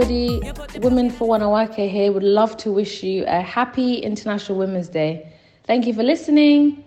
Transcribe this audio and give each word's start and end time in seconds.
everybody. 0.00 0.78
Women 0.78 1.10
for 1.10 1.28
Wanawake 1.28 1.90
here 1.90 2.12
would 2.12 2.22
love 2.22 2.56
to 2.58 2.70
wish 2.70 3.02
you 3.02 3.24
a 3.26 3.40
happy 3.40 3.96
International 3.96 4.56
Women's 4.56 4.88
Day. 4.88 5.32
Thank 5.66 5.86
you 5.86 5.94
for 5.94 6.04
listening. 6.04 6.84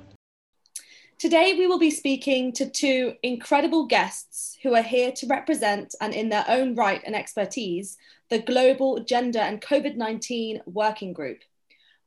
Today, 1.19 1.53
we 1.57 1.67
will 1.67 1.77
be 1.77 1.91
speaking 1.91 2.53
to 2.53 2.69
two 2.69 3.15
incredible 3.21 3.85
guests 3.85 4.57
who 4.63 4.75
are 4.75 4.81
here 4.81 5.11
to 5.11 5.27
represent 5.27 5.93
and, 5.99 6.13
in 6.13 6.29
their 6.29 6.45
own 6.47 6.73
right 6.73 7.01
and 7.05 7.13
expertise, 7.13 7.97
the 8.29 8.39
Global 8.39 9.03
Gender 9.03 9.39
and 9.39 9.61
COVID 9.61 9.97
19 9.97 10.61
Working 10.65 11.11
Group, 11.11 11.39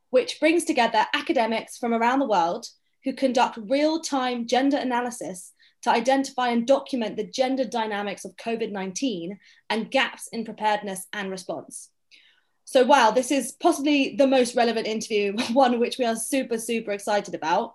which 0.09 0.41
brings 0.41 0.65
together 0.65 1.05
academics 1.13 1.77
from 1.77 1.93
around 1.93 2.21
the 2.21 2.29
world 2.29 2.67
who 3.05 3.13
conduct 3.13 3.59
real 3.69 4.01
time 4.01 4.47
gender 4.47 4.79
analysis 4.79 5.53
to 5.85 5.91
identify 5.91 6.49
and 6.49 6.67
document 6.67 7.17
the 7.17 7.27
gender 7.27 7.65
dynamics 7.65 8.25
of 8.25 8.37
COVID 8.37 8.73
19 8.73 9.39
and 9.71 9.91
gaps 9.91 10.29
in 10.29 10.45
preparedness 10.45 11.07
and 11.13 11.31
response. 11.31 11.91
So, 12.65 12.85
wow, 12.85 13.11
this 13.11 13.31
is 13.31 13.53
possibly 13.53 14.17
the 14.17 14.27
most 14.27 14.57
relevant 14.57 14.87
interview, 14.87 15.37
one 15.53 15.79
which 15.79 15.99
we 15.99 16.07
are 16.07 16.17
super, 16.17 16.59
super 16.59 16.93
excited 16.93 17.35
about. 17.35 17.75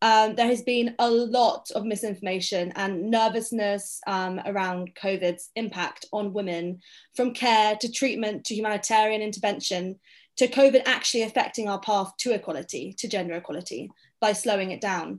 Um, 0.00 0.36
there 0.36 0.46
has 0.46 0.62
been 0.62 0.94
a 1.00 1.10
lot 1.10 1.72
of 1.72 1.84
misinformation 1.84 2.72
and 2.76 3.10
nervousness 3.10 4.00
um, 4.06 4.40
around 4.46 4.94
COVID's 4.94 5.50
impact 5.56 6.06
on 6.12 6.32
women, 6.32 6.80
from 7.16 7.34
care 7.34 7.74
to 7.80 7.90
treatment 7.90 8.44
to 8.44 8.54
humanitarian 8.54 9.20
intervention, 9.20 9.98
to 10.36 10.46
COVID 10.46 10.82
actually 10.86 11.24
affecting 11.24 11.68
our 11.68 11.80
path 11.80 12.12
to 12.18 12.32
equality, 12.32 12.94
to 12.98 13.08
gender 13.08 13.34
equality, 13.34 13.90
by 14.20 14.32
slowing 14.32 14.70
it 14.70 14.80
down. 14.80 15.18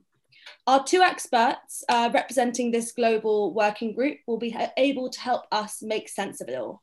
Our 0.67 0.83
two 0.83 1.01
experts 1.01 1.83
uh, 1.89 2.09
representing 2.13 2.71
this 2.71 2.91
global 2.91 3.53
working 3.53 3.93
group 3.93 4.17
will 4.27 4.37
be 4.37 4.55
able 4.77 5.09
to 5.09 5.19
help 5.19 5.45
us 5.51 5.81
make 5.81 6.09
sense 6.09 6.41
of 6.41 6.49
it 6.49 6.55
all. 6.55 6.81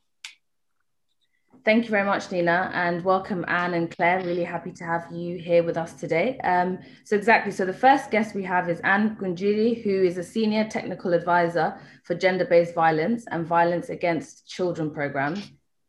Thank 1.67 1.83
you 1.83 1.89
very 1.89 2.05
much, 2.05 2.31
Nina, 2.31 2.71
and 2.73 3.03
welcome 3.03 3.43
Anne 3.49 3.73
and 3.73 3.91
Clare. 3.91 4.23
Really 4.23 4.45
happy 4.45 4.71
to 4.71 4.85
have 4.85 5.11
you 5.11 5.37
here 5.37 5.63
with 5.63 5.75
us 5.75 5.91
today. 5.93 6.37
Um, 6.45 6.79
so 7.03 7.15
exactly, 7.17 7.51
so 7.51 7.65
the 7.65 7.73
first 7.73 8.09
guest 8.09 8.33
we 8.33 8.43
have 8.43 8.69
is 8.69 8.79
Anne 8.85 9.17
Ngunjiri, 9.17 9.83
who 9.83 10.03
is 10.03 10.17
a 10.17 10.23
senior 10.23 10.63
technical 10.69 11.13
advisor 11.13 11.77
for 12.03 12.15
gender-based 12.15 12.73
violence 12.73 13.25
and 13.31 13.45
violence 13.45 13.89
against 13.89 14.47
children 14.47 14.91
program, 14.91 15.35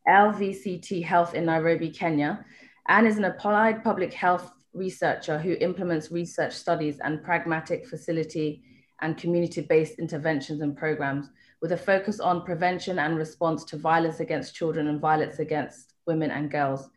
LVCT 0.09 1.05
Health 1.05 1.35
in 1.35 1.45
Nairobi, 1.45 1.91
Kenya. 1.91 2.45
Anne 2.89 3.07
is 3.07 3.17
an 3.17 3.25
applied 3.25 3.85
public 3.85 4.13
health 4.13 4.51
researcher 4.73 5.39
who 5.39 5.53
implements 5.61 6.11
research 6.11 6.53
studies 6.53 6.99
and 7.01 7.23
pragmatic 7.23 7.87
facility 7.87 8.63
and 9.01 9.17
community-based 9.17 9.99
interventions 9.99 10.61
and 10.61 10.77
programs 10.77 11.31
with 11.61 11.73
a 11.73 11.77
focus 11.77 12.21
on 12.21 12.45
prevention 12.45 12.99
and 12.99 13.17
response 13.17 13.65
to 13.65 13.77
violence 13.77 14.21
against 14.21 14.55
children 14.55 14.89
and 14.89 15.01
violence 15.01 15.39
against 15.39 15.95
women 16.07 16.31
and 16.31 16.51
girls. 16.51 16.91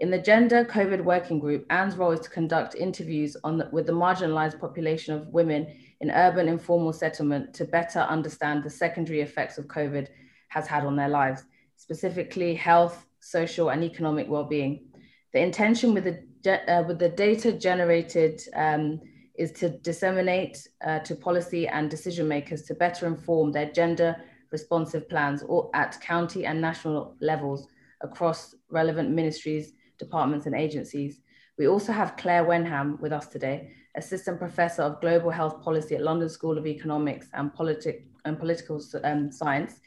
In 0.00 0.10
the 0.10 0.18
Gender 0.18 0.64
COVID 0.64 1.02
Working 1.02 1.40
Group, 1.40 1.66
Anne's 1.70 1.96
role 1.96 2.12
is 2.12 2.20
to 2.20 2.30
conduct 2.30 2.76
interviews 2.76 3.36
on 3.42 3.58
the, 3.58 3.68
with 3.72 3.86
the 3.86 3.92
marginalized 3.92 4.60
population 4.60 5.14
of 5.14 5.26
women 5.28 5.66
in 6.00 6.12
urban 6.12 6.48
informal 6.48 6.92
settlement 6.92 7.52
to 7.54 7.64
better 7.64 8.00
understand 8.00 8.62
the 8.62 8.70
secondary 8.70 9.22
effects 9.22 9.58
of 9.58 9.66
COVID 9.66 10.06
has 10.50 10.68
had 10.68 10.84
on 10.84 10.94
their 10.94 11.08
lives, 11.08 11.42
specifically 11.76 12.54
health, 12.54 13.06
social, 13.18 13.70
and 13.70 13.82
economic 13.82 14.28
well-being. 14.28 14.86
The 15.32 15.40
intention 15.40 15.94
with 15.94 16.04
the, 16.04 16.22
uh, 16.48 16.84
with 16.86 16.98
the 16.98 17.08
data 17.08 17.52
generated 17.52 18.40
um, 18.54 19.00
is 19.36 19.52
to 19.52 19.70
disseminate 19.70 20.66
uh, 20.84 20.98
to 21.00 21.14
policy 21.14 21.68
and 21.68 21.90
decision 21.90 22.26
makers 22.26 22.62
to 22.62 22.74
better 22.74 23.06
inform 23.06 23.52
their 23.52 23.70
gender 23.70 24.16
responsive 24.50 25.08
plans 25.08 25.42
or 25.42 25.70
at 25.74 26.00
county 26.00 26.46
and 26.46 26.60
national 26.60 27.14
levels 27.20 27.68
across 28.00 28.54
relevant 28.70 29.10
ministries, 29.10 29.72
departments, 29.98 30.46
and 30.46 30.54
agencies. 30.54 31.20
We 31.58 31.68
also 31.68 31.92
have 31.92 32.16
Clare 32.16 32.44
Wenham 32.44 32.98
with 33.00 33.12
us 33.12 33.26
today, 33.26 33.72
Assistant 33.96 34.38
Professor 34.38 34.82
of 34.82 35.00
Global 35.00 35.30
Health 35.30 35.60
Policy 35.62 35.96
at 35.96 36.02
London 36.02 36.28
School 36.28 36.56
of 36.56 36.66
Economics 36.66 37.28
and, 37.34 37.52
Politic, 37.52 38.06
and 38.24 38.38
Political 38.38 38.80
um, 39.04 39.32
Science. 39.32 39.80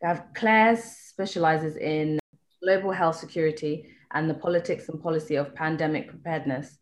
We 0.00 0.08
have 0.08 0.24
Clare 0.34 0.76
specializes 0.76 1.76
in 1.76 2.18
global 2.62 2.92
health 2.92 3.16
security 3.16 3.90
and 4.12 4.28
the 4.28 4.34
politics 4.34 4.88
and 4.88 5.02
policy 5.02 5.36
of 5.36 5.54
pandemic 5.54 6.08
preparedness. 6.08 6.78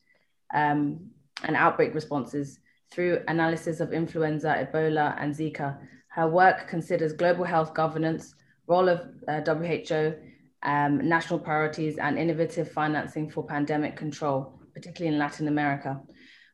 Um, 0.55 1.11
and 1.43 1.57
outbreak 1.57 1.95
responses 1.95 2.59
through 2.91 3.23
analysis 3.29 3.81
of 3.81 3.93
influenza, 3.93 4.67
Ebola, 4.67 5.17
and 5.21 5.35
Zika. 5.35 5.79
Her 6.09 6.29
work 6.29 6.69
considers 6.69 7.13
global 7.13 7.45
health 7.45 7.75
governance, 7.75 8.35
role 8.67 8.89
of 8.89 9.01
uh, 9.29 9.41
WHO, 9.41 10.15
um, 10.63 11.09
national 11.09 11.39
priorities, 11.39 11.99
and 11.99 12.19
innovative 12.19 12.71
financing 12.71 13.29
for 13.29 13.45
pandemic 13.45 13.97
control, 13.97 14.61
particularly 14.75 15.15
in 15.15 15.19
Latin 15.19 15.49
America. 15.49 16.01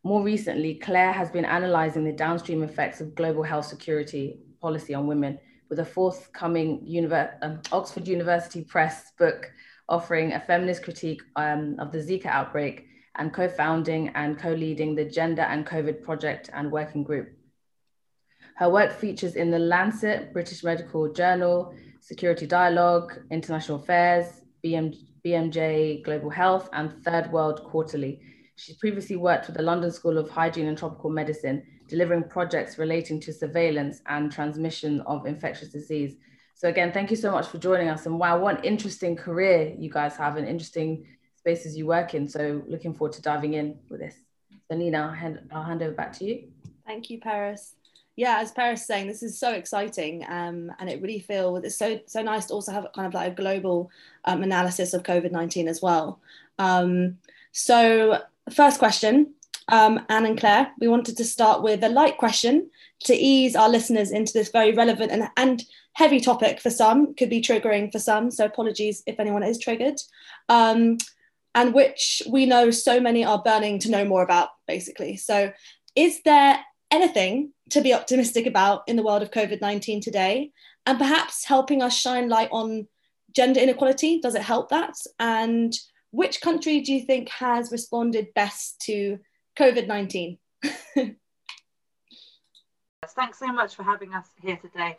More 0.04 0.22
recently, 0.22 0.74
Clare 0.74 1.12
has 1.12 1.30
been 1.30 1.44
analyzing 1.44 2.04
the 2.04 2.12
downstream 2.12 2.62
effects 2.62 3.00
of 3.00 3.14
global 3.14 3.44
health 3.44 3.66
security 3.66 4.40
policy 4.60 4.94
on 4.94 5.06
women 5.06 5.38
with 5.70 5.78
a 5.78 5.84
forthcoming 5.84 6.84
Univer- 6.86 7.34
um, 7.42 7.60
Oxford 7.70 8.08
University 8.08 8.62
Press 8.64 9.12
book 9.16 9.50
offering 9.88 10.32
a 10.32 10.40
feminist 10.40 10.82
critique 10.82 11.22
um, 11.36 11.76
of 11.78 11.92
the 11.92 11.98
Zika 11.98 12.26
outbreak 12.26 12.86
and 13.16 13.32
co-founding 13.32 14.08
and 14.10 14.38
co-leading 14.38 14.94
the 14.94 15.04
Gender 15.04 15.42
and 15.42 15.66
COVID 15.66 16.02
Project 16.02 16.50
and 16.52 16.72
Working 16.72 17.04
Group. 17.04 17.30
Her 18.56 18.70
work 18.70 18.92
features 18.92 19.34
in 19.34 19.50
the 19.50 19.58
Lancet, 19.58 20.32
British 20.32 20.62
Medical 20.62 21.12
Journal, 21.12 21.74
Security 22.00 22.46
Dialogue, 22.46 23.12
International 23.30 23.78
Affairs, 23.78 24.42
BM, 24.64 24.96
BMJ 25.24 26.02
Global 26.04 26.30
Health, 26.30 26.68
and 26.72 26.92
Third 27.04 27.32
World 27.32 27.64
Quarterly. 27.64 28.20
She's 28.56 28.76
previously 28.76 29.16
worked 29.16 29.46
with 29.46 29.56
the 29.56 29.62
London 29.62 29.90
School 29.90 30.18
of 30.18 30.30
Hygiene 30.30 30.66
and 30.66 30.76
Tropical 30.76 31.10
Medicine, 31.10 31.62
delivering 31.88 32.24
projects 32.24 32.78
relating 32.78 33.20
to 33.20 33.32
surveillance 33.32 34.02
and 34.06 34.30
transmission 34.30 35.00
of 35.02 35.26
infectious 35.26 35.68
disease. 35.68 36.16
So 36.54 36.68
again, 36.68 36.92
thank 36.92 37.10
you 37.10 37.16
so 37.16 37.30
much 37.32 37.48
for 37.48 37.58
joining 37.58 37.88
us. 37.88 38.06
And 38.06 38.18
wow, 38.18 38.38
what 38.38 38.58
an 38.58 38.64
interesting 38.64 39.16
career 39.16 39.74
you 39.76 39.90
guys 39.90 40.16
have, 40.16 40.36
and 40.36 40.46
interesting 40.46 41.06
spaces 41.36 41.76
you 41.76 41.86
work 41.86 42.14
in. 42.14 42.28
So 42.28 42.62
looking 42.68 42.94
forward 42.94 43.14
to 43.14 43.22
diving 43.22 43.54
in 43.54 43.78
with 43.88 44.00
this. 44.00 44.14
So 44.70 44.76
Nina, 44.76 44.98
I'll 44.98 45.10
hand, 45.10 45.40
I'll 45.52 45.64
hand 45.64 45.82
over 45.82 45.92
back 45.92 46.12
to 46.14 46.24
you. 46.24 46.48
Thank 46.86 47.10
you, 47.10 47.20
Paris. 47.20 47.74
Yeah, 48.14 48.38
as 48.40 48.52
Paris 48.52 48.82
is 48.82 48.86
saying, 48.86 49.06
this 49.06 49.22
is 49.22 49.40
so 49.40 49.52
exciting, 49.52 50.24
um, 50.28 50.70
and 50.78 50.90
it 50.90 51.00
really 51.00 51.18
feels 51.18 51.64
it's 51.64 51.76
so 51.76 51.98
so 52.06 52.20
nice 52.20 52.46
to 52.46 52.52
also 52.52 52.70
have 52.70 52.86
kind 52.94 53.06
of 53.06 53.14
like 53.14 53.32
a 53.32 53.34
global 53.34 53.90
um, 54.26 54.42
analysis 54.42 54.92
of 54.92 55.02
COVID 55.02 55.32
nineteen 55.32 55.66
as 55.66 55.80
well. 55.80 56.20
Um, 56.58 57.16
so, 57.52 58.20
first 58.50 58.78
question, 58.78 59.32
um, 59.68 60.04
Anne 60.08 60.26
and 60.26 60.38
Clare, 60.38 60.72
we 60.80 60.88
wanted 60.88 61.16
to 61.16 61.24
start 61.24 61.62
with 61.62 61.82
a 61.84 61.88
light 61.88 62.18
question 62.18 62.70
to 63.04 63.14
ease 63.14 63.56
our 63.56 63.68
listeners 63.68 64.10
into 64.10 64.32
this 64.32 64.50
very 64.50 64.72
relevant 64.72 65.12
and, 65.12 65.28
and 65.36 65.62
heavy 65.94 66.20
topic 66.20 66.60
for 66.60 66.70
some, 66.70 67.14
could 67.14 67.30
be 67.30 67.40
triggering 67.40 67.90
for 67.92 67.98
some. 67.98 68.30
So, 68.30 68.44
apologies 68.44 69.02
if 69.06 69.18
anyone 69.18 69.42
is 69.42 69.58
triggered. 69.58 70.00
Um, 70.48 70.98
and 71.54 71.74
which 71.74 72.22
we 72.28 72.46
know 72.46 72.70
so 72.70 72.98
many 72.98 73.24
are 73.24 73.42
burning 73.42 73.78
to 73.80 73.90
know 73.90 74.04
more 74.04 74.22
about, 74.22 74.50
basically. 74.66 75.16
So, 75.16 75.52
is 75.94 76.22
there 76.22 76.58
anything 76.90 77.52
to 77.70 77.80
be 77.80 77.94
optimistic 77.94 78.46
about 78.46 78.82
in 78.86 78.96
the 78.96 79.02
world 79.02 79.22
of 79.22 79.30
COVID 79.30 79.60
19 79.60 80.00
today? 80.00 80.52
And 80.86 80.98
perhaps 80.98 81.44
helping 81.44 81.82
us 81.82 81.96
shine 81.96 82.28
light 82.28 82.48
on 82.50 82.88
gender 83.34 83.60
inequality? 83.60 84.20
Does 84.20 84.34
it 84.34 84.42
help 84.42 84.70
that? 84.70 84.94
And 85.18 85.74
which 86.10 86.40
country 86.40 86.80
do 86.80 86.92
you 86.92 87.02
think 87.02 87.28
has 87.30 87.72
responded 87.72 88.34
best 88.34 88.80
to 88.82 89.18
COVID 89.58 89.86
19? 89.86 90.38
Thanks 93.14 93.38
so 93.38 93.52
much 93.52 93.74
for 93.74 93.82
having 93.82 94.14
us 94.14 94.26
here 94.40 94.56
today. 94.56 94.96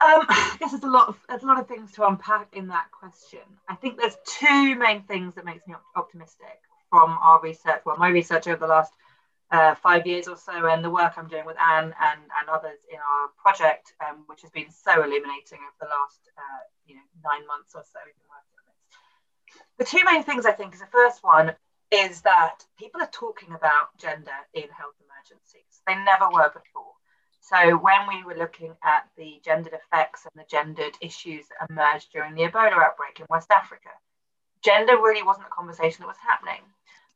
Um, 0.00 0.26
I 0.28 0.56
guess 0.58 0.72
there's 0.72 0.82
a 0.82 0.90
lot 0.90 1.08
of 1.08 1.16
there's 1.28 1.44
a 1.44 1.46
lot 1.46 1.60
of 1.60 1.68
things 1.68 1.92
to 1.92 2.06
unpack 2.06 2.54
in 2.54 2.68
that 2.68 2.90
question. 2.90 3.40
I 3.68 3.76
think 3.76 3.98
there's 3.98 4.16
two 4.26 4.74
main 4.74 5.02
things 5.02 5.34
that 5.36 5.44
makes 5.44 5.66
me 5.66 5.74
optimistic 5.96 6.60
from 6.90 7.16
our 7.22 7.40
research. 7.40 7.82
Well, 7.86 7.96
my 7.96 8.08
research 8.08 8.48
over 8.48 8.58
the 8.58 8.66
last 8.66 8.92
uh, 9.50 9.74
five 9.76 10.06
years 10.06 10.28
or 10.28 10.36
so, 10.36 10.66
and 10.66 10.84
the 10.84 10.90
work 10.90 11.12
I'm 11.16 11.28
doing 11.28 11.46
with 11.46 11.56
Anne 11.60 11.94
and, 12.02 12.20
and 12.20 12.48
others 12.50 12.80
in 12.90 12.98
our 12.98 13.28
project, 13.40 13.92
um, 14.06 14.24
which 14.26 14.42
has 14.42 14.50
been 14.50 14.70
so 14.70 14.92
illuminating 14.92 15.60
over 15.60 15.78
the 15.80 15.86
last 15.86 16.20
uh, 16.36 16.62
you 16.86 16.96
know 16.96 17.02
nine 17.24 17.46
months 17.46 17.74
or 17.74 17.82
so. 17.84 18.00
The 19.78 19.84
two 19.84 20.04
main 20.04 20.22
things 20.22 20.46
I 20.46 20.52
think 20.52 20.74
is 20.74 20.80
the 20.80 20.86
first 20.86 21.24
one 21.24 21.54
is 21.92 22.22
that 22.22 22.64
people 22.78 23.02
are 23.02 23.10
talking 23.12 23.52
about 23.54 23.96
gender 23.98 24.32
in 24.54 24.68
health 24.70 24.96
emergencies. 25.04 25.82
They 25.86 25.94
never 25.94 26.28
were 26.32 26.48
before. 26.48 26.92
So 27.40 27.76
when 27.76 28.08
we 28.08 28.24
were 28.24 28.38
looking 28.38 28.74
at 28.82 29.08
the 29.16 29.40
gendered 29.44 29.74
effects 29.74 30.24
and 30.24 30.40
the 30.40 30.48
gendered 30.48 30.96
issues 31.02 31.46
that 31.48 31.68
emerged 31.68 32.10
during 32.12 32.34
the 32.34 32.42
Ebola 32.42 32.82
outbreak 32.82 33.20
in 33.20 33.26
West 33.28 33.50
Africa, 33.50 33.90
gender 34.64 34.96
really 34.96 35.22
wasn't 35.22 35.46
a 35.46 35.50
conversation 35.50 36.02
that 36.02 36.08
was 36.08 36.16
happening. 36.26 36.62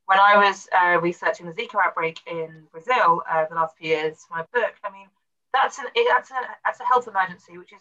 When 0.04 0.18
I 0.18 0.36
was 0.36 0.68
uh, 0.76 1.00
researching 1.00 1.46
the 1.46 1.52
Zika 1.52 1.76
outbreak 1.82 2.20
in 2.26 2.66
Brazil 2.70 3.22
uh, 3.30 3.46
the 3.48 3.54
last 3.54 3.76
few 3.78 3.88
years 3.88 4.24
for 4.28 4.36
my 4.36 4.44
book, 4.52 4.74
I 4.84 4.90
mean, 4.92 5.08
that's, 5.54 5.78
an, 5.78 5.86
that's, 6.08 6.30
a, 6.30 6.40
that's 6.64 6.80
a 6.80 6.84
health 6.84 7.08
emergency 7.08 7.56
which 7.56 7.72
is 7.72 7.80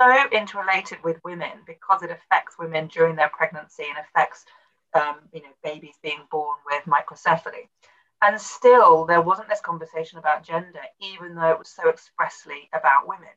so 0.00 0.28
interrelated 0.32 0.98
with 1.02 1.18
women 1.24 1.64
because 1.66 2.02
it 2.02 2.10
affects 2.10 2.58
women 2.58 2.86
during 2.86 3.16
their 3.16 3.28
pregnancy 3.30 3.84
and 3.88 3.98
affects 3.98 4.44
um, 4.94 5.16
you 5.32 5.42
know 5.42 5.48
babies 5.62 5.96
being 6.02 6.20
born 6.30 6.56
with 6.66 6.84
microcephaly. 6.84 7.68
And 8.22 8.38
still, 8.38 9.06
there 9.06 9.22
wasn't 9.22 9.48
this 9.48 9.62
conversation 9.62 10.18
about 10.18 10.44
gender, 10.44 10.80
even 11.00 11.34
though 11.34 11.50
it 11.52 11.58
was 11.58 11.70
so 11.70 11.88
expressly 11.88 12.68
about 12.74 13.08
women. 13.08 13.30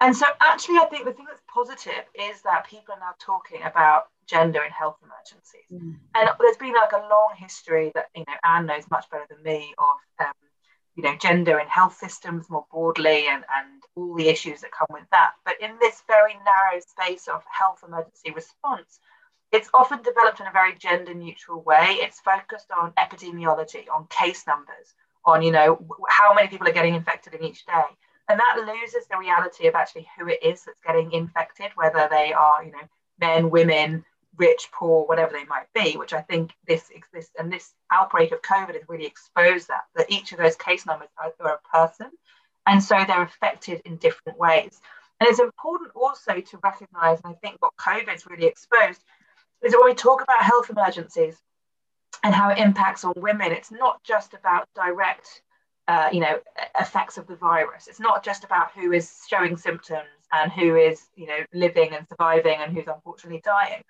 And 0.00 0.16
so, 0.16 0.26
actually, 0.40 0.78
I 0.78 0.86
think 0.86 1.04
the 1.04 1.12
thing 1.12 1.26
that's 1.28 1.42
positive 1.52 2.04
is 2.14 2.42
that 2.42 2.66
people 2.66 2.94
are 2.94 3.00
now 3.00 3.14
talking 3.20 3.62
about 3.62 4.04
gender 4.26 4.62
in 4.64 4.70
health 4.72 4.96
emergencies. 5.02 5.70
Mm. 5.72 5.96
And 6.14 6.30
there's 6.40 6.56
been 6.56 6.74
like 6.74 6.92
a 6.92 7.08
long 7.08 7.34
history 7.36 7.92
that, 7.94 8.06
you 8.14 8.24
know, 8.26 8.34
Anne 8.44 8.66
knows 8.66 8.84
much 8.90 9.08
better 9.10 9.26
than 9.30 9.42
me 9.42 9.74
of, 9.78 10.26
um, 10.26 10.32
you 10.96 11.02
know, 11.04 11.16
gender 11.16 11.58
in 11.58 11.68
health 11.68 11.96
systems 11.96 12.50
more 12.50 12.66
broadly 12.70 13.28
and, 13.28 13.44
and 13.56 13.82
all 13.94 14.14
the 14.14 14.28
issues 14.28 14.60
that 14.62 14.72
come 14.72 14.88
with 14.90 15.06
that. 15.12 15.32
But 15.44 15.60
in 15.60 15.70
this 15.80 16.02
very 16.08 16.34
narrow 16.34 16.80
space 16.80 17.28
of 17.28 17.42
health 17.50 17.84
emergency 17.86 18.32
response, 18.32 18.98
it's 19.52 19.68
often 19.74 20.02
developed 20.02 20.40
in 20.40 20.46
a 20.46 20.52
very 20.52 20.74
gender 20.74 21.14
neutral 21.14 21.62
way. 21.62 21.98
It's 22.00 22.20
focused 22.20 22.70
on 22.76 22.92
epidemiology, 22.92 23.84
on 23.94 24.06
case 24.08 24.46
numbers, 24.46 24.94
on, 25.24 25.42
you 25.42 25.52
know, 25.52 25.78
how 26.08 26.34
many 26.34 26.48
people 26.48 26.66
are 26.66 26.72
getting 26.72 26.94
infected 26.94 27.34
in 27.34 27.44
each 27.44 27.66
day. 27.66 27.84
And 28.28 28.40
that 28.40 28.64
loses 28.66 29.06
the 29.10 29.18
reality 29.18 29.66
of 29.66 29.74
actually 29.74 30.08
who 30.18 30.28
it 30.28 30.42
is 30.42 30.64
that's 30.64 30.80
getting 30.86 31.12
infected, 31.12 31.70
whether 31.74 32.08
they 32.10 32.32
are, 32.32 32.64
you 32.64 32.72
know, 32.72 32.88
men, 33.20 33.50
women, 33.50 34.04
rich, 34.38 34.68
poor, 34.72 35.04
whatever 35.06 35.32
they 35.32 35.44
might 35.44 35.66
be, 35.74 35.98
which 35.98 36.14
I 36.14 36.22
think 36.22 36.52
this 36.66 36.88
exists 36.90 37.34
and 37.38 37.52
this 37.52 37.74
outbreak 37.92 38.32
of 38.32 38.40
COVID 38.40 38.72
has 38.72 38.88
really 38.88 39.04
exposed 39.04 39.68
that, 39.68 39.82
that 39.96 40.10
each 40.10 40.32
of 40.32 40.38
those 40.38 40.56
case 40.56 40.86
numbers 40.86 41.08
are, 41.22 41.32
are 41.40 41.60
a 41.62 41.76
person. 41.76 42.10
And 42.66 42.82
so 42.82 42.96
they're 43.06 43.22
affected 43.22 43.82
in 43.84 43.96
different 43.96 44.38
ways. 44.38 44.80
And 45.20 45.28
it's 45.28 45.40
important 45.40 45.90
also 45.94 46.40
to 46.40 46.58
recognize, 46.64 47.20
and 47.22 47.34
I 47.34 47.36
think 47.46 47.56
what 47.60 47.76
COVID's 47.76 48.26
really 48.26 48.46
exposed 48.46 49.02
is 49.62 49.72
that 49.72 49.78
when 49.78 49.90
we 49.90 49.94
talk 49.94 50.22
about 50.22 50.42
health 50.42 50.70
emergencies 50.70 51.36
and 52.24 52.34
how 52.34 52.50
it 52.50 52.58
impacts 52.58 53.04
on 53.04 53.14
women, 53.16 53.52
it's 53.52 53.70
not 53.70 54.02
just 54.04 54.34
about 54.34 54.68
direct, 54.74 55.42
uh, 55.88 56.08
you 56.12 56.20
know, 56.20 56.38
effects 56.78 57.18
of 57.18 57.26
the 57.26 57.36
virus. 57.36 57.88
It's 57.88 58.00
not 58.00 58.24
just 58.24 58.44
about 58.44 58.72
who 58.72 58.92
is 58.92 59.24
showing 59.28 59.56
symptoms 59.56 60.08
and 60.32 60.50
who 60.50 60.76
is, 60.76 61.06
you 61.14 61.26
know, 61.26 61.38
living 61.52 61.94
and 61.94 62.06
surviving 62.08 62.58
and 62.60 62.72
who's 62.72 62.88
unfortunately 62.88 63.42
dying. 63.44 63.82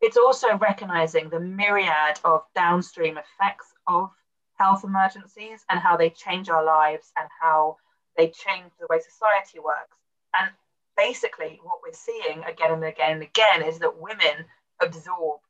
It's 0.00 0.16
also 0.16 0.58
recognizing 0.58 1.28
the 1.28 1.40
myriad 1.40 2.20
of 2.24 2.42
downstream 2.54 3.18
effects 3.18 3.72
of 3.86 4.10
health 4.58 4.84
emergencies 4.84 5.64
and 5.70 5.80
how 5.80 5.96
they 5.96 6.10
change 6.10 6.48
our 6.48 6.64
lives 6.64 7.12
and 7.16 7.28
how 7.40 7.76
they 8.16 8.26
change 8.26 8.70
the 8.78 8.86
way 8.90 8.98
society 9.00 9.58
works. 9.58 9.96
And 10.38 10.50
basically, 10.96 11.60
what 11.62 11.78
we're 11.82 11.92
seeing 11.92 12.42
again 12.44 12.72
and 12.72 12.84
again 12.84 13.12
and 13.12 13.22
again 13.22 13.62
is 13.62 13.78
that 13.78 14.00
women 14.00 14.44
absorb 14.80 15.40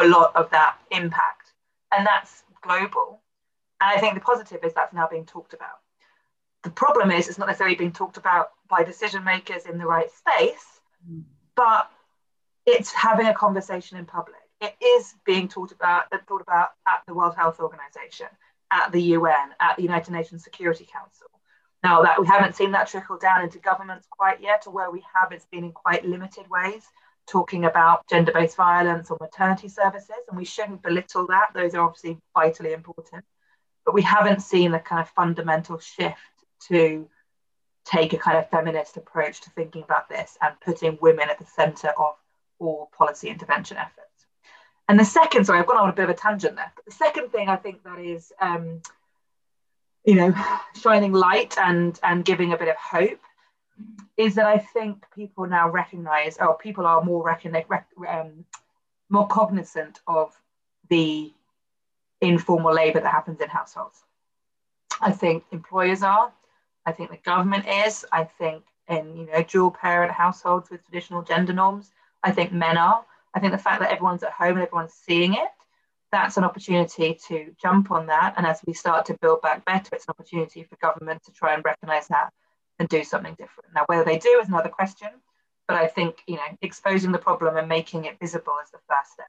a 0.00 0.06
lot 0.06 0.34
of 0.36 0.50
that 0.50 0.78
impact. 0.90 1.52
And 1.96 2.06
that's 2.06 2.44
global. 2.62 3.20
And 3.80 3.90
I 3.96 4.00
think 4.00 4.14
the 4.14 4.20
positive 4.20 4.64
is 4.64 4.74
that's 4.74 4.94
now 4.94 5.08
being 5.08 5.26
talked 5.26 5.54
about. 5.54 5.80
The 6.62 6.70
problem 6.70 7.10
is 7.10 7.28
it's 7.28 7.38
not 7.38 7.48
necessarily 7.48 7.76
being 7.76 7.92
talked 7.92 8.16
about 8.16 8.50
by 8.68 8.84
decision 8.84 9.24
makers 9.24 9.66
in 9.66 9.78
the 9.78 9.86
right 9.86 10.08
space, 10.10 10.80
but 11.56 11.90
it's 12.64 12.92
having 12.92 13.26
a 13.26 13.34
conversation 13.34 13.98
in 13.98 14.06
public. 14.06 14.36
It 14.60 14.74
is 14.80 15.14
being 15.26 15.48
talked 15.48 15.72
about, 15.72 16.04
uh, 16.12 16.18
thought 16.28 16.40
about 16.40 16.70
at 16.86 17.02
the 17.08 17.14
World 17.14 17.34
Health 17.34 17.58
Organization, 17.58 18.28
at 18.70 18.92
the 18.92 19.02
UN, 19.02 19.50
at 19.60 19.76
the 19.76 19.82
United 19.82 20.12
Nations 20.12 20.44
Security 20.44 20.86
Council. 20.90 21.26
Now 21.82 22.02
that 22.02 22.20
we 22.20 22.28
haven't 22.28 22.54
seen 22.54 22.70
that 22.70 22.86
trickle 22.86 23.18
down 23.18 23.42
into 23.42 23.58
governments 23.58 24.06
quite 24.08 24.40
yet, 24.40 24.62
or 24.68 24.72
where 24.72 24.92
we 24.92 25.02
have, 25.14 25.32
it's 25.32 25.46
been 25.46 25.64
in 25.64 25.72
quite 25.72 26.06
limited 26.06 26.48
ways 26.48 26.86
talking 27.26 27.64
about 27.64 28.08
gender 28.08 28.32
based 28.32 28.56
violence 28.56 29.10
or 29.10 29.18
maternity 29.20 29.68
services, 29.68 30.10
and 30.28 30.36
we 30.36 30.44
shouldn't 30.44 30.82
belittle 30.82 31.26
that. 31.28 31.50
Those 31.54 31.74
are 31.74 31.82
obviously 31.82 32.18
vitally 32.34 32.72
important. 32.72 33.24
But 33.84 33.94
we 33.94 34.02
haven't 34.02 34.42
seen 34.42 34.74
a 34.74 34.80
kind 34.80 35.00
of 35.00 35.08
fundamental 35.10 35.78
shift 35.78 36.18
to 36.68 37.08
take 37.84 38.12
a 38.12 38.18
kind 38.18 38.38
of 38.38 38.48
feminist 38.48 38.96
approach 38.96 39.40
to 39.42 39.50
thinking 39.50 39.82
about 39.82 40.08
this 40.08 40.38
and 40.40 40.54
putting 40.60 40.98
women 41.00 41.28
at 41.28 41.38
the 41.38 41.46
center 41.46 41.88
of 41.88 42.14
all 42.58 42.90
policy 42.96 43.28
intervention 43.28 43.76
efforts. 43.76 43.98
And 44.88 44.98
the 44.98 45.04
second, 45.04 45.46
sorry, 45.46 45.60
I've 45.60 45.66
gone 45.66 45.78
on 45.78 45.88
a 45.88 45.92
bit 45.92 46.04
of 46.04 46.10
a 46.10 46.14
tangent 46.14 46.56
there, 46.56 46.72
but 46.76 46.84
the 46.84 46.92
second 46.92 47.30
thing 47.30 47.48
I 47.48 47.56
think 47.56 47.82
that 47.84 47.98
is, 47.98 48.32
um, 48.40 48.82
you 50.04 50.14
know, 50.14 50.34
shining 50.80 51.12
light 51.12 51.56
and, 51.58 51.98
and 52.02 52.24
giving 52.24 52.52
a 52.52 52.58
bit 52.58 52.68
of 52.68 52.76
hope 52.76 53.20
is 54.16 54.34
that 54.34 54.46
I 54.46 54.58
think 54.58 55.04
people 55.14 55.46
now 55.46 55.68
recognize, 55.68 56.36
or 56.38 56.56
people 56.56 56.86
are 56.86 57.02
more 57.02 57.24
recognize, 57.24 57.64
um, 58.08 58.44
more 59.08 59.26
cognizant 59.26 60.00
of 60.06 60.32
the 60.88 61.32
informal 62.20 62.74
labour 62.74 63.00
that 63.00 63.10
happens 63.10 63.40
in 63.40 63.48
households. 63.48 64.04
I 65.00 65.12
think 65.12 65.44
employers 65.50 66.02
are. 66.02 66.32
I 66.86 66.92
think 66.92 67.10
the 67.10 67.16
government 67.18 67.66
is. 67.68 68.04
I 68.12 68.24
think 68.24 68.64
in 68.88 69.16
you 69.16 69.26
know 69.26 69.42
dual 69.42 69.70
parent 69.70 70.12
households 70.12 70.70
with 70.70 70.84
traditional 70.84 71.22
gender 71.22 71.52
norms, 71.52 71.90
I 72.22 72.32
think 72.32 72.52
men 72.52 72.76
are. 72.76 73.04
I 73.34 73.40
think 73.40 73.52
the 73.52 73.58
fact 73.58 73.80
that 73.80 73.90
everyone's 73.90 74.22
at 74.22 74.32
home 74.32 74.56
and 74.56 74.66
everyone's 74.66 74.92
seeing 74.92 75.34
it, 75.34 75.48
that's 76.10 76.36
an 76.36 76.44
opportunity 76.44 77.18
to 77.28 77.54
jump 77.60 77.90
on 77.90 78.06
that. 78.06 78.34
And 78.36 78.46
as 78.46 78.60
we 78.66 78.74
start 78.74 79.06
to 79.06 79.18
build 79.22 79.40
back 79.40 79.64
better, 79.64 79.94
it's 79.94 80.06
an 80.06 80.10
opportunity 80.10 80.64
for 80.64 80.76
government 80.76 81.22
to 81.24 81.32
try 81.32 81.54
and 81.54 81.64
recognise 81.64 82.08
that 82.08 82.30
and 82.82 82.88
do 82.88 83.04
something 83.04 83.36
different. 83.38 83.70
Now, 83.74 83.84
whether 83.86 84.04
they 84.04 84.18
do 84.18 84.40
is 84.42 84.48
another 84.48 84.68
question, 84.68 85.08
but 85.68 85.76
I 85.76 85.86
think 85.86 86.16
you 86.26 86.36
know 86.36 86.48
exposing 86.60 87.12
the 87.12 87.18
problem 87.28 87.56
and 87.56 87.68
making 87.68 88.06
it 88.06 88.18
visible 88.20 88.54
is 88.62 88.70
the 88.72 88.78
first 88.88 89.12
step. 89.12 89.28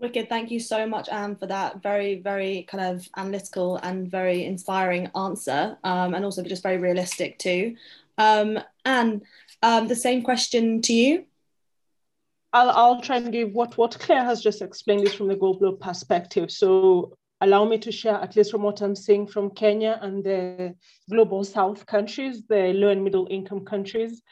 Wicked, 0.00 0.28
thank 0.28 0.52
you 0.52 0.60
so 0.60 0.86
much, 0.86 1.08
Anne, 1.08 1.34
for 1.34 1.46
that 1.46 1.82
very, 1.82 2.20
very 2.20 2.62
kind 2.70 2.84
of 2.94 3.08
analytical 3.16 3.78
and 3.78 4.08
very 4.08 4.44
inspiring 4.44 5.10
answer, 5.16 5.76
um, 5.82 6.14
and 6.14 6.24
also 6.24 6.44
just 6.44 6.62
very 6.62 6.78
realistic 6.78 7.36
too. 7.38 7.74
Um, 8.16 8.60
Anne, 8.84 9.22
um, 9.60 9.88
the 9.88 9.96
same 9.96 10.22
question 10.22 10.80
to 10.82 10.92
you. 10.92 11.24
I'll, 12.52 12.70
I'll 12.70 13.00
try 13.00 13.16
and 13.16 13.32
give 13.32 13.52
what, 13.52 13.76
what 13.76 13.98
Clare 13.98 14.24
has 14.24 14.40
just 14.40 14.62
explained 14.62 15.04
is 15.04 15.14
from 15.14 15.26
the 15.26 15.34
global 15.34 15.72
perspective. 15.72 16.52
So 16.52 17.16
allow 17.40 17.64
me 17.64 17.78
to 17.78 17.92
share, 17.92 18.16
at 18.16 18.36
least 18.36 18.50
from 18.50 18.62
what 18.62 18.80
I'm 18.80 18.96
seeing 18.96 19.26
from 19.26 19.50
Kenya 19.50 19.98
and 20.02 20.24
the 20.24 20.74
global 21.10 21.44
south 21.44 21.86
countries, 21.86 22.46
the 22.48 22.72
low 22.74 22.88
and 22.88 23.04
middle 23.04 23.26
income 23.30 23.64
countries. 23.64 24.22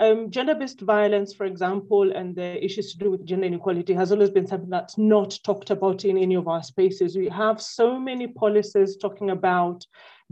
Um, 0.00 0.30
gender-based 0.30 0.82
violence, 0.82 1.34
for 1.34 1.44
example, 1.44 2.12
and 2.12 2.36
the 2.36 2.64
issues 2.64 2.92
to 2.92 2.98
do 2.98 3.10
with 3.10 3.26
gender 3.26 3.46
inequality 3.46 3.94
has 3.94 4.12
always 4.12 4.30
been 4.30 4.46
something 4.46 4.70
that's 4.70 4.96
not 4.96 5.36
talked 5.42 5.70
about 5.70 6.04
in 6.04 6.16
any 6.16 6.36
of 6.36 6.46
our 6.46 6.62
spaces. 6.62 7.16
We 7.16 7.28
have 7.30 7.60
so 7.60 7.98
many 7.98 8.28
policies 8.28 8.96
talking 8.96 9.30
about 9.30 9.84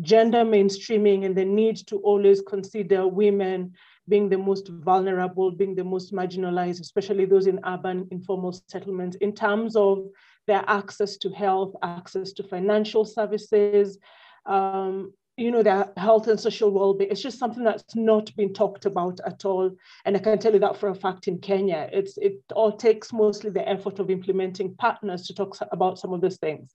gender 0.02 0.44
mainstreaming 0.44 1.24
and 1.24 1.36
the 1.36 1.44
need 1.44 1.78
to 1.88 1.96
always 1.98 2.42
consider 2.42 3.08
women 3.08 3.72
being 4.08 4.28
the 4.28 4.38
most 4.38 4.68
vulnerable, 4.68 5.50
being 5.50 5.74
the 5.74 5.82
most 5.82 6.12
marginalized, 6.12 6.80
especially 6.80 7.24
those 7.24 7.48
in 7.48 7.58
urban 7.64 8.06
informal 8.12 8.52
settlements, 8.68 9.16
in 9.16 9.34
terms 9.34 9.74
of 9.74 10.06
their 10.46 10.64
access 10.66 11.16
to 11.18 11.30
health, 11.30 11.74
access 11.82 12.32
to 12.32 12.42
financial 12.42 13.04
services, 13.04 13.98
um, 14.46 15.12
you 15.36 15.50
know, 15.50 15.62
their 15.62 15.92
health 15.96 16.28
and 16.28 16.40
social 16.40 16.70
well-being. 16.70 17.10
It's 17.10 17.20
just 17.20 17.38
something 17.38 17.62
that's 17.62 17.94
not 17.94 18.34
been 18.36 18.54
talked 18.54 18.86
about 18.86 19.20
at 19.26 19.44
all. 19.44 19.70
And 20.04 20.16
I 20.16 20.20
can 20.20 20.38
tell 20.38 20.54
you 20.54 20.60
that 20.60 20.78
for 20.78 20.88
a 20.88 20.94
fact 20.94 21.28
in 21.28 21.38
Kenya, 21.38 21.90
it's 21.92 22.16
it 22.16 22.40
all 22.54 22.72
takes 22.72 23.12
mostly 23.12 23.50
the 23.50 23.68
effort 23.68 23.98
of 23.98 24.08
implementing 24.08 24.74
partners 24.76 25.26
to 25.26 25.34
talk 25.34 25.56
about 25.72 25.98
some 25.98 26.12
of 26.14 26.20
those 26.22 26.36
things. 26.36 26.74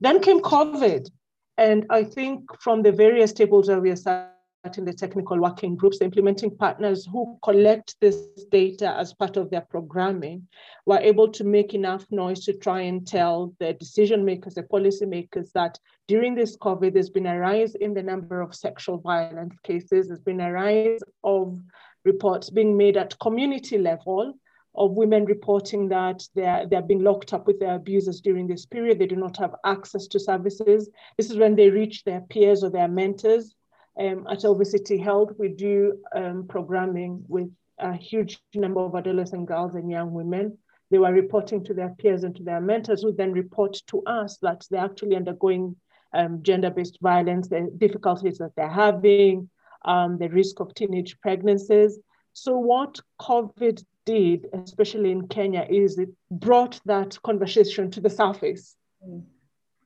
Then 0.00 0.20
came 0.20 0.40
COVID. 0.40 1.08
And 1.56 1.84
I 1.90 2.04
think 2.04 2.50
from 2.60 2.82
the 2.82 2.90
various 2.90 3.32
tables 3.32 3.68
where 3.68 3.80
we 3.80 3.90
are 3.90 4.29
in 4.76 4.84
the 4.84 4.92
technical 4.92 5.40
working 5.40 5.74
groups, 5.74 5.98
the 5.98 6.04
implementing 6.04 6.54
partners 6.54 7.08
who 7.10 7.38
collect 7.42 7.96
this 8.00 8.26
data 8.50 8.94
as 8.98 9.14
part 9.14 9.36
of 9.38 9.50
their 9.50 9.62
programming 9.62 10.46
were 10.84 10.98
able 10.98 11.28
to 11.28 11.44
make 11.44 11.72
enough 11.72 12.04
noise 12.10 12.44
to 12.44 12.52
try 12.52 12.82
and 12.82 13.06
tell 13.06 13.54
the 13.58 13.72
decision 13.74 14.22
makers, 14.24 14.54
the 14.54 14.62
policy 14.62 15.06
makers 15.06 15.50
that 15.52 15.78
during 16.08 16.34
this 16.34 16.58
COVID, 16.58 16.92
there's 16.92 17.08
been 17.08 17.26
a 17.26 17.38
rise 17.38 17.74
in 17.76 17.94
the 17.94 18.02
number 18.02 18.42
of 18.42 18.54
sexual 18.54 18.98
violence 18.98 19.54
cases. 19.64 20.08
There's 20.08 20.20
been 20.20 20.40
a 20.40 20.52
rise 20.52 21.00
of 21.24 21.58
reports 22.04 22.50
being 22.50 22.76
made 22.76 22.98
at 22.98 23.18
community 23.18 23.78
level 23.78 24.34
of 24.76 24.92
women 24.92 25.24
reporting 25.24 25.88
that 25.88 26.22
they're, 26.34 26.66
they're 26.66 26.82
being 26.82 27.02
locked 27.02 27.32
up 27.32 27.46
with 27.46 27.58
their 27.58 27.74
abusers 27.76 28.20
during 28.20 28.46
this 28.46 28.66
period. 28.66 28.98
They 28.98 29.06
do 29.06 29.16
not 29.16 29.36
have 29.38 29.54
access 29.64 30.06
to 30.08 30.20
services. 30.20 30.90
This 31.16 31.30
is 31.30 31.38
when 31.38 31.56
they 31.56 31.70
reach 31.70 32.04
their 32.04 32.20
peers 32.20 32.62
or 32.62 32.70
their 32.70 32.86
mentors 32.86 33.54
um, 34.00 34.26
at 34.30 34.38
LVCT 34.38 35.02
Health, 35.02 35.32
we 35.38 35.48
do 35.48 35.98
um, 36.14 36.46
programming 36.48 37.22
with 37.28 37.50
a 37.78 37.92
huge 37.92 38.40
number 38.54 38.80
of 38.80 38.94
adolescent 38.94 39.46
girls 39.46 39.74
and 39.74 39.90
young 39.90 40.12
women. 40.12 40.56
They 40.90 40.98
were 40.98 41.12
reporting 41.12 41.62
to 41.64 41.74
their 41.74 41.90
peers 41.98 42.24
and 42.24 42.34
to 42.36 42.42
their 42.42 42.60
mentors, 42.60 43.02
who 43.02 43.12
then 43.12 43.32
report 43.32 43.76
to 43.88 44.02
us 44.04 44.38
that 44.38 44.66
they're 44.70 44.84
actually 44.84 45.16
undergoing 45.16 45.76
um, 46.14 46.42
gender-based 46.42 46.98
violence, 47.00 47.48
the 47.48 47.70
difficulties 47.76 48.38
that 48.38 48.52
they're 48.56 48.68
having, 48.68 49.48
um, 49.84 50.18
the 50.18 50.28
risk 50.28 50.60
of 50.60 50.74
teenage 50.74 51.20
pregnancies. 51.20 51.98
So 52.32 52.58
what 52.58 52.98
COVID 53.20 53.84
did, 54.06 54.46
especially 54.52 55.12
in 55.12 55.28
Kenya, 55.28 55.66
is 55.68 55.98
it 55.98 56.08
brought 56.30 56.80
that 56.86 57.20
conversation 57.22 57.90
to 57.92 58.00
the 58.00 58.10
surface. 58.10 58.76
Mm. 59.06 59.24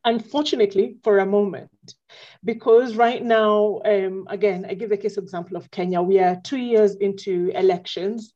Unfortunately, 0.05 0.97
for 1.03 1.19
a 1.19 1.27
moment, 1.27 1.71
because 2.45 2.95
right 2.95 3.25
now, 3.25 3.81
um, 3.87 4.27
again, 4.29 4.67
I 4.69 4.75
give 4.75 4.91
the 4.91 4.99
case 4.99 5.17
example 5.17 5.57
of 5.57 5.71
Kenya. 5.71 6.03
We 6.03 6.19
are 6.19 6.39
two 6.45 6.59
years 6.59 6.95
into 6.97 7.51
elections. 7.55 8.35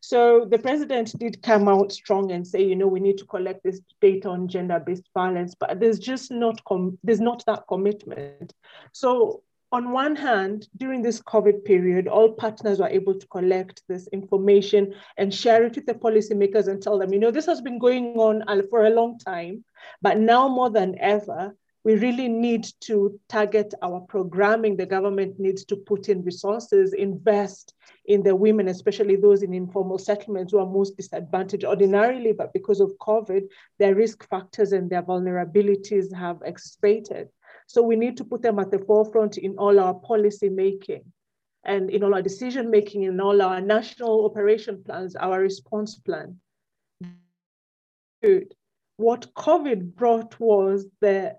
So 0.00 0.46
the 0.48 0.58
president 0.60 1.18
did 1.18 1.42
come 1.42 1.66
out 1.66 1.90
strong 1.90 2.30
and 2.30 2.46
say, 2.46 2.62
you 2.62 2.76
know, 2.76 2.86
we 2.86 3.00
need 3.00 3.18
to 3.18 3.26
collect 3.26 3.64
this 3.64 3.80
data 4.00 4.28
on 4.28 4.46
gender-based 4.46 5.08
violence, 5.12 5.56
but 5.58 5.80
there's 5.80 5.98
just 5.98 6.30
not 6.30 6.60
there's 7.02 7.20
not 7.20 7.42
that 7.46 7.64
commitment. 7.68 8.54
So 8.92 9.42
on 9.70 9.92
one 9.92 10.16
hand, 10.16 10.66
during 10.76 11.02
this 11.02 11.20
COVID 11.20 11.64
period, 11.64 12.08
all 12.08 12.32
partners 12.32 12.78
were 12.78 12.88
able 12.88 13.14
to 13.14 13.26
collect 13.26 13.82
this 13.86 14.08
information 14.08 14.94
and 15.18 15.32
share 15.32 15.64
it 15.64 15.76
with 15.76 15.86
the 15.86 15.94
policymakers 15.94 16.68
and 16.68 16.82
tell 16.82 16.98
them, 16.98 17.12
you 17.12 17.18
know, 17.18 17.30
this 17.30 17.46
has 17.46 17.60
been 17.60 17.78
going 17.78 18.14
on 18.16 18.42
uh, 18.48 18.62
for 18.70 18.86
a 18.86 18.90
long 18.90 19.18
time, 19.18 19.64
but 20.00 20.18
now 20.18 20.48
more 20.48 20.70
than 20.70 20.96
ever, 20.98 21.54
we 21.84 21.94
really 21.96 22.28
need 22.28 22.66
to 22.80 23.18
target 23.28 23.72
our 23.82 24.00
programming. 24.00 24.76
The 24.76 24.86
government 24.86 25.38
needs 25.38 25.64
to 25.66 25.76
put 25.76 26.08
in 26.08 26.22
resources, 26.22 26.92
invest 26.92 27.74
in 28.06 28.22
the 28.22 28.34
women, 28.34 28.68
especially 28.68 29.16
those 29.16 29.42
in 29.42 29.54
informal 29.54 29.98
settlements 29.98 30.52
who 30.52 30.58
are 30.58 30.66
most 30.66 30.96
disadvantaged 30.96 31.64
ordinarily, 31.64 32.32
but 32.32 32.52
because 32.52 32.80
of 32.80 32.92
COVID, 33.00 33.42
their 33.78 33.94
risk 33.94 34.28
factors 34.28 34.72
and 34.72 34.90
their 34.90 35.02
vulnerabilities 35.02 36.12
have 36.14 36.38
exacerbated. 36.44 37.28
So 37.68 37.82
we 37.82 37.96
need 37.96 38.16
to 38.16 38.24
put 38.24 38.40
them 38.40 38.58
at 38.58 38.70
the 38.70 38.78
forefront 38.78 39.36
in 39.36 39.58
all 39.58 39.78
our 39.78 39.92
policy 39.92 40.48
making 40.48 41.04
and 41.64 41.90
in 41.90 42.02
all 42.02 42.14
our 42.14 42.22
decision 42.22 42.70
making, 42.70 43.02
in 43.02 43.20
all 43.20 43.42
our 43.42 43.60
national 43.60 44.24
operation 44.24 44.82
plans, 44.82 45.14
our 45.14 45.38
response 45.38 45.96
plan. 45.96 46.40
What 48.96 49.32
COVID 49.34 49.94
brought 49.94 50.40
was 50.40 50.86
the, 51.02 51.36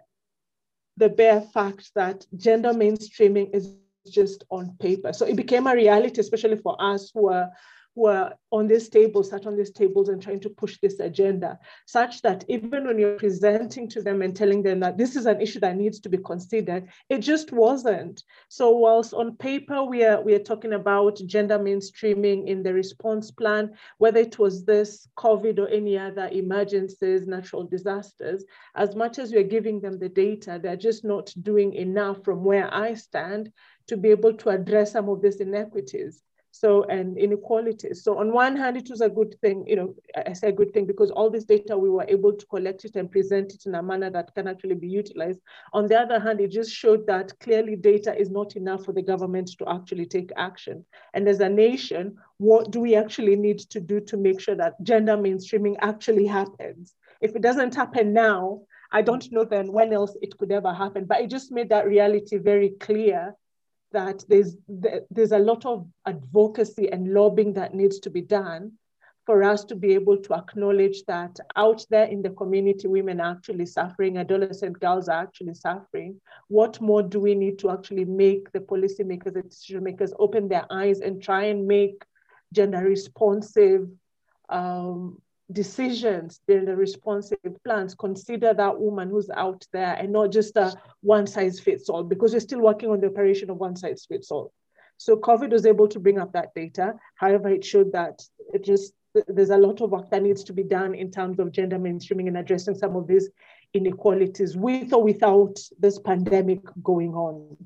the 0.98 1.10
bare 1.10 1.42
fact 1.42 1.92
that 1.96 2.28
gender 2.38 2.74
mainstreaming 2.74 3.56
is 3.56 3.74
just 4.08 4.44
on 4.52 4.78
paper. 4.80 5.12
So 5.14 5.26
it 5.26 5.36
became 5.36 5.66
a 5.66 5.74
reality, 5.74 6.22
especially 6.22 6.58
for 6.58 6.80
us 6.80 7.10
who 7.12 7.30
are 7.30 7.50
who 8.00 8.06
are 8.06 8.34
on 8.50 8.66
these 8.66 8.88
tables, 8.88 9.30
sat 9.30 9.46
on 9.46 9.58
these 9.58 9.72
tables 9.72 10.08
and 10.08 10.22
trying 10.22 10.40
to 10.40 10.50
push 10.50 10.78
this 10.82 11.02
agenda, 11.02 11.60
such 11.86 12.22
that 12.22 12.46
even 12.48 12.88
when 12.88 12.98
you're 12.98 13.18
presenting 13.18 13.90
to 13.90 14.02
them 14.02 14.22
and 14.22 14.34
telling 14.34 14.64
them 14.64 14.80
that 14.80 14.98
this 14.98 15.18
is 15.18 15.26
an 15.26 15.42
issue 15.42 15.60
that 15.60 15.76
needs 15.76 16.00
to 16.00 16.08
be 16.08 16.18
considered, 16.18 16.88
it 17.10 17.20
just 17.20 17.52
wasn't. 17.52 18.24
So 18.48 18.72
whilst 18.72 19.14
on 19.14 19.36
paper 19.36 19.84
we 19.84 20.06
are 20.06 20.22
we 20.22 20.34
are 20.34 20.46
talking 20.52 20.74
about 20.74 21.20
gender 21.26 21.60
mainstreaming 21.60 22.48
in 22.48 22.64
the 22.64 22.74
response 22.74 23.32
plan, 23.32 23.72
whether 23.98 24.22
it 24.22 24.40
was 24.40 24.64
this 24.64 25.10
COVID 25.18 25.60
or 25.60 25.68
any 25.68 25.98
other 25.98 26.30
emergencies, 26.32 27.28
natural 27.28 27.66
disasters, 27.66 28.46
as 28.76 28.96
much 28.96 29.20
as 29.20 29.34
we're 29.34 29.44
giving 29.44 29.82
them 29.82 30.00
the 30.00 30.08
data, 30.08 30.58
they're 30.64 30.78
just 30.78 31.04
not 31.04 31.34
doing 31.42 31.74
enough 31.74 32.24
from 32.24 32.46
where 32.46 32.74
I 32.74 32.94
stand 32.94 33.52
to 33.88 33.98
be 33.98 34.10
able 34.10 34.34
to 34.36 34.50
address 34.50 34.94
some 34.94 35.10
of 35.10 35.22
these 35.22 35.42
inequities 35.42 36.24
so 36.52 36.84
and 36.86 37.18
inequalities. 37.18 38.04
So 38.04 38.18
on 38.18 38.34
one 38.34 38.56
hand, 38.56 38.78
it 38.78 38.90
was 38.90 39.02
a 39.02 39.10
good 39.10 39.36
thing, 39.42 39.64
you 39.68 39.76
know, 39.76 39.96
I 40.16 40.34
say 40.34 40.50
a 40.50 40.54
good 40.54 40.74
thing 40.74 40.86
because 40.86 41.12
all 41.12 41.30
this 41.30 41.44
data 41.44 41.78
we 41.78 41.90
were 41.90 42.06
able 42.08 42.34
to 42.34 42.46
collect 42.48 42.86
it 42.86 42.96
and 42.96 43.12
present 43.12 43.54
it 43.54 43.66
in 43.66 43.76
a 43.76 43.84
manner 43.84 44.10
that 44.10 44.34
can 44.34 44.48
actually 44.48 44.76
be 44.76 44.88
utilized. 44.88 45.40
On 45.74 45.88
the 45.88 46.00
other 46.00 46.20
hand, 46.20 46.42
it 46.42 46.52
just 46.52 46.72
showed 46.72 47.06
that 47.08 47.38
clearly 47.40 47.76
data 47.76 48.18
is 48.20 48.30
not 48.30 48.56
enough 48.56 48.86
for 48.86 48.94
the 48.94 49.02
government 49.02 49.52
to 49.58 49.70
actually 49.70 50.06
take 50.06 50.32
action. 50.38 50.86
And 51.14 51.28
as 51.28 51.40
a 51.40 51.50
nation, 51.50 52.18
what 52.38 52.72
do 52.72 52.80
we 52.80 52.96
actually 52.96 53.36
need 53.36 53.60
to 53.60 53.80
do 53.80 54.00
to 54.02 54.18
make 54.18 54.40
sure 54.40 54.56
that 54.56 54.82
gender 54.84 55.18
mainstreaming 55.18 55.76
actually 55.82 56.26
happens? 56.26 56.96
If 57.22 57.36
it 57.36 57.42
doesn't 57.42 57.76
happen 57.76 58.14
now, 58.14 58.62
I 58.92 59.02
don't 59.02 59.32
know 59.32 59.44
then 59.44 59.72
when 59.72 59.94
else 59.94 60.18
it 60.22 60.38
could 60.38 60.52
ever 60.52 60.74
happen. 60.74 61.06
But 61.06 61.22
it 61.22 61.30
just 61.30 61.52
made 61.52 61.70
that 61.70 61.86
reality 61.86 62.38
very 62.38 62.70
clear 62.80 63.36
that 63.92 64.24
there's 64.30 64.56
there's 65.10 65.32
a 65.32 65.40
lot 65.40 65.66
of 65.66 65.88
advocacy 66.06 66.92
and 66.92 67.14
lobbying 67.14 67.54
that 67.54 67.74
needs 67.74 68.00
to 68.00 68.10
be 68.10 68.22
done 68.22 68.72
for 69.30 69.44
us 69.44 69.64
to 69.64 69.76
be 69.76 69.94
able 69.94 70.18
to 70.18 70.34
acknowledge 70.34 71.04
that 71.06 71.38
out 71.56 71.86
there 71.92 72.06
in 72.06 72.24
the 72.24 72.32
community, 72.32 72.88
women 72.88 73.22
are 73.22 73.34
actually 73.34 73.68
suffering, 73.68 74.18
adolescent 74.18 74.80
girls 74.80 75.08
are 75.08 75.22
actually 75.22 75.54
suffering. 75.54 76.20
What 76.48 76.82
more 76.82 77.04
do 77.04 77.20
we 77.20 77.36
need 77.36 77.60
to 77.60 77.70
actually 77.70 78.06
make 78.06 78.52
the 78.54 78.60
policymakers 78.60 79.36
and 79.36 79.48
decision 79.48 79.84
makers 79.84 80.14
open 80.18 80.48
their 80.48 80.66
eyes 80.72 81.02
and 81.02 81.22
try 81.22 81.44
and 81.44 81.68
make 81.68 82.04
gender 82.54 82.80
responsive 82.80 83.88
um, 84.50 85.22
decisions, 85.52 86.42
then 86.48 86.66
the 86.66 86.76
responsive 86.76 87.40
plans, 87.64 87.96
consider 87.96 88.54
that 88.54 88.80
woman 88.80 89.10
who's 89.10 89.30
out 89.32 89.66
there 89.74 89.94
and 89.94 90.12
not 90.12 90.32
just 90.32 90.56
a 90.58 90.74
one 91.02 91.28
size 91.28 91.60
fits 91.60 91.90
all, 91.90 92.04
because 92.04 92.34
we're 92.34 92.40
still 92.40 92.62
working 92.62 92.90
on 92.90 93.02
the 93.02 93.08
operation 93.08 93.50
of 93.50 93.58
one 93.58 93.76
size 93.76 94.06
fits 94.08 94.32
all. 94.32 94.52
So 94.98 95.16
COVID 95.16 95.52
was 95.52 95.66
able 95.66 95.88
to 95.88 96.00
bring 96.00 96.20
up 96.20 96.34
that 96.34 96.54
data. 96.54 96.94
However, 97.16 97.50
it 97.50 97.64
showed 97.64 97.94
that 97.94 98.22
it 98.54 98.64
just 98.64 98.94
there's 99.28 99.50
a 99.50 99.58
lot 99.58 99.82
of 99.82 99.90
work 99.90 100.12
that 100.12 100.22
needs 100.22 100.44
to 100.44 100.54
be 100.54 100.64
done 100.64 100.94
in 100.94 101.10
terms 101.10 101.40
of 101.40 101.52
gender 101.52 101.80
mainstreaming 101.80 102.28
and 102.28 102.38
addressing 102.38 102.76
some 102.76 102.96
of 102.96 103.08
these 103.08 103.30
inequalities 103.74 104.56
with 104.56 104.94
or 104.94 105.04
without 105.04 105.58
this 105.80 106.00
pandemic 106.00 106.60
going 106.84 107.14
on. 107.14 107.58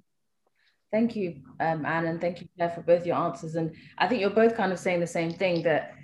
Thank 0.91 1.15
you, 1.15 1.41
um, 1.59 1.85
Anne, 1.85 2.05
and 2.05 2.21
thank 2.21 2.39
you, 2.39 2.47
Clare, 2.55 2.69
for 2.69 2.81
both 2.81 3.05
your 3.05 3.17
answers. 3.17 3.55
And 3.55 3.75
I 3.97 4.07
think 4.07 4.21
you're 4.21 4.29
both 4.29 4.55
kind 4.55 4.71
of 4.71 4.79
saying 4.79 4.99
the 4.99 5.07
same 5.07 5.31
thing 5.31 5.63
that 5.63 5.95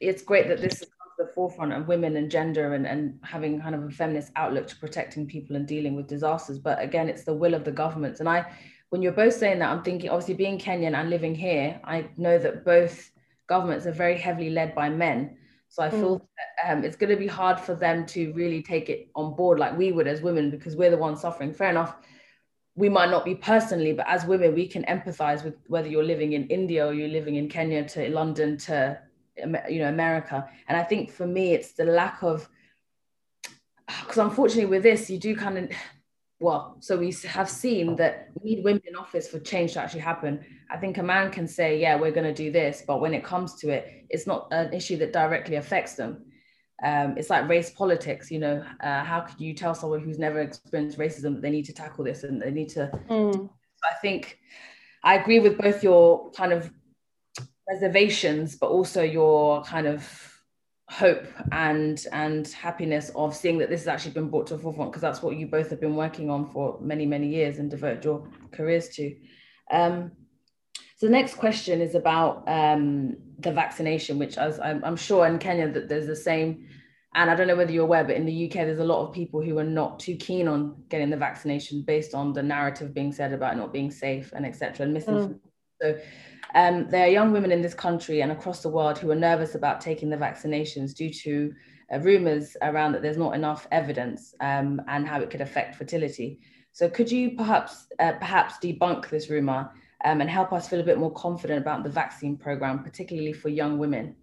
it's 0.00 0.22
great 0.22 0.48
that 0.48 0.60
this 0.60 0.82
is 0.82 0.88
the 1.18 1.26
forefront 1.34 1.72
of 1.72 1.88
women 1.88 2.16
and 2.16 2.30
gender 2.30 2.74
and, 2.74 2.86
and 2.86 3.18
having 3.22 3.60
kind 3.60 3.74
of 3.74 3.84
a 3.84 3.90
feminist 3.90 4.30
outlook 4.36 4.68
to 4.68 4.76
protecting 4.76 5.26
people 5.26 5.56
and 5.56 5.66
dealing 5.66 5.96
with 5.96 6.06
disasters. 6.06 6.58
But 6.58 6.80
again, 6.80 7.08
it's 7.08 7.24
the 7.24 7.34
will 7.34 7.54
of 7.54 7.64
the 7.64 7.72
governments. 7.72 8.20
And 8.20 8.28
I, 8.28 8.50
when 8.90 9.02
you're 9.02 9.12
both 9.12 9.34
saying 9.34 9.58
that, 9.58 9.70
I'm 9.70 9.82
thinking, 9.82 10.10
obviously 10.10 10.34
being 10.34 10.58
Kenyan 10.58 10.94
and 10.94 11.10
living 11.10 11.34
here, 11.34 11.80
I 11.84 12.08
know 12.16 12.38
that 12.38 12.64
both 12.64 13.10
governments 13.48 13.84
are 13.86 13.92
very 13.92 14.16
heavily 14.16 14.50
led 14.50 14.74
by 14.74 14.88
men. 14.88 15.36
So 15.68 15.82
I 15.82 15.90
feel 15.90 16.20
mm. 16.20 16.26
that, 16.36 16.72
um, 16.72 16.84
it's 16.84 16.96
going 16.96 17.10
to 17.10 17.16
be 17.16 17.26
hard 17.26 17.60
for 17.60 17.74
them 17.74 18.06
to 18.06 18.32
really 18.32 18.62
take 18.62 18.88
it 18.88 19.10
on 19.14 19.34
board 19.34 19.58
like 19.58 19.76
we 19.76 19.92
would 19.92 20.06
as 20.06 20.22
women 20.22 20.50
because 20.50 20.76
we're 20.76 20.90
the 20.90 20.96
ones 20.96 21.20
suffering. 21.20 21.52
Fair 21.52 21.70
enough. 21.70 21.96
We 22.76 22.88
might 22.88 23.10
not 23.10 23.24
be 23.24 23.34
personally, 23.34 23.92
but 23.92 24.06
as 24.08 24.24
women, 24.24 24.54
we 24.54 24.68
can 24.68 24.84
empathize 24.84 25.42
with 25.42 25.56
whether 25.66 25.88
you're 25.88 26.04
living 26.04 26.34
in 26.34 26.46
India 26.46 26.86
or 26.86 26.94
you're 26.94 27.08
living 27.08 27.34
in 27.34 27.48
Kenya 27.48 27.86
to 27.88 28.08
London 28.08 28.56
to 28.58 29.00
you 29.68 29.78
know 29.80 29.88
America. 29.88 30.48
And 30.68 30.76
I 30.76 30.82
think 30.82 31.10
for 31.10 31.26
me, 31.26 31.52
it's 31.52 31.72
the 31.72 31.84
lack 31.84 32.22
of 32.22 32.48
because 34.00 34.18
unfortunately 34.18 34.66
with 34.66 34.82
this, 34.82 35.08
you 35.08 35.18
do 35.18 35.34
kind 35.34 35.58
of 35.58 35.70
well, 36.40 36.76
so 36.78 36.96
we 36.96 37.12
have 37.26 37.50
seen 37.50 37.96
that 37.96 38.28
we 38.34 38.54
need 38.54 38.64
women 38.64 38.82
in 38.86 38.94
office 38.94 39.28
for 39.28 39.40
change 39.40 39.72
to 39.72 39.80
actually 39.80 40.00
happen. 40.00 40.44
I 40.70 40.76
think 40.76 40.98
a 40.98 41.02
man 41.02 41.32
can 41.32 41.48
say, 41.48 41.80
yeah, 41.80 41.96
we're 41.96 42.12
going 42.12 42.32
to 42.32 42.34
do 42.34 42.52
this, 42.52 42.84
but 42.86 43.00
when 43.00 43.12
it 43.12 43.24
comes 43.24 43.56
to 43.56 43.70
it, 43.70 44.04
it's 44.08 44.26
not 44.26 44.46
an 44.52 44.72
issue 44.72 44.96
that 44.98 45.12
directly 45.12 45.56
affects 45.56 45.94
them. 45.94 46.26
Um, 46.84 47.18
it's 47.18 47.28
like 47.28 47.48
race 47.48 47.70
politics, 47.70 48.30
you 48.30 48.38
know. 48.38 48.64
Uh, 48.80 49.02
how 49.02 49.20
can 49.20 49.42
you 49.42 49.52
tell 49.52 49.74
someone 49.74 50.00
who's 50.00 50.18
never 50.18 50.40
experienced 50.40 50.96
racism 50.96 51.34
that 51.34 51.42
they 51.42 51.50
need 51.50 51.64
to 51.64 51.72
tackle 51.72 52.04
this 52.04 52.22
and 52.22 52.40
they 52.40 52.52
need 52.52 52.68
to? 52.70 52.88
Mm. 53.10 53.50
I 53.82 53.94
think 54.00 54.38
I 55.02 55.16
agree 55.16 55.40
with 55.40 55.58
both 55.58 55.82
your 55.82 56.30
kind 56.32 56.52
of 56.52 56.70
reservations, 57.70 58.56
but 58.56 58.68
also 58.68 59.02
your 59.02 59.62
kind 59.64 59.86
of 59.86 60.38
hope 60.90 61.26
and 61.52 62.06
and 62.12 62.48
happiness 62.48 63.10
of 63.14 63.36
seeing 63.36 63.58
that 63.58 63.68
this 63.68 63.80
has 63.80 63.88
actually 63.88 64.12
been 64.12 64.30
brought 64.30 64.46
to 64.46 64.56
the 64.56 64.62
forefront 64.62 64.90
because 64.90 65.02
that's 65.02 65.22
what 65.22 65.36
you 65.36 65.46
both 65.46 65.68
have 65.68 65.80
been 65.80 65.96
working 65.96 66.30
on 66.30 66.50
for 66.50 66.78
many 66.80 67.04
many 67.04 67.28
years 67.28 67.58
and 67.58 67.70
devoted 67.70 68.04
your 68.04 68.26
careers 68.52 68.88
to. 68.88 69.14
Um, 69.70 70.12
so 70.96 71.06
the 71.06 71.12
next 71.12 71.34
question 71.34 71.80
is 71.80 71.94
about 71.94 72.48
um, 72.48 73.16
the 73.38 73.52
vaccination 73.52 74.18
which 74.18 74.38
as 74.38 74.58
I'm, 74.58 74.82
I'm, 74.82 74.96
sure 74.96 75.26
in 75.26 75.38
kenya 75.38 75.70
that 75.70 75.88
there's 75.88 76.06
the 76.06 76.16
same. 76.16 76.66
And 77.14 77.30
i 77.30 77.34
don't 77.34 77.48
know 77.48 77.56
whether 77.56 77.72
you're 77.72 77.84
aware 77.84 78.04
but 78.04 78.16
in 78.16 78.26
the 78.26 78.46
uk 78.46 78.52
there's 78.52 78.78
a 78.78 78.84
lot 78.84 79.04
of 79.04 79.14
people 79.14 79.42
who 79.42 79.58
are 79.58 79.64
not 79.64 79.98
too 79.98 80.14
keen 80.16 80.46
on 80.46 80.76
getting 80.88 81.10
the 81.10 81.16
vaccination 81.16 81.82
based 81.82 82.14
on 82.14 82.32
the 82.32 82.42
narrative 82.42 82.92
being 82.92 83.12
said 83.12 83.32
about 83.32 83.56
not 83.56 83.72
being 83.72 83.90
safe 83.90 84.32
and 84.36 84.44
etc 84.44 84.84
and 84.84 84.92
misinformation 84.92 85.40
mm. 85.40 85.80
so 85.80 85.98
um, 86.54 86.88
there 86.88 87.04
are 87.04 87.10
young 87.10 87.32
women 87.32 87.52
in 87.52 87.62
this 87.62 87.74
country 87.74 88.22
and 88.22 88.32
across 88.32 88.62
the 88.62 88.68
world 88.68 88.98
who 88.98 89.10
are 89.10 89.16
nervous 89.16 89.54
about 89.54 89.80
taking 89.80 90.08
the 90.08 90.16
vaccinations 90.16 90.94
due 90.94 91.12
to 91.12 91.54
uh, 91.92 91.98
rumors 92.00 92.56
around 92.62 92.92
that 92.92 93.02
there's 93.02 93.16
not 93.16 93.34
enough 93.34 93.66
evidence 93.70 94.34
um, 94.40 94.80
and 94.88 95.06
how 95.06 95.20
it 95.20 95.30
could 95.30 95.40
affect 95.40 95.76
fertility. 95.76 96.40
So 96.72 96.88
could 96.88 97.10
you 97.10 97.32
perhaps 97.36 97.88
uh, 97.98 98.12
perhaps 98.12 98.54
debunk 98.62 99.08
this 99.10 99.30
rumor 99.30 99.70
um, 100.04 100.20
and 100.20 100.30
help 100.30 100.52
us 100.52 100.68
feel 100.68 100.80
a 100.80 100.84
bit 100.84 100.98
more 100.98 101.12
confident 101.12 101.60
about 101.60 101.82
the 101.82 101.90
vaccine 101.90 102.36
program, 102.36 102.82
particularly 102.82 103.32
for 103.32 103.48
young 103.48 103.78
women? 103.78 104.14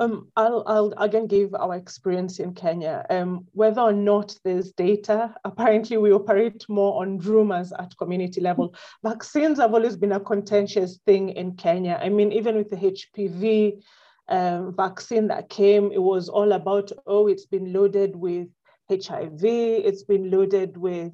Um, 0.00 0.28
I'll, 0.36 0.62
I'll 0.66 0.94
again 0.98 1.26
give 1.26 1.54
our 1.54 1.74
experience 1.74 2.38
in 2.38 2.54
Kenya. 2.54 3.04
Um, 3.10 3.46
whether 3.52 3.80
or 3.80 3.92
not 3.92 4.36
there's 4.44 4.72
data, 4.72 5.34
apparently 5.44 5.96
we 5.96 6.12
operate 6.12 6.64
more 6.68 7.02
on 7.02 7.18
rumors 7.18 7.72
at 7.78 7.96
community 7.96 8.40
level. 8.40 8.74
Vaccines 9.02 9.58
have 9.58 9.74
always 9.74 9.96
been 9.96 10.12
a 10.12 10.20
contentious 10.20 10.98
thing 11.06 11.30
in 11.30 11.54
Kenya. 11.56 11.98
I 12.02 12.08
mean, 12.08 12.32
even 12.32 12.56
with 12.56 12.70
the 12.70 12.76
HPV 12.76 13.82
um, 14.28 14.74
vaccine 14.76 15.28
that 15.28 15.48
came, 15.48 15.92
it 15.92 16.02
was 16.02 16.28
all 16.28 16.52
about, 16.52 16.90
oh, 17.06 17.28
it's 17.28 17.46
been 17.46 17.72
loaded 17.72 18.16
with 18.16 18.48
HIV, 18.90 19.42
it's 19.42 20.04
been 20.04 20.30
loaded 20.30 20.76
with 20.76 21.12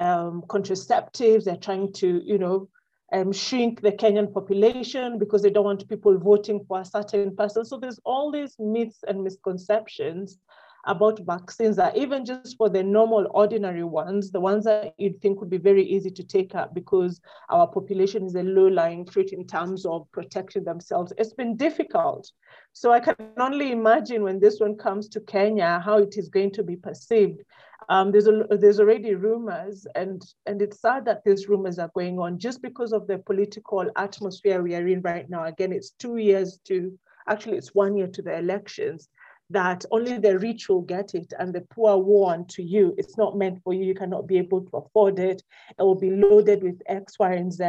um, 0.00 0.42
contraceptives. 0.48 1.44
They're 1.44 1.56
trying 1.56 1.92
to, 1.94 2.22
you 2.24 2.38
know, 2.38 2.68
um, 3.12 3.32
shrink 3.32 3.80
the 3.80 3.92
Kenyan 3.92 4.32
population 4.32 5.18
because 5.18 5.42
they 5.42 5.50
don't 5.50 5.64
want 5.64 5.88
people 5.88 6.18
voting 6.18 6.64
for 6.66 6.80
a 6.80 6.84
certain 6.84 7.34
person. 7.34 7.64
So 7.64 7.78
there's 7.78 8.00
all 8.04 8.30
these 8.30 8.56
myths 8.58 9.04
and 9.06 9.24
misconceptions 9.24 10.38
about 10.86 11.20
vaccines 11.26 11.76
that 11.76 11.96
even 11.96 12.24
just 12.24 12.56
for 12.56 12.68
the 12.68 12.82
normal 12.82 13.26
ordinary 13.32 13.84
ones, 13.84 14.30
the 14.30 14.40
ones 14.40 14.64
that 14.64 14.94
you'd 14.96 15.20
think 15.20 15.40
would 15.40 15.50
be 15.50 15.58
very 15.58 15.84
easy 15.84 16.10
to 16.10 16.22
take 16.22 16.54
up 16.54 16.74
because 16.74 17.20
our 17.50 17.66
population 17.66 18.24
is 18.24 18.34
a 18.34 18.42
low-lying 18.42 19.04
fruit 19.04 19.32
in 19.32 19.46
terms 19.46 19.84
of 19.84 20.10
protecting 20.12 20.64
themselves, 20.64 21.12
it's 21.18 21.34
been 21.34 21.56
difficult. 21.56 22.30
So 22.72 22.92
I 22.92 23.00
can 23.00 23.16
only 23.38 23.72
imagine 23.72 24.22
when 24.22 24.40
this 24.40 24.60
one 24.60 24.76
comes 24.76 25.08
to 25.10 25.20
Kenya, 25.20 25.82
how 25.84 25.98
it 25.98 26.16
is 26.16 26.28
going 26.28 26.52
to 26.52 26.62
be 26.62 26.76
perceived. 26.76 27.42
Um, 27.88 28.10
there's, 28.12 28.26
a, 28.26 28.44
there's 28.50 28.80
already 28.80 29.14
rumors, 29.14 29.86
and, 29.94 30.22
and 30.46 30.60
it's 30.60 30.80
sad 30.80 31.04
that 31.06 31.22
these 31.24 31.48
rumors 31.48 31.78
are 31.78 31.90
going 31.94 32.18
on 32.18 32.38
just 32.38 32.60
because 32.60 32.92
of 32.92 33.06
the 33.06 33.18
political 33.18 33.90
atmosphere 33.96 34.62
we 34.62 34.74
are 34.74 34.86
in 34.86 35.00
right 35.02 35.28
now. 35.30 35.44
Again, 35.44 35.72
it's 35.72 35.90
two 35.90 36.16
years 36.16 36.58
to, 36.64 36.98
actually, 37.28 37.56
it's 37.56 37.74
one 37.74 37.96
year 37.96 38.08
to 38.08 38.22
the 38.22 38.36
elections, 38.36 39.08
that 39.50 39.84
only 39.90 40.18
the 40.18 40.38
rich 40.38 40.68
will 40.68 40.82
get 40.82 41.14
it 41.14 41.32
and 41.38 41.54
the 41.54 41.62
poor 41.70 41.96
want 41.96 42.50
to 42.50 42.62
you. 42.62 42.94
It's 42.98 43.16
not 43.16 43.38
meant 43.38 43.62
for 43.62 43.72
you. 43.72 43.84
You 43.84 43.94
cannot 43.94 44.26
be 44.26 44.36
able 44.38 44.62
to 44.62 44.76
afford 44.76 45.18
it. 45.18 45.42
It 45.78 45.82
will 45.82 45.94
be 45.94 46.10
loaded 46.10 46.62
with 46.62 46.82
X, 46.86 47.18
Y, 47.18 47.32
and 47.32 47.50
Z. 47.50 47.64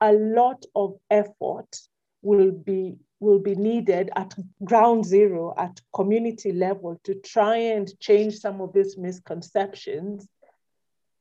A 0.00 0.12
lot 0.12 0.64
of 0.76 0.94
effort 1.10 1.76
will 2.22 2.52
be 2.52 2.96
will 3.20 3.38
be 3.38 3.54
needed 3.54 4.10
at 4.16 4.34
ground 4.64 5.04
zero, 5.04 5.54
at 5.56 5.80
community 5.94 6.52
level, 6.52 7.00
to 7.04 7.14
try 7.16 7.56
and 7.56 7.98
change 8.00 8.38
some 8.38 8.60
of 8.60 8.72
these 8.72 8.96
misconceptions 8.96 10.28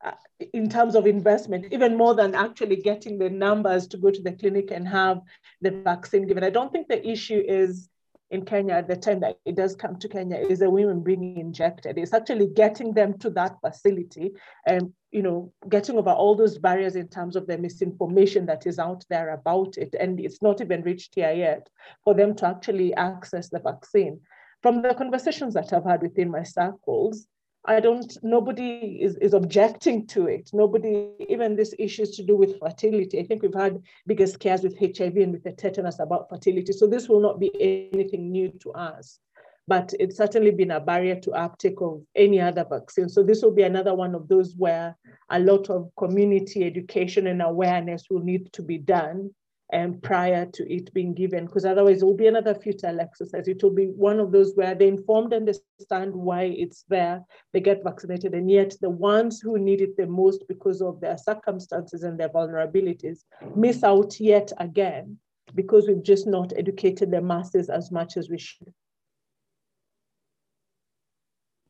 uh, 0.05 0.11
in 0.53 0.69
terms 0.69 0.95
of 0.95 1.07
investment, 1.07 1.65
even 1.71 1.97
more 1.97 2.13
than 2.13 2.35
actually 2.35 2.75
getting 2.75 3.17
the 3.17 3.29
numbers 3.29 3.87
to 3.87 3.97
go 3.97 4.11
to 4.11 4.21
the 4.21 4.31
clinic 4.31 4.69
and 4.71 4.87
have 4.87 5.21
the 5.61 5.71
vaccine 5.71 6.27
given. 6.27 6.43
I 6.43 6.51
don't 6.51 6.71
think 6.71 6.87
the 6.87 7.07
issue 7.07 7.43
is 7.47 7.89
in 8.29 8.43
Kenya 8.45 8.73
at 8.75 8.87
the 8.87 8.95
time 8.95 9.19
that 9.21 9.37
it 9.45 9.55
does 9.55 9.75
come 9.75 9.97
to 9.97 10.09
Kenya 10.09 10.37
is 10.37 10.59
the 10.59 10.69
women 10.69 11.01
being 11.01 11.37
injected. 11.37 11.97
It's 11.97 12.13
actually 12.13 12.47
getting 12.47 12.93
them 12.93 13.17
to 13.19 13.29
that 13.31 13.55
facility 13.61 14.33
and 14.65 14.91
you 15.11 15.21
know 15.21 15.53
getting 15.69 15.97
over 15.97 16.09
all 16.09 16.35
those 16.35 16.57
barriers 16.57 16.95
in 16.95 17.07
terms 17.07 17.35
of 17.35 17.47
the 17.47 17.57
misinformation 17.57 18.45
that 18.47 18.67
is 18.67 18.79
out 18.79 19.05
there 19.09 19.29
about 19.29 19.77
it. 19.77 19.95
And 19.99 20.19
it's 20.19 20.41
not 20.41 20.61
even 20.61 20.81
reached 20.81 21.15
here 21.15 21.31
yet 21.31 21.69
for 22.03 22.13
them 22.13 22.35
to 22.35 22.47
actually 22.47 22.93
access 22.95 23.49
the 23.49 23.59
vaccine. 23.59 24.19
From 24.61 24.81
the 24.81 24.93
conversations 24.93 25.53
that 25.53 25.71
I've 25.71 25.85
had 25.85 26.01
within 26.01 26.31
my 26.31 26.43
circles, 26.43 27.27
I 27.65 27.81
don't, 27.81 28.17
nobody 28.23 28.99
is, 29.01 29.17
is 29.17 29.33
objecting 29.33 30.07
to 30.07 30.27
it. 30.27 30.49
Nobody, 30.53 31.09
even 31.27 31.55
this 31.55 31.73
issues 31.77 32.11
to 32.11 32.23
do 32.23 32.35
with 32.35 32.59
fertility. 32.59 33.19
I 33.19 33.25
think 33.25 33.41
we've 33.41 33.53
had 33.53 33.81
bigger 34.05 34.27
scares 34.27 34.63
with 34.63 34.79
HIV 34.79 35.17
and 35.17 35.33
with 35.33 35.43
the 35.43 35.51
tetanus 35.51 35.99
about 35.99 36.29
fertility. 36.29 36.71
So 36.71 36.87
this 36.87 37.09
will 37.09 37.19
not 37.19 37.39
be 37.39 37.51
anything 37.93 38.31
new 38.31 38.49
to 38.61 38.71
us, 38.71 39.19
but 39.67 39.93
it's 39.99 40.15
certainly 40.15 40.51
been 40.51 40.71
a 40.71 40.79
barrier 40.79 41.19
to 41.19 41.31
uptake 41.31 41.81
of 41.81 42.01
any 42.15 42.39
other 42.39 42.65
vaccine. 42.69 43.09
So 43.09 43.21
this 43.21 43.41
will 43.41 43.53
be 43.53 43.63
another 43.63 43.93
one 43.93 44.15
of 44.15 44.29
those 44.29 44.55
where 44.55 44.95
a 45.29 45.39
lot 45.39 45.69
of 45.69 45.91
community 45.97 46.63
education 46.63 47.27
and 47.27 47.41
awareness 47.41 48.05
will 48.09 48.23
need 48.23 48.53
to 48.53 48.61
be 48.61 48.77
done 48.77 49.31
um, 49.73 49.99
prior 50.01 50.45
to 50.45 50.73
it 50.73 50.93
being 50.93 51.13
given, 51.13 51.45
because 51.45 51.65
otherwise 51.65 52.01
it 52.01 52.05
will 52.05 52.15
be 52.15 52.27
another 52.27 52.55
futile 52.55 52.99
exercise. 52.99 53.47
It 53.47 53.61
will 53.61 53.73
be 53.73 53.87
one 53.87 54.19
of 54.19 54.31
those 54.31 54.53
where 54.55 54.75
they 54.75 54.87
informed 54.87 55.33
understand 55.33 56.13
why 56.13 56.43
it's 56.43 56.85
there, 56.87 57.21
they 57.53 57.59
get 57.59 57.83
vaccinated, 57.83 58.33
and 58.33 58.49
yet 58.49 58.75
the 58.81 58.89
ones 58.89 59.41
who 59.41 59.59
need 59.59 59.81
it 59.81 59.97
the 59.97 60.07
most 60.07 60.45
because 60.47 60.81
of 60.81 60.99
their 61.01 61.17
circumstances 61.17 62.03
and 62.03 62.19
their 62.19 62.29
vulnerabilities 62.29 63.19
miss 63.55 63.83
out 63.83 64.19
yet 64.19 64.51
again 64.59 65.17
because 65.55 65.87
we've 65.87 66.03
just 66.03 66.27
not 66.27 66.53
educated 66.57 67.11
the 67.11 67.21
masses 67.21 67.69
as 67.69 67.91
much 67.91 68.17
as 68.17 68.29
we 68.29 68.37
should. 68.37 68.73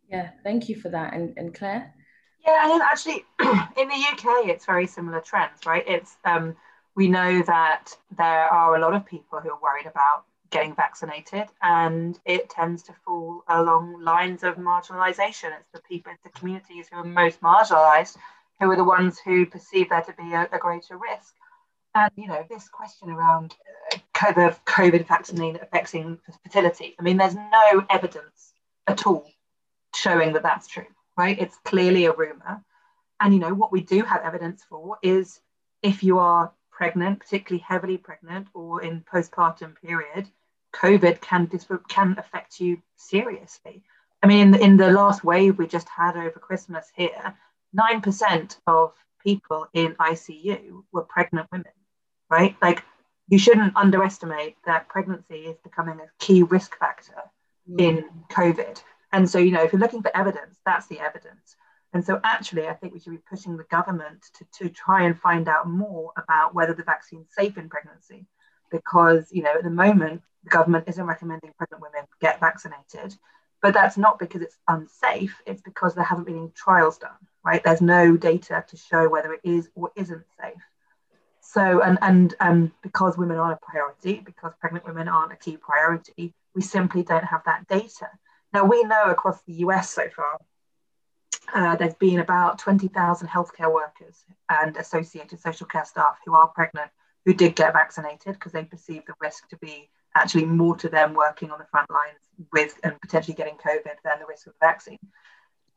Yeah, 0.09 0.29
thank 0.43 0.69
you 0.69 0.75
for 0.79 0.89
that. 0.89 1.13
And, 1.13 1.33
and 1.37 1.53
Clare? 1.53 1.93
Yeah, 2.45 2.71
and 2.71 2.81
actually 2.81 3.25
in 3.39 3.87
the 3.89 4.05
UK, 4.13 4.47
it's 4.47 4.65
very 4.65 4.87
similar 4.87 5.19
trends, 5.19 5.65
right? 5.65 5.83
It's 5.85 6.15
um, 6.23 6.55
we 6.97 7.07
know 7.07 7.41
that 7.43 7.95
there 8.17 8.51
are 8.51 8.75
a 8.75 8.81
lot 8.81 8.93
of 8.93 9.05
people 9.05 9.39
who 9.39 9.49
are 9.51 9.61
worried 9.61 9.85
about 9.85 10.25
getting 10.49 10.75
vaccinated 10.75 11.45
and 11.61 12.19
it 12.25 12.49
tends 12.49 12.83
to 12.83 12.93
fall 13.05 13.43
along 13.47 14.01
lines 14.03 14.43
of 14.43 14.55
marginalization. 14.55 15.51
It's 15.57 15.71
the 15.73 15.81
people 15.87 16.11
it's 16.11 16.23
the 16.23 16.39
communities 16.39 16.87
who 16.91 16.97
are 16.97 17.03
most 17.05 17.39
marginalized 17.41 18.17
who 18.59 18.69
are 18.71 18.75
the 18.75 18.83
ones 18.83 19.19
who 19.23 19.45
perceive 19.45 19.89
there 19.89 20.01
to 20.01 20.13
be 20.13 20.33
a, 20.33 20.49
a 20.51 20.57
greater 20.57 20.97
risk. 20.97 21.33
And 21.95 22.11
you 22.15 22.27
know 22.27 22.45
this 22.49 22.67
question 22.67 23.09
around 23.09 23.55
uh, 23.93 23.97
COVID, 24.13 24.57
COVID 24.65 25.07
vaccine 25.07 25.57
affecting 25.61 26.19
fertility 26.43 26.95
i 26.99 27.03
mean 27.03 27.17
there's 27.17 27.35
no 27.35 27.85
evidence 27.89 28.53
at 28.87 29.07
all 29.07 29.25
showing 29.93 30.33
that 30.33 30.43
that's 30.43 30.67
true 30.67 30.85
right? 31.17 31.37
It's 31.39 31.57
clearly 31.65 32.05
a 32.05 32.13
rumor. 32.13 32.63
And 33.19 33.33
you 33.33 33.39
know 33.39 33.53
what 33.53 33.71
we 33.71 33.81
do 33.81 34.03
have 34.03 34.21
evidence 34.21 34.63
for 34.69 34.99
is 35.01 35.41
if 35.81 36.03
you 36.03 36.19
are 36.19 36.53
pregnant, 36.77 37.19
particularly 37.19 37.63
heavily 37.67 37.97
pregnant 37.97 38.47
or 38.53 38.83
in 38.83 39.03
postpartum 39.11 39.73
period, 39.81 40.29
COVID 40.75 41.19
can 41.21 41.49
can 41.89 42.15
affect 42.19 42.59
you 42.59 42.81
seriously. 42.95 43.83
I 44.21 44.27
mean, 44.27 44.39
in 44.39 44.51
the, 44.51 44.59
in 44.63 44.77
the 44.77 44.91
last 44.91 45.23
wave 45.23 45.57
we 45.57 45.67
just 45.67 45.89
had 45.89 46.15
over 46.15 46.39
Christmas 46.39 46.85
here, 46.95 47.35
nine 47.73 48.01
percent 48.01 48.59
of 48.67 48.93
people 49.23 49.67
in 49.73 49.95
ICU 49.95 50.83
were 50.91 51.01
pregnant 51.01 51.47
women, 51.51 51.77
right? 52.29 52.55
Like, 52.61 52.83
you 53.27 53.39
shouldn't 53.39 53.75
underestimate 53.75 54.55
that 54.65 54.87
pregnancy 54.87 55.39
is 55.51 55.57
becoming 55.63 55.99
a 55.99 56.09
key 56.23 56.43
risk 56.43 56.77
factor 56.77 57.21
mm. 57.69 57.81
in 57.81 58.05
COVID. 58.31 58.81
And 59.11 59.27
so, 59.29 59.39
you 59.39 59.51
know, 59.51 59.63
if 59.63 59.73
you're 59.73 59.81
looking 59.81 60.03
for 60.03 60.15
evidence, 60.15 60.55
that's 60.65 60.87
the 60.87 60.99
evidence. 60.99 61.55
And 61.97 62.05
so, 62.05 62.21
actually, 62.23 62.67
I 62.67 62.75
think 62.75 62.93
we 62.93 62.99
should 62.99 63.13
be 63.13 63.23
pushing 63.27 63.57
the 63.57 63.63
government 63.71 64.23
to, 64.35 64.45
to 64.59 64.69
try 64.69 65.05
and 65.05 65.19
find 65.19 65.49
out 65.49 65.67
more 65.67 66.11
about 66.15 66.53
whether 66.53 66.75
the 66.75 66.83
vaccine's 66.83 67.33
safe 67.35 67.57
in 67.57 67.69
pregnancy. 67.69 68.27
Because, 68.69 69.29
you 69.31 69.41
know, 69.41 69.55
at 69.55 69.63
the 69.63 69.71
moment, 69.71 70.21
the 70.43 70.51
government 70.51 70.83
isn't 70.87 71.03
recommending 71.03 71.53
pregnant 71.57 71.81
women 71.81 72.05
get 72.21 72.39
vaccinated. 72.39 73.15
But 73.63 73.73
that's 73.73 73.97
not 73.97 74.19
because 74.19 74.43
it's 74.43 74.59
unsafe, 74.67 75.41
it's 75.47 75.63
because 75.63 75.95
there 75.95 76.03
haven't 76.03 76.25
been 76.25 76.37
any 76.37 76.51
trials 76.55 76.99
done, 76.99 77.17
right? 77.43 77.63
There's 77.63 77.81
no 77.81 78.15
data 78.15 78.63
to 78.67 78.77
show 78.77 79.09
whether 79.09 79.33
it 79.33 79.41
is 79.43 79.67
or 79.73 79.89
isn't 79.95 80.23
safe. 80.39 80.61
So, 81.41 81.81
and, 81.81 81.97
and 82.03 82.35
um, 82.39 82.73
because 82.83 83.17
women 83.17 83.37
aren't 83.37 83.57
a 83.59 83.65
priority, 83.65 84.21
because 84.23 84.53
pregnant 84.59 84.85
women 84.85 85.07
aren't 85.07 85.33
a 85.33 85.35
key 85.35 85.57
priority, 85.57 86.35
we 86.53 86.61
simply 86.61 87.01
don't 87.01 87.25
have 87.25 87.41
that 87.47 87.67
data. 87.67 88.07
Now, 88.53 88.65
we 88.65 88.83
know 88.83 89.05
across 89.05 89.41
the 89.47 89.53
US 89.53 89.89
so 89.89 90.07
far 90.15 90.37
uh, 91.53 91.75
there's 91.75 91.95
been 91.95 92.19
about 92.19 92.59
20,000 92.59 93.27
healthcare 93.27 93.73
workers 93.73 94.23
and 94.49 94.75
associated 94.77 95.39
social 95.39 95.67
care 95.67 95.85
staff 95.85 96.17
who 96.25 96.33
are 96.33 96.47
pregnant 96.47 96.91
who 97.25 97.33
did 97.33 97.55
get 97.55 97.73
vaccinated 97.73 98.33
because 98.33 98.53
they 98.53 98.63
perceive 98.63 99.05
the 99.05 99.13
risk 99.19 99.49
to 99.49 99.57
be 99.57 99.89
actually 100.15 100.45
more 100.45 100.75
to 100.77 100.89
them 100.89 101.13
working 101.13 101.51
on 101.51 101.59
the 101.59 101.65
front 101.65 101.89
lines 101.89 102.19
with 102.53 102.79
and 102.83 102.99
potentially 103.01 103.35
getting 103.35 103.55
COVID 103.55 103.95
than 104.03 104.19
the 104.19 104.25
risk 104.27 104.47
of 104.47 104.53
the 104.53 104.65
vaccine. 104.65 104.99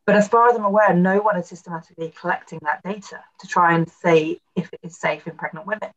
But 0.06 0.16
as 0.16 0.28
far 0.28 0.48
as 0.48 0.56
I'm 0.56 0.64
aware, 0.64 0.94
no 0.94 1.20
one 1.20 1.37
is 1.38 1.48
systematically 1.48 2.12
collecting 2.18 2.61
that 2.62 2.83
data 2.83 3.22
to 3.40 3.46
try 3.46 3.74
and 3.74 3.88
say 3.88 4.40
if 4.56 4.72
it 4.72 4.80
is 4.83 4.98
safe 4.98 5.26
in 5.26 5.37
pregnant 5.37 5.66
women. 5.66 5.90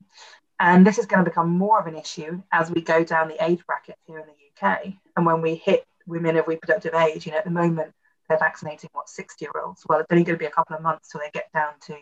And 0.59 0.85
this 0.85 0.97
is 0.97 1.05
going 1.05 1.23
to 1.23 1.29
become 1.29 1.49
more 1.49 1.79
of 1.79 1.87
an 1.87 1.95
issue 1.95 2.41
as 2.51 2.69
we 2.69 2.81
go 2.81 3.03
down 3.03 3.27
the 3.27 3.43
age 3.43 3.65
bracket 3.65 3.97
here 4.05 4.19
in 4.19 4.25
the 4.25 4.67
UK. 4.67 4.93
And 5.15 5.25
when 5.25 5.41
we 5.41 5.55
hit 5.55 5.85
women 6.05 6.37
of 6.37 6.47
reproductive 6.47 6.93
age, 6.93 7.25
you 7.25 7.31
know, 7.31 7.39
at 7.39 7.45
the 7.45 7.51
moment, 7.51 7.93
they're 8.29 8.37
vaccinating 8.37 8.89
what 8.93 9.09
60 9.09 9.43
year 9.43 9.51
olds 9.63 9.83
well 9.87 9.99
it's 9.99 10.07
only 10.11 10.23
going 10.23 10.37
to 10.37 10.39
be 10.39 10.45
a 10.45 10.51
couple 10.51 10.75
of 10.75 10.81
months 10.81 11.09
till 11.09 11.21
they 11.21 11.29
get 11.31 11.51
down 11.53 11.73
to 11.87 11.95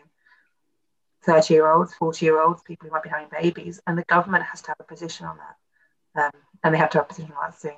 30 1.24 1.54
year 1.54 1.70
olds 1.70 1.94
40 1.94 2.24
year 2.24 2.40
olds 2.42 2.62
people 2.62 2.88
who 2.88 2.92
might 2.92 3.02
be 3.02 3.08
having 3.08 3.28
babies 3.30 3.80
and 3.86 3.96
the 3.96 4.04
government 4.04 4.44
has 4.44 4.60
to 4.62 4.68
have 4.68 4.80
a 4.80 4.84
position 4.84 5.26
on 5.26 5.36
that. 5.36 5.56
Um, 6.14 6.40
and 6.62 6.74
they 6.74 6.78
have 6.78 6.90
to 6.90 6.98
have 6.98 7.06
a 7.06 7.08
position 7.08 7.32
on 7.32 7.50
that 7.50 7.60
soon. 7.60 7.76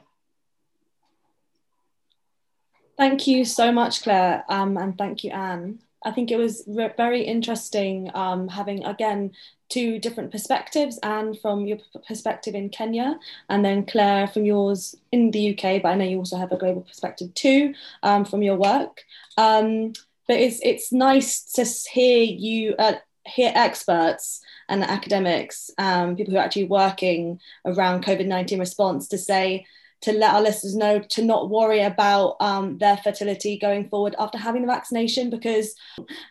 Thank 2.97 3.27
you 3.27 3.45
so 3.45 3.73
much 3.73 4.03
clare 4.03 4.45
um, 4.49 4.77
and 4.77 4.97
thank 4.97 5.25
you 5.25 5.31
anne. 5.31 5.81
I 6.05 6.11
think 6.11 6.31
it 6.31 6.37
was 6.37 6.65
re- 6.67 6.93
very 6.97 7.23
interesting 7.23 8.11
um, 8.15 8.49
having 8.49 8.85
again 8.85 9.33
two 9.75 9.99
different 9.99 10.31
perspectives 10.31 11.01
and 11.03 11.37
from 11.41 11.67
your 11.67 11.79
perspective 12.07 12.55
in 12.55 12.69
Kenya, 12.69 13.19
and 13.49 13.65
then 13.65 13.85
Clare 13.85 14.29
from 14.29 14.45
yours 14.45 14.95
in 15.11 15.33
the 15.33 15.51
UK, 15.51 15.83
but 15.83 15.89
I 15.89 15.95
know 15.97 16.05
you 16.05 16.19
also 16.19 16.37
have 16.37 16.53
a 16.53 16.57
global 16.57 16.83
perspective 16.83 17.35
too 17.35 17.75
um, 18.05 18.25
from 18.25 18.43
your 18.43 18.57
work. 18.57 19.03
Um, 19.37 19.93
but 20.29 20.37
it's, 20.37 20.61
it's 20.63 20.93
nice 20.93 21.43
to 21.55 21.65
hear 21.91 22.23
you, 22.23 22.77
uh, 22.79 22.95
hear 23.27 23.53
experts 23.55 24.41
and 24.69 24.85
academics, 24.85 25.71
um, 25.77 26.15
people 26.15 26.33
who 26.33 26.39
are 26.39 26.45
actually 26.45 26.65
working 26.65 27.41
around 27.65 28.05
COVID 28.05 28.27
19 28.27 28.61
response 28.61 29.09
to 29.09 29.19
say, 29.19 29.67
to 30.05 30.13
let 30.13 30.35
our 30.35 30.43
listeners 30.43 30.77
know 30.77 30.99
to 31.01 31.25
not 31.25 31.51
worry 31.51 31.81
about 31.81 32.37
um, 32.41 32.79
their 32.79 32.97
fertility 32.99 33.59
going 33.59 33.89
forward 33.89 34.15
after 34.19 34.39
having 34.39 34.63
the 34.63 34.69
vaccination 34.69 35.31
because 35.31 35.75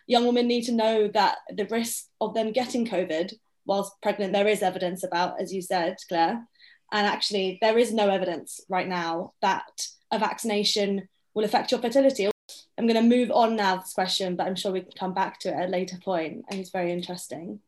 young 0.06 0.26
women 0.26 0.46
need 0.46 0.62
to 0.62 0.72
know 0.72 1.08
that 1.08 1.38
the 1.50 1.66
risk 1.66 2.06
of 2.20 2.34
them 2.34 2.52
getting 2.52 2.86
COVID 2.86 3.32
whilst 3.66 4.00
pregnant, 4.02 4.32
there 4.32 4.46
is 4.46 4.62
evidence 4.62 5.02
about, 5.02 5.40
as 5.40 5.52
you 5.52 5.62
said, 5.62 5.96
Clare. 6.08 6.46
And 6.92 7.06
actually, 7.06 7.58
there 7.60 7.78
is 7.78 7.92
no 7.92 8.08
evidence 8.08 8.60
right 8.68 8.86
now 8.86 9.32
that 9.42 9.86
a 10.10 10.18
vaccination 10.18 11.08
will 11.34 11.44
affect 11.44 11.72
your 11.72 11.80
fertility. 11.80 12.30
I'm 12.78 12.86
going 12.86 13.02
to 13.02 13.16
move 13.16 13.30
on 13.30 13.56
now 13.56 13.76
this 13.76 13.92
question, 13.92 14.36
but 14.36 14.46
I'm 14.46 14.54
sure 14.54 14.70
we 14.70 14.82
can 14.82 14.92
come 14.92 15.14
back 15.14 15.40
to 15.40 15.48
it 15.48 15.54
at 15.54 15.68
a 15.68 15.72
later 15.72 15.96
point, 16.04 16.44
and 16.48 16.60
it's 16.60 16.70
very 16.70 16.92
interesting 16.92 17.60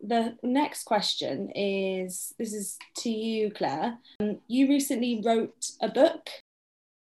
the 0.00 0.36
next 0.42 0.84
question 0.84 1.50
is 1.54 2.32
this 2.38 2.52
is 2.52 2.78
to 2.98 3.10
you, 3.10 3.50
Clare. 3.50 3.98
Um, 4.20 4.38
you 4.48 4.68
recently 4.68 5.22
wrote 5.24 5.70
a 5.80 5.88
book. 5.88 6.28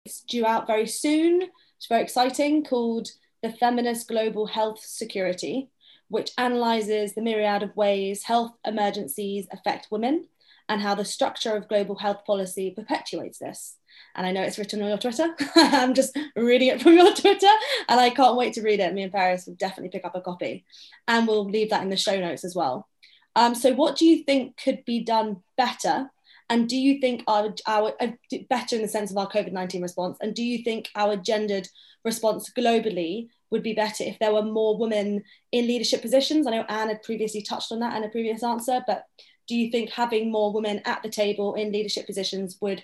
It's 0.05 0.21
due 0.21 0.45
out 0.45 0.67
very 0.67 0.87
soon. 0.87 1.43
It's 1.77 1.87
very 1.87 2.01
exciting 2.01 2.63
called 2.63 3.09
The 3.41 3.51
Feminist 3.51 4.07
Global 4.07 4.47
Health 4.47 4.79
Security, 4.79 5.69
which 6.09 6.31
analyzes 6.37 7.13
the 7.13 7.21
myriad 7.21 7.63
of 7.63 7.75
ways 7.75 8.23
health 8.23 8.53
emergencies 8.65 9.47
affect 9.51 9.87
women 9.91 10.27
and 10.69 10.81
how 10.81 10.95
the 10.95 11.05
structure 11.05 11.55
of 11.55 11.67
global 11.67 11.95
health 11.95 12.25
policy 12.25 12.71
perpetuates 12.71 13.39
this. 13.39 13.75
And 14.15 14.25
I 14.25 14.31
know 14.31 14.41
it's 14.41 14.57
written 14.57 14.81
on 14.81 14.89
your 14.89 14.97
Twitter. 14.97 15.35
I'm 15.55 15.93
just 15.93 16.17
reading 16.35 16.69
it 16.69 16.81
from 16.81 16.93
your 16.93 17.13
Twitter 17.13 17.49
and 17.89 17.99
I 17.99 18.09
can't 18.09 18.37
wait 18.37 18.53
to 18.53 18.61
read 18.61 18.79
it. 18.79 18.93
Me 18.93 19.03
and 19.03 19.11
Paris 19.11 19.45
will 19.45 19.55
definitely 19.55 19.89
pick 19.89 20.05
up 20.05 20.15
a 20.15 20.21
copy 20.21 20.65
and 21.07 21.27
we'll 21.27 21.45
leave 21.45 21.69
that 21.69 21.83
in 21.83 21.89
the 21.89 21.97
show 21.97 22.19
notes 22.19 22.43
as 22.43 22.55
well. 22.55 22.87
Um, 23.35 23.55
so, 23.55 23.73
what 23.73 23.97
do 23.97 24.05
you 24.05 24.23
think 24.23 24.57
could 24.57 24.85
be 24.85 25.03
done 25.03 25.41
better? 25.57 26.09
And 26.49 26.69
do 26.69 26.77
you 26.77 26.99
think 26.99 27.23
our, 27.25 27.55
our 27.65 27.93
uh, 27.99 28.11
better 28.49 28.75
in 28.75 28.83
the 28.83 28.87
sense 28.87 29.09
of 29.09 29.17
our 29.17 29.29
COVID 29.29 29.53
19 29.53 29.81
response? 29.81 30.17
And 30.21 30.35
do 30.35 30.43
you 30.43 30.63
think 30.63 30.89
our 30.95 31.15
gendered 31.15 31.67
response 32.05 32.51
globally 32.55 33.29
would 33.49 33.63
be 33.63 33.73
better 33.73 34.03
if 34.03 34.19
there 34.19 34.33
were 34.33 34.43
more 34.43 34.77
women 34.77 35.23
in 35.51 35.67
leadership 35.67 36.01
positions? 36.01 36.45
I 36.45 36.51
know 36.51 36.65
Anne 36.69 36.89
had 36.89 37.01
previously 37.01 37.41
touched 37.41 37.71
on 37.71 37.79
that 37.79 37.95
in 37.95 38.03
a 38.03 38.09
previous 38.09 38.43
answer, 38.43 38.83
but 38.85 39.05
do 39.47 39.55
you 39.55 39.71
think 39.71 39.89
having 39.89 40.31
more 40.31 40.53
women 40.53 40.81
at 40.85 41.03
the 41.03 41.09
table 41.09 41.55
in 41.55 41.71
leadership 41.71 42.05
positions 42.05 42.57
would 42.61 42.83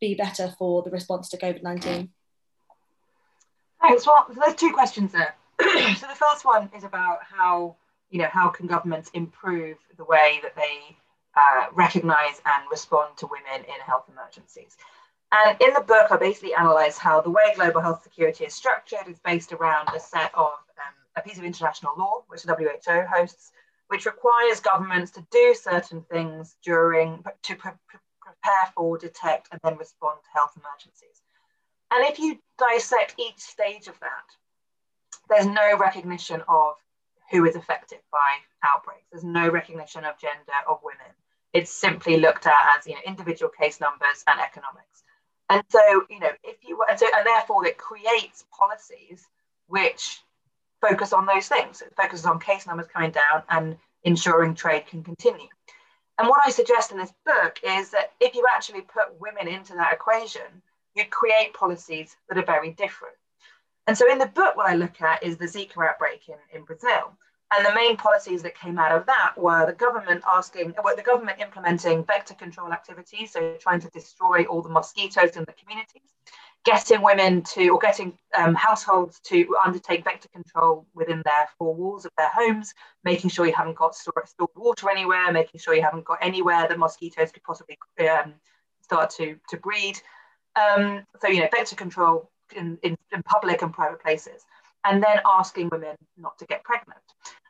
be 0.00 0.14
better 0.14 0.54
for 0.58 0.82
the 0.82 0.90
response 0.90 1.28
to 1.30 1.38
COVID 1.38 1.62
19? 1.62 2.10
Thanks. 3.80 4.06
Well, 4.06 4.26
there's 4.40 4.54
two 4.54 4.72
questions 4.72 5.12
there. 5.12 5.34
so 5.60 6.06
the 6.06 6.14
first 6.14 6.44
one 6.44 6.70
is 6.76 6.84
about 6.84 7.18
how 7.22 7.76
you 8.10 8.18
know, 8.18 8.28
how 8.30 8.48
can 8.48 8.66
governments 8.66 9.10
improve 9.14 9.76
the 9.96 10.04
way 10.04 10.40
that 10.42 10.54
they 10.54 10.96
uh, 11.36 11.66
recognize 11.74 12.40
and 12.44 12.64
respond 12.70 13.16
to 13.18 13.26
women 13.26 13.66
in 13.66 13.80
health 13.84 14.04
emergencies? 14.10 14.76
And 15.32 15.60
in 15.60 15.74
the 15.74 15.80
book, 15.80 16.06
I 16.10 16.16
basically 16.16 16.54
analyze 16.54 16.98
how 16.98 17.20
the 17.20 17.30
way 17.30 17.52
global 17.56 17.80
health 17.80 18.02
security 18.02 18.44
is 18.44 18.54
structured 18.54 19.08
is 19.08 19.18
based 19.18 19.52
around 19.52 19.88
a 19.94 19.98
set 19.98 20.30
of 20.34 20.52
um, 20.78 20.94
a 21.16 21.22
piece 21.22 21.38
of 21.38 21.44
international 21.44 21.94
law, 21.98 22.22
which 22.28 22.42
the 22.42 22.54
WHO 22.54 23.06
hosts, 23.12 23.50
which 23.88 24.06
requires 24.06 24.60
governments 24.60 25.12
to 25.12 25.26
do 25.30 25.54
certain 25.54 26.02
things 26.10 26.56
during 26.62 27.22
to 27.42 27.54
pre- 27.54 27.72
prepare 28.20 28.72
for, 28.74 28.98
detect, 28.98 29.48
and 29.52 29.60
then 29.62 29.76
respond 29.76 30.18
to 30.22 30.38
health 30.38 30.52
emergencies. 30.56 31.22
And 31.92 32.04
if 32.04 32.18
you 32.18 32.38
dissect 32.58 33.14
each 33.18 33.38
stage 33.38 33.86
of 33.86 33.98
that, 34.00 34.26
there's 35.28 35.46
no 35.46 35.76
recognition 35.78 36.42
of 36.48 36.74
who 37.30 37.44
is 37.44 37.56
affected 37.56 37.98
by 38.12 38.36
outbreaks. 38.64 39.06
There's 39.10 39.24
no 39.24 39.48
recognition 39.48 40.04
of 40.04 40.18
gender 40.18 40.58
of 40.68 40.80
women. 40.82 41.12
It's 41.52 41.70
simply 41.70 42.18
looked 42.18 42.46
at 42.46 42.78
as 42.78 42.86
you 42.86 42.94
know 42.94 43.00
individual 43.06 43.50
case 43.50 43.80
numbers 43.80 44.24
and 44.26 44.40
economics. 44.40 45.02
And 45.48 45.62
so 45.68 46.04
you 46.10 46.20
know 46.20 46.30
if 46.44 46.56
you 46.62 46.82
and 46.88 46.98
so 46.98 47.06
and 47.14 47.26
therefore 47.26 47.66
it 47.66 47.78
creates 47.78 48.44
policies 48.56 49.26
which 49.68 50.20
focus 50.88 51.12
on 51.12 51.26
those 51.26 51.48
things. 51.48 51.82
It 51.82 51.92
focuses 51.96 52.26
on 52.26 52.40
case 52.40 52.66
numbers 52.66 52.86
coming 52.92 53.10
down 53.10 53.42
and 53.48 53.76
ensuring 54.04 54.54
trade 54.54 54.86
can 54.86 55.02
continue. 55.02 55.48
And 56.18 56.28
what 56.28 56.40
I 56.44 56.50
suggest 56.50 56.92
in 56.92 56.98
this 56.98 57.12
book 57.24 57.58
is 57.62 57.90
that 57.90 58.12
if 58.20 58.34
you 58.34 58.44
actually 58.54 58.82
put 58.82 59.20
women 59.20 59.48
into 59.48 59.74
that 59.74 59.92
equation, 59.92 60.62
you 60.94 61.04
create 61.10 61.52
policies 61.52 62.16
that 62.28 62.38
are 62.38 62.44
very 62.44 62.72
different. 62.72 63.14
And 63.86 63.96
so 63.96 64.10
in 64.10 64.18
the 64.18 64.26
book, 64.26 64.56
what 64.56 64.68
I 64.68 64.74
look 64.74 65.00
at 65.02 65.22
is 65.22 65.36
the 65.36 65.44
Zika 65.44 65.86
outbreak 65.86 66.28
in, 66.28 66.36
in 66.52 66.64
Brazil. 66.64 67.12
And 67.54 67.64
the 67.64 67.74
main 67.74 67.96
policies 67.96 68.42
that 68.42 68.58
came 68.58 68.78
out 68.78 68.90
of 68.90 69.06
that 69.06 69.34
were 69.36 69.66
the 69.66 69.72
government 69.72 70.24
asking, 70.26 70.74
well, 70.82 70.96
the 70.96 71.02
government 71.02 71.38
implementing 71.40 72.04
vector 72.04 72.34
control 72.34 72.72
activities, 72.72 73.32
so 73.32 73.56
trying 73.60 73.80
to 73.80 73.88
destroy 73.90 74.44
all 74.44 74.62
the 74.62 74.68
mosquitoes 74.68 75.36
in 75.36 75.44
the 75.44 75.52
communities, 75.52 76.14
getting 76.66 77.00
women 77.00 77.42
to, 77.42 77.68
or 77.68 77.78
getting 77.78 78.12
um, 78.36 78.54
households 78.54 79.20
to 79.20 79.56
undertake 79.64 80.04
vector 80.04 80.28
control 80.28 80.84
within 80.94 81.22
their 81.24 81.48
four 81.56 81.74
walls 81.74 82.04
of 82.04 82.10
their 82.18 82.28
homes, 82.28 82.74
making 83.04 83.30
sure 83.30 83.46
you 83.46 83.54
haven't 83.54 83.76
got 83.76 83.94
stored, 83.94 84.26
water 84.56 84.90
anywhere, 84.90 85.32
making 85.32 85.60
sure 85.60 85.74
you 85.74 85.82
haven't 85.82 86.04
got 86.04 86.18
anywhere 86.20 86.66
that 86.68 86.78
mosquitoes 86.78 87.30
could 87.30 87.44
possibly 87.44 87.78
um, 88.00 88.34
start 88.82 89.10
to, 89.10 89.36
to 89.48 89.56
breed. 89.58 89.98
Um, 90.56 91.04
so, 91.22 91.28
you 91.28 91.40
know, 91.40 91.48
vector 91.54 91.76
control 91.76 92.30
in, 92.54 92.78
in, 92.82 92.96
in 93.12 93.22
public 93.22 93.62
and 93.62 93.72
private 93.72 94.02
places 94.02 94.42
and 94.84 95.02
then 95.02 95.18
asking 95.24 95.68
women 95.70 95.96
not 96.16 96.36
to 96.38 96.46
get 96.46 96.64
pregnant. 96.64 96.98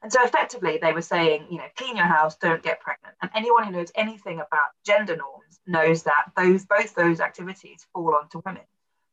And 0.03 0.13
so 0.13 0.23
effectively, 0.25 0.79
they 0.81 0.93
were 0.93 1.03
saying, 1.03 1.47
you 1.51 1.57
know, 1.59 1.65
clean 1.77 1.97
your 1.97 2.07
house, 2.07 2.37
don't 2.37 2.63
get 2.63 2.81
pregnant. 2.81 3.15
And 3.23 3.31
anyone 3.35 3.65
who 3.65 3.73
knows 3.73 3.93
anything 3.95 4.37
about 4.37 4.71
gender 4.85 5.17
norms 5.17 5.61
knows 5.67 6.03
that 6.03 6.33
those 6.37 6.67
both 6.67 6.95
those 6.95 7.21
activities 7.21 7.87
fall 7.93 8.15
onto 8.15 8.43
women. 8.45 8.63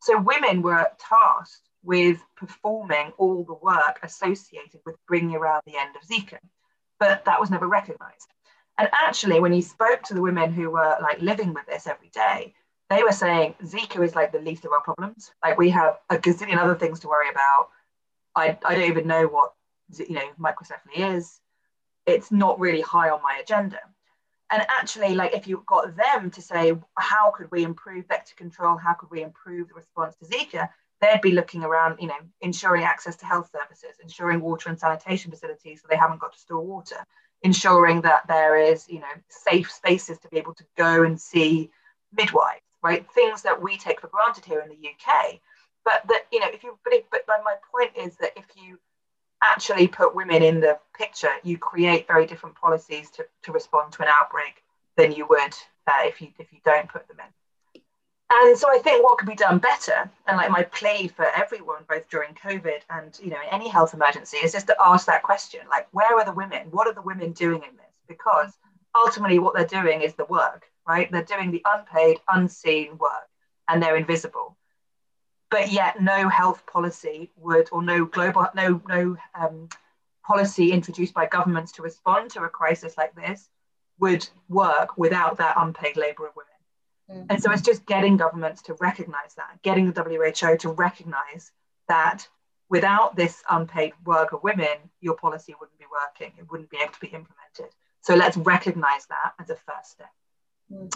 So 0.04 0.20
women 0.20 0.62
were 0.62 0.86
tasked 1.00 1.70
with 1.82 2.22
performing 2.36 3.13
all 3.18 3.46
the 3.46 3.54
work 3.54 4.00
associated 4.04 4.82
with 4.86 4.98
bringing 5.08 5.34
around 5.34 5.62
the 5.66 5.78
end 5.78 5.96
of 5.96 6.06
Zika, 6.06 6.39
but 7.00 7.24
that 7.24 7.39
was 7.39 7.50
never 7.50 7.70
recognized. 7.70 8.28
And 8.78 8.89
actually, 8.92 9.39
when 9.39 9.54
you 9.54 9.62
spoke 9.62 10.04
to 10.04 10.13
the 10.13 10.22
women 10.22 10.52
who 10.52 10.72
were 10.72 10.98
like 11.02 11.22
living 11.22 11.54
with 11.54 11.66
this 11.68 11.88
every 11.88 12.10
day, 12.10 12.54
they 12.89 13.02
were 13.02 13.13
saying 13.13 13.56
Zika 13.63 14.04
is 14.04 14.13
like 14.13 14.34
the 14.34 14.39
least 14.39 14.66
of 14.66 14.74
our 14.74 14.82
problems. 14.82 15.32
Like 15.42 15.58
we 15.58 15.70
have 15.70 16.00
a 16.10 16.18
gazillion 16.18 16.58
other 16.58 16.76
things 16.76 17.00
to 17.00 17.08
worry 17.08 17.30
about. 17.30 17.70
I, 18.36 18.58
I 18.66 18.76
don't 18.76 18.89
even 18.89 19.08
know 19.08 19.28
what 19.28 19.54
you 19.98 20.16
know 20.16 20.30
microcephaly 20.38 21.16
is. 21.16 21.39
It's 22.06 22.30
not 22.30 22.60
really 22.60 22.82
high 22.82 23.10
on 23.10 23.22
my 23.22 23.39
agenda. 23.42 23.80
And 24.51 24.62
actually, 24.69 25.15
like 25.15 25.34
if 25.34 25.47
you've 25.47 25.65
got 25.65 25.95
them 25.95 26.29
to 26.32 26.41
say, 26.41 26.73
how 26.97 27.32
could 27.32 27.49
we 27.51 27.63
improve 27.63 28.08
vector 28.08 28.36
control? 28.36 28.77
How 28.77 28.93
could 28.93 29.10
we 29.10 29.23
improve 29.23 29.69
the 29.69 29.73
response 29.73 30.15
to 30.17 30.25
Zika? 30.25 30.69
They'd 31.01 31.21
be 31.21 31.32
looking 31.32 31.63
around, 31.63 31.99
you 31.99 32.08
know, 32.08 32.19
ensuring 32.41 32.84
access 32.84 33.15
to 33.17 33.25
health 33.25 33.49
services, 33.51 33.97
ensuring 34.01 34.41
water 34.41 34.69
and 34.69 34.79
sanitation 34.79 35.32
facilities 35.32 35.82
so 35.82 35.88
they 35.89 35.97
haven't 35.97 36.19
got 36.21 36.34
to 36.34 36.39
store 36.39 36.63
water, 36.63 36.97
ensuring 37.41 38.01
that 38.01 38.27
there 38.27 38.58
is, 38.58 38.88
you 38.88 38.99
know, 38.99 39.13
safe 39.29 39.71
spaces 39.71 40.19
to 40.19 40.29
be 40.29 40.38
able 40.38 40.53
to 40.53 40.65
go 40.77 41.03
and 41.03 41.19
see 41.19 41.69
midwives 42.15 42.62
right? 42.84 43.10
Things 43.13 43.41
that 43.41 43.62
we 43.62 43.77
take 43.77 44.01
for 44.01 44.08
granted 44.08 44.45
here 44.45 44.60
in 44.60 44.69
the 44.69 44.75
UK. 44.75 45.39
But 45.86 46.03
that, 46.10 46.23
you 46.32 46.39
know, 46.39 46.47
if 46.53 46.63
you, 46.63 46.77
but, 46.84 46.93
if, 46.93 47.03
but 47.10 47.23
my 47.27 47.56
point 47.71 47.91
is 47.95 48.17
that 48.17 48.32
if 48.36 48.45
you 48.56 48.77
actually 49.43 49.88
put 49.88 50.15
women 50.15 50.41
in 50.43 50.60
the 50.60 50.79
picture, 50.97 51.32
you 51.43 51.58
create 51.58 52.08
very 52.08 52.25
different 52.25 52.56
policies 52.56 53.10
to, 53.12 53.25
to 53.43 53.51
respond 53.51 53.93
to 53.93 54.01
an 54.01 54.08
outbreak 54.10 54.63
than 54.97 55.12
you 55.12 55.27
would 55.27 55.53
uh, 55.88 56.03
if 56.03 56.21
you 56.21 56.29
if 56.39 56.51
you 56.51 56.60
don't 56.63 56.89
put 56.89 57.08
them 57.08 57.17
in. 57.19 57.82
And 58.32 58.58
so 58.58 58.67
I 58.71 58.79
think 58.79 59.03
what 59.03 59.17
could 59.19 59.27
be 59.27 59.36
done 59.36 59.60
better, 59.60 60.10
and 60.27 60.38
like 60.38 60.49
my 60.49 60.63
plea 60.63 61.08
for 61.08 61.25
everyone, 61.36 61.84
both 61.88 62.10
during 62.10 62.34
COVID 62.34 62.82
and 62.89 63.17
you 63.21 63.29
know 63.29 63.41
any 63.51 63.67
health 63.69 63.93
emergency, 63.93 64.38
is 64.38 64.53
just 64.53 64.67
to 64.67 64.75
ask 64.84 65.06
that 65.08 65.23
question: 65.23 65.62
like, 65.69 65.88
where 65.91 66.17
are 66.17 66.25
the 66.25 66.32
women? 66.32 66.67
What 66.71 66.88
are 66.88 66.93
the 66.93 67.01
women 67.01 67.32
doing 67.34 67.62
in 67.63 67.75
this? 67.75 67.93
Because 68.08 68.58
ultimately, 68.95 69.39
what 69.39 69.56
they're 69.56 69.65
doing 69.65 70.01
is 70.01 70.13
the 70.15 70.25
work 70.25 70.67
right? 70.88 71.12
They're 71.12 71.23
doing 71.23 71.51
the 71.51 71.63
unpaid, 71.65 72.19
unseen 72.32 72.97
work 72.97 73.29
and 73.69 73.82
they're 73.82 73.95
invisible. 73.95 74.58
But 75.54 75.72
yet, 75.72 76.02
no 76.02 76.30
health 76.30 76.66
policy 76.66 77.30
would, 77.38 77.70
or 77.72 77.84
no 77.84 78.06
global, 78.06 78.48
no, 78.56 78.82
no 78.88 79.16
um, 79.36 79.70
policy 80.26 80.72
introduced 80.72 81.13
by 81.13 81.28
governments 81.28 81.74
to 81.74 81.84
respond 81.84 82.32
to 82.32 82.42
a 82.42 82.50
crisis 82.50 82.98
like 82.98 83.13
this 83.13 83.50
would 84.00 84.28
work 84.50 84.98
without 84.98 85.38
that 85.38 85.54
unpaid 85.56 85.96
labor 85.96 86.26
of 86.26 86.34
women. 86.36 86.50
Mm-hmm. 87.12 87.28
And 87.30 87.44
so 87.44 87.52
it's 87.52 87.62
just 87.62 87.86
getting 87.86 88.18
governments 88.18 88.63
to 88.63 88.74
recognize 88.80 89.36
that, 89.36 89.62
getting 89.62 89.92
the 89.92 90.02
WHO 90.02 90.58
to 90.58 90.70
recognize 90.70 91.52
that 91.88 92.28
without 92.68 93.16
this 93.16 93.44
unpaid 93.48 93.94
work 94.08 94.32
of 94.32 94.42
women, 94.42 94.89
your 95.02 95.16
policy 95.16 95.54
wouldn't 95.60 95.78
be 95.78 95.86
working. 95.92 96.34
It 96.39 96.50
wouldn't 96.50 96.72
be 96.72 96.78
able 96.78 96.94
to 96.94 97.00
be 97.00 97.10
implemented. 97.10 97.76
So 98.02 98.16
let's 98.16 98.38
recognize 98.38 99.06
that 99.06 99.34
as 99.39 99.52
a 99.52 99.56
first 99.56 99.92
step. 99.92 100.10
Mm. 100.72 100.92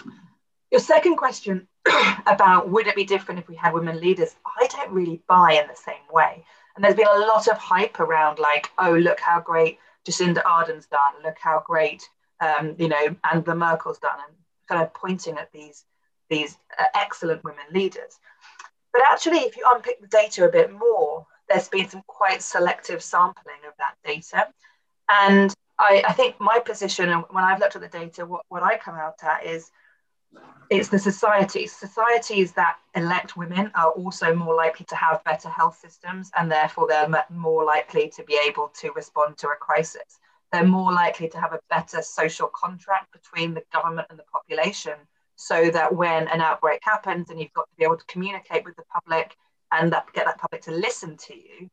Your 0.72 0.82
second 0.82 1.16
question 1.16 1.68
about 2.28 2.70
would 2.70 2.88
it 2.88 2.96
be 2.96 3.06
different 3.06 3.40
if 3.40 3.48
we 3.48 3.56
had 3.56 3.74
women 3.74 4.00
leaders, 4.00 4.36
I 4.60 4.68
don't 4.68 4.92
really 4.92 5.22
buy 5.28 5.54
in 5.54 5.68
the 5.68 5.76
same 5.76 5.96
way. 6.12 6.44
And 6.76 6.84
there's 6.84 6.96
been 6.96 7.08
a 7.08 7.20
lot 7.20 7.48
of 7.48 7.58
hype 7.58 8.00
around, 8.00 8.38
like, 8.38 8.70
oh, 8.78 8.94
look 8.94 9.20
how 9.20 9.40
great 9.40 9.80
Jacinda 10.06 10.44
Ardern's 10.46 10.86
done, 10.88 11.14
look 11.24 11.38
how 11.40 11.64
great, 11.66 12.04
um, 12.40 12.76
you 12.78 12.88
know, 12.88 13.16
Angela 13.32 13.56
Merkel's 13.56 13.98
done, 13.98 14.20
and 14.28 14.36
kind 14.68 14.84
of 14.84 14.94
pointing 14.94 15.38
at 15.38 15.52
these, 15.52 15.86
these 16.30 16.58
uh, 16.78 16.84
excellent 16.96 17.44
women 17.44 17.66
leaders. 17.72 18.20
But 18.94 19.02
actually, 19.10 19.40
if 19.40 19.58
you 19.58 19.64
unpick 19.72 20.02
the 20.02 20.08
data 20.08 20.46
a 20.46 20.52
bit 20.52 20.72
more, 20.72 21.26
there's 21.50 21.70
been 21.70 21.90
some 21.90 22.04
quite 22.08 22.42
selective 22.42 23.02
sampling 23.02 23.64
of 23.68 23.74
that 23.80 23.96
data. 24.06 24.48
And 25.10 25.54
I, 25.80 26.04
I 26.08 26.14
think 26.14 26.40
my 26.40 26.60
position, 26.60 27.10
and 27.10 27.24
when 27.30 27.44
I've 27.44 27.60
looked 27.60 27.76
at 27.76 27.82
the 27.82 27.88
data, 27.88 28.26
what, 28.26 28.42
what 28.50 28.64
I 28.64 28.78
come 28.78 28.96
out 28.96 29.24
at 29.24 29.46
is 29.46 29.72
it's 30.70 30.90
the 30.90 31.00
societies. 31.00 31.74
Societies 31.74 32.52
that 32.54 32.78
elect 32.96 33.38
women 33.38 33.72
are 33.76 33.92
also 33.92 34.36
more 34.36 34.56
likely 34.56 34.86
to 34.88 34.96
have 34.96 35.24
better 35.24 35.50
health 35.50 35.80
systems, 35.80 36.30
and 36.38 36.52
therefore 36.52 36.88
they're 36.88 37.08
more 37.30 37.64
likely 37.64 38.10
to 38.16 38.24
be 38.24 38.40
able 38.48 38.70
to 38.80 38.92
respond 38.92 39.38
to 39.38 39.48
a 39.48 39.56
crisis. 39.56 40.20
They're 40.52 40.66
more 40.66 40.92
likely 40.92 41.30
to 41.30 41.40
have 41.40 41.54
a 41.54 41.60
better 41.70 42.02
social 42.02 42.50
contract 42.54 43.14
between 43.14 43.54
the 43.54 43.64
government 43.72 44.08
and 44.10 44.20
the 44.20 44.26
population, 44.32 44.96
so 45.36 45.70
that 45.70 45.96
when 45.96 46.28
an 46.28 46.42
outbreak 46.42 46.80
happens 46.84 47.30
and 47.30 47.40
you've 47.40 47.54
got 47.54 47.70
to 47.70 47.76
be 47.78 47.86
able 47.86 47.98
to 47.98 48.06
communicate 48.06 48.66
with 48.66 48.76
the 48.76 48.84
public 48.94 49.36
and 49.72 49.92
that, 49.94 50.06
get 50.14 50.26
that 50.26 50.40
public 50.40 50.62
to 50.64 50.72
listen 50.72 51.16
to 51.18 51.36
you, 51.36 51.70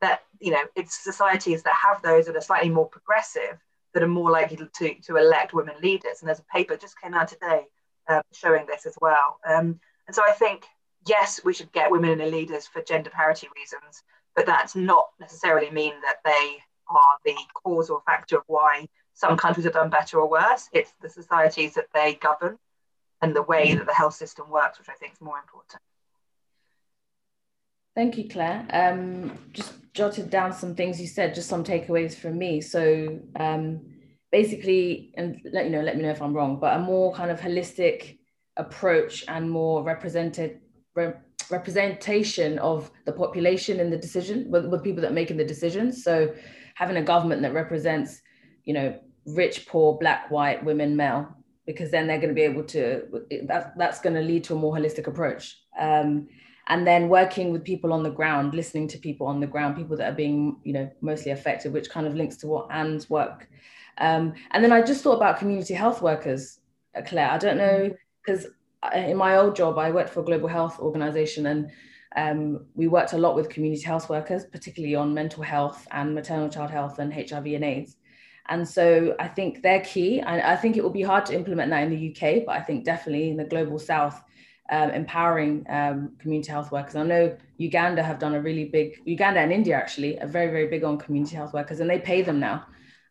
that 0.00 0.22
you 0.40 0.50
know 0.50 0.62
it's 0.74 1.04
societies 1.04 1.62
that 1.62 1.74
have 1.74 2.02
those 2.02 2.26
that 2.26 2.36
are 2.36 2.40
slightly 2.40 2.68
more 2.68 2.88
progressive 2.88 3.58
that 3.92 4.02
are 4.02 4.08
more 4.08 4.30
likely 4.30 4.56
to, 4.56 4.94
to 4.94 5.16
elect 5.16 5.54
women 5.54 5.76
leaders. 5.80 6.18
And 6.20 6.28
there's 6.28 6.40
a 6.40 6.52
paper 6.52 6.76
just 6.76 7.00
came 7.00 7.14
out 7.14 7.28
today 7.28 7.66
um, 8.08 8.22
showing 8.32 8.66
this 8.66 8.86
as 8.86 8.96
well. 9.00 9.38
Um, 9.46 9.80
and 10.06 10.14
so 10.14 10.22
I 10.26 10.32
think, 10.32 10.64
yes, 11.06 11.40
we 11.44 11.54
should 11.54 11.72
get 11.72 11.90
women 11.90 12.10
in 12.10 12.18
the 12.18 12.26
leaders 12.26 12.66
for 12.66 12.82
gender 12.82 13.10
parity 13.10 13.48
reasons, 13.56 14.02
but 14.36 14.46
that's 14.46 14.74
not 14.74 15.06
necessarily 15.20 15.70
mean 15.70 15.94
that 16.02 16.16
they 16.24 16.58
are 16.88 17.18
the 17.24 17.36
cause 17.62 17.90
or 17.90 18.02
factor 18.06 18.38
of 18.38 18.44
why 18.46 18.86
some 19.14 19.36
countries 19.36 19.64
have 19.64 19.74
done 19.74 19.90
better 19.90 20.18
or 20.20 20.28
worse. 20.28 20.68
It's 20.72 20.92
the 21.00 21.08
societies 21.08 21.74
that 21.74 21.86
they 21.94 22.14
govern 22.14 22.58
and 23.22 23.34
the 23.34 23.42
way 23.42 23.74
that 23.74 23.86
the 23.86 23.94
health 23.94 24.14
system 24.14 24.50
works, 24.50 24.78
which 24.78 24.88
I 24.88 24.94
think 24.94 25.12
is 25.12 25.20
more 25.20 25.38
important. 25.38 25.80
Thank 27.94 28.18
you, 28.18 28.28
Clare. 28.28 28.66
Um, 28.70 29.38
just 29.52 29.72
jotted 29.94 30.28
down 30.28 30.52
some 30.52 30.74
things 30.74 31.00
you 31.00 31.06
said, 31.06 31.34
just 31.34 31.48
some 31.48 31.62
takeaways 31.62 32.14
from 32.16 32.36
me. 32.36 32.60
So 32.60 33.20
um, 33.36 33.80
basically, 34.34 35.12
and 35.16 35.40
let 35.52 35.64
you 35.64 35.70
know, 35.70 35.80
let 35.80 35.96
me 35.96 36.02
know 36.02 36.10
if 36.10 36.20
I'm 36.20 36.34
wrong, 36.34 36.58
but 36.58 36.76
a 36.76 36.80
more 36.80 37.14
kind 37.14 37.30
of 37.30 37.38
holistic 37.40 38.18
approach 38.56 39.24
and 39.28 39.48
more 39.48 39.84
represented 39.84 40.58
re- 40.96 41.14
representation 41.52 42.58
of 42.58 42.90
the 43.06 43.12
population 43.12 43.78
in 43.78 43.90
the 43.90 43.96
decision 43.96 44.50
with, 44.50 44.66
with 44.66 44.82
people 44.82 45.02
that 45.02 45.12
are 45.12 45.20
making 45.22 45.36
the 45.36 45.44
decisions. 45.44 46.02
So 46.02 46.34
having 46.74 46.96
a 46.96 47.02
government 47.12 47.42
that 47.42 47.54
represents, 47.54 48.22
you 48.64 48.74
know, 48.74 48.98
rich, 49.24 49.66
poor, 49.68 49.96
black, 49.98 50.32
white, 50.32 50.64
women, 50.64 50.96
male, 50.96 51.28
because 51.64 51.92
then 51.92 52.08
they're 52.08 52.22
going 52.24 52.34
to 52.34 52.40
be 52.42 52.48
able 52.52 52.64
to. 52.64 52.80
That, 53.46 53.74
that's 53.78 54.00
going 54.00 54.16
to 54.16 54.22
lead 54.30 54.42
to 54.44 54.54
a 54.54 54.58
more 54.58 54.74
holistic 54.74 55.06
approach. 55.06 55.56
Um, 55.78 56.26
and 56.66 56.84
then 56.84 57.08
working 57.08 57.52
with 57.52 57.62
people 57.62 57.92
on 57.92 58.02
the 58.02 58.10
ground, 58.10 58.52
listening 58.52 58.88
to 58.88 58.98
people 58.98 59.28
on 59.28 59.38
the 59.38 59.46
ground, 59.46 59.76
people 59.76 59.96
that 59.98 60.12
are 60.12 60.16
being, 60.16 60.56
you 60.64 60.72
know, 60.72 60.90
mostly 61.02 61.30
affected, 61.30 61.72
which 61.72 61.88
kind 61.88 62.08
of 62.08 62.16
links 62.16 62.36
to 62.38 62.48
what 62.48 62.66
Anne's 62.72 63.08
work 63.08 63.48
um, 63.98 64.34
and 64.50 64.62
then 64.62 64.72
I 64.72 64.82
just 64.82 65.02
thought 65.02 65.16
about 65.16 65.38
community 65.38 65.74
health 65.74 66.02
workers, 66.02 66.60
uh, 66.96 67.02
Clare. 67.02 67.30
I 67.30 67.38
don't 67.38 67.58
know, 67.58 67.90
because 68.24 68.46
in 68.94 69.16
my 69.16 69.36
old 69.36 69.56
job, 69.56 69.78
I 69.78 69.90
worked 69.90 70.10
for 70.10 70.20
a 70.20 70.24
global 70.24 70.48
health 70.48 70.78
organization 70.78 71.46
and 71.46 71.70
um, 72.16 72.66
we 72.74 72.86
worked 72.86 73.12
a 73.12 73.18
lot 73.18 73.34
with 73.34 73.48
community 73.48 73.82
health 73.82 74.08
workers, 74.08 74.44
particularly 74.44 74.94
on 74.94 75.14
mental 75.14 75.42
health 75.42 75.86
and 75.90 76.14
maternal 76.14 76.48
child 76.48 76.70
health 76.70 76.98
and 76.98 77.12
HIV 77.12 77.46
and 77.46 77.64
AIDS. 77.64 77.96
And 78.48 78.68
so 78.68 79.16
I 79.18 79.28
think 79.28 79.62
they're 79.62 79.80
key. 79.80 80.20
And 80.20 80.40
I 80.42 80.54
think 80.54 80.76
it 80.76 80.82
will 80.82 80.90
be 80.90 81.02
hard 81.02 81.26
to 81.26 81.34
implement 81.34 81.70
that 81.70 81.82
in 81.82 81.90
the 81.90 82.10
UK, 82.10 82.44
but 82.46 82.56
I 82.56 82.60
think 82.60 82.84
definitely 82.84 83.30
in 83.30 83.36
the 83.36 83.44
global 83.44 83.78
south, 83.78 84.22
um, 84.70 84.90
empowering 84.90 85.66
um, 85.68 86.12
community 86.18 86.50
health 86.50 86.70
workers. 86.70 86.94
I 86.94 87.02
know 87.02 87.36
Uganda 87.56 88.02
have 88.02 88.18
done 88.18 88.34
a 88.34 88.40
really 88.40 88.66
big, 88.66 89.00
Uganda 89.04 89.40
and 89.40 89.52
India 89.52 89.74
actually, 89.74 90.20
are 90.20 90.26
very, 90.26 90.48
very 90.48 90.68
big 90.68 90.84
on 90.84 90.98
community 90.98 91.36
health 91.36 91.52
workers 91.52 91.80
and 91.80 91.88
they 91.88 91.98
pay 91.98 92.22
them 92.22 92.38
now. 92.38 92.66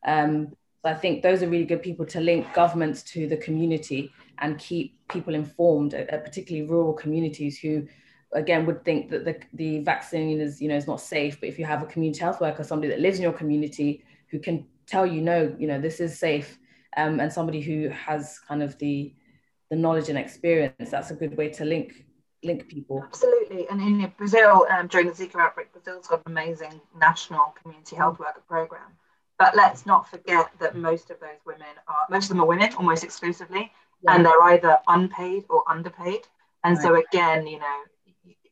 Um, 0.05 0.53
so 0.83 0.91
I 0.91 0.95
think 0.95 1.23
those 1.23 1.41
are 1.41 1.47
really 1.47 1.63
good 1.63 1.81
people 1.81 2.05
to 2.07 2.19
link 2.19 2.53
governments 2.53 3.03
to 3.13 3.25
the 3.27 3.37
community 3.37 4.11
and 4.39 4.59
keep 4.59 4.97
people 5.07 5.33
informed, 5.33 5.93
uh, 5.93 6.17
particularly 6.17 6.67
rural 6.67 6.91
communities 6.91 7.57
who, 7.57 7.87
again, 8.33 8.65
would 8.65 8.83
think 8.83 9.09
that 9.11 9.23
the, 9.23 9.39
the 9.53 9.79
vaccine 9.79 10.41
is, 10.41 10.61
you 10.61 10.67
know, 10.67 10.75
is 10.75 10.87
not 10.87 10.99
safe. 10.99 11.39
But 11.39 11.47
if 11.47 11.57
you 11.57 11.63
have 11.63 11.83
a 11.83 11.85
community 11.85 12.19
health 12.19 12.41
worker, 12.41 12.65
somebody 12.65 12.89
that 12.89 12.99
lives 12.99 13.17
in 13.17 13.23
your 13.23 13.31
community 13.31 14.03
who 14.27 14.39
can 14.39 14.65
tell 14.85 15.05
you, 15.05 15.21
no, 15.21 15.55
you 15.57 15.67
know, 15.67 15.79
this 15.79 16.01
is 16.01 16.19
safe, 16.19 16.59
um, 16.97 17.21
and 17.21 17.31
somebody 17.31 17.61
who 17.61 17.87
has 17.89 18.39
kind 18.39 18.61
of 18.61 18.77
the 18.77 19.13
the 19.69 19.77
knowledge 19.77 20.09
and 20.09 20.19
experience, 20.19 20.91
that's 20.91 21.09
a 21.09 21.15
good 21.15 21.35
way 21.35 21.49
to 21.49 21.65
link 21.65 22.05
link 22.43 22.67
people. 22.67 23.01
Absolutely. 23.05 23.67
And 23.69 23.81
in 23.81 24.11
Brazil, 24.17 24.67
um, 24.69 24.87
during 24.87 25.07
the 25.07 25.13
Zika 25.13 25.39
outbreak, 25.39 25.71
Brazil's 25.71 26.07
got 26.07 26.21
an 26.25 26.31
amazing 26.33 26.81
national 26.99 27.55
community 27.61 27.95
health 27.95 28.19
worker 28.19 28.43
program 28.47 28.91
but 29.39 29.55
let's 29.55 29.85
not 29.85 30.09
forget 30.09 30.49
that 30.59 30.75
most 30.75 31.09
of 31.09 31.19
those 31.19 31.39
women 31.45 31.67
are, 31.87 32.05
most 32.09 32.25
of 32.25 32.29
them 32.29 32.41
are 32.41 32.45
women 32.45 32.71
almost 32.77 33.03
exclusively, 33.03 33.71
yeah. 34.03 34.15
and 34.15 34.25
they're 34.25 34.41
either 34.43 34.77
unpaid 34.87 35.43
or 35.49 35.63
underpaid. 35.69 36.21
And 36.63 36.77
right. 36.77 36.83
so, 36.83 36.95
again, 36.95 37.47
you 37.47 37.59
know, 37.59 37.79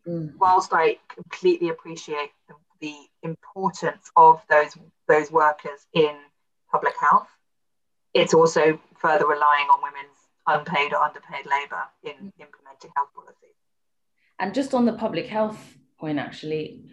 mm. 0.08 0.34
whilst 0.38 0.74
I 0.74 0.98
completely 1.08 1.70
appreciate 1.70 2.32
the, 2.48 2.56
the 2.82 2.96
importance 3.24 4.12
of 4.16 4.42
those 4.50 4.78
those 5.08 5.32
workers 5.32 5.86
in 5.94 6.16
public 6.72 6.94
health, 7.00 7.28
it's 8.14 8.34
also 8.34 8.80
further 8.98 9.28
relying 9.28 9.68
on 9.68 9.82
women's 9.82 10.18
unpaid 10.48 10.94
or 10.94 11.04
underpaid 11.04 11.46
labour 11.46 11.84
in 12.04 12.12
mm. 12.12 12.34
implementing 12.40 12.92
health 12.96 13.10
policies. 13.16 13.56
And 14.40 14.54
just 14.54 14.74
on 14.74 14.86
the 14.86 14.94
public 14.94 15.28
health 15.28 15.60
point, 16.00 16.18
actually, 16.18 16.90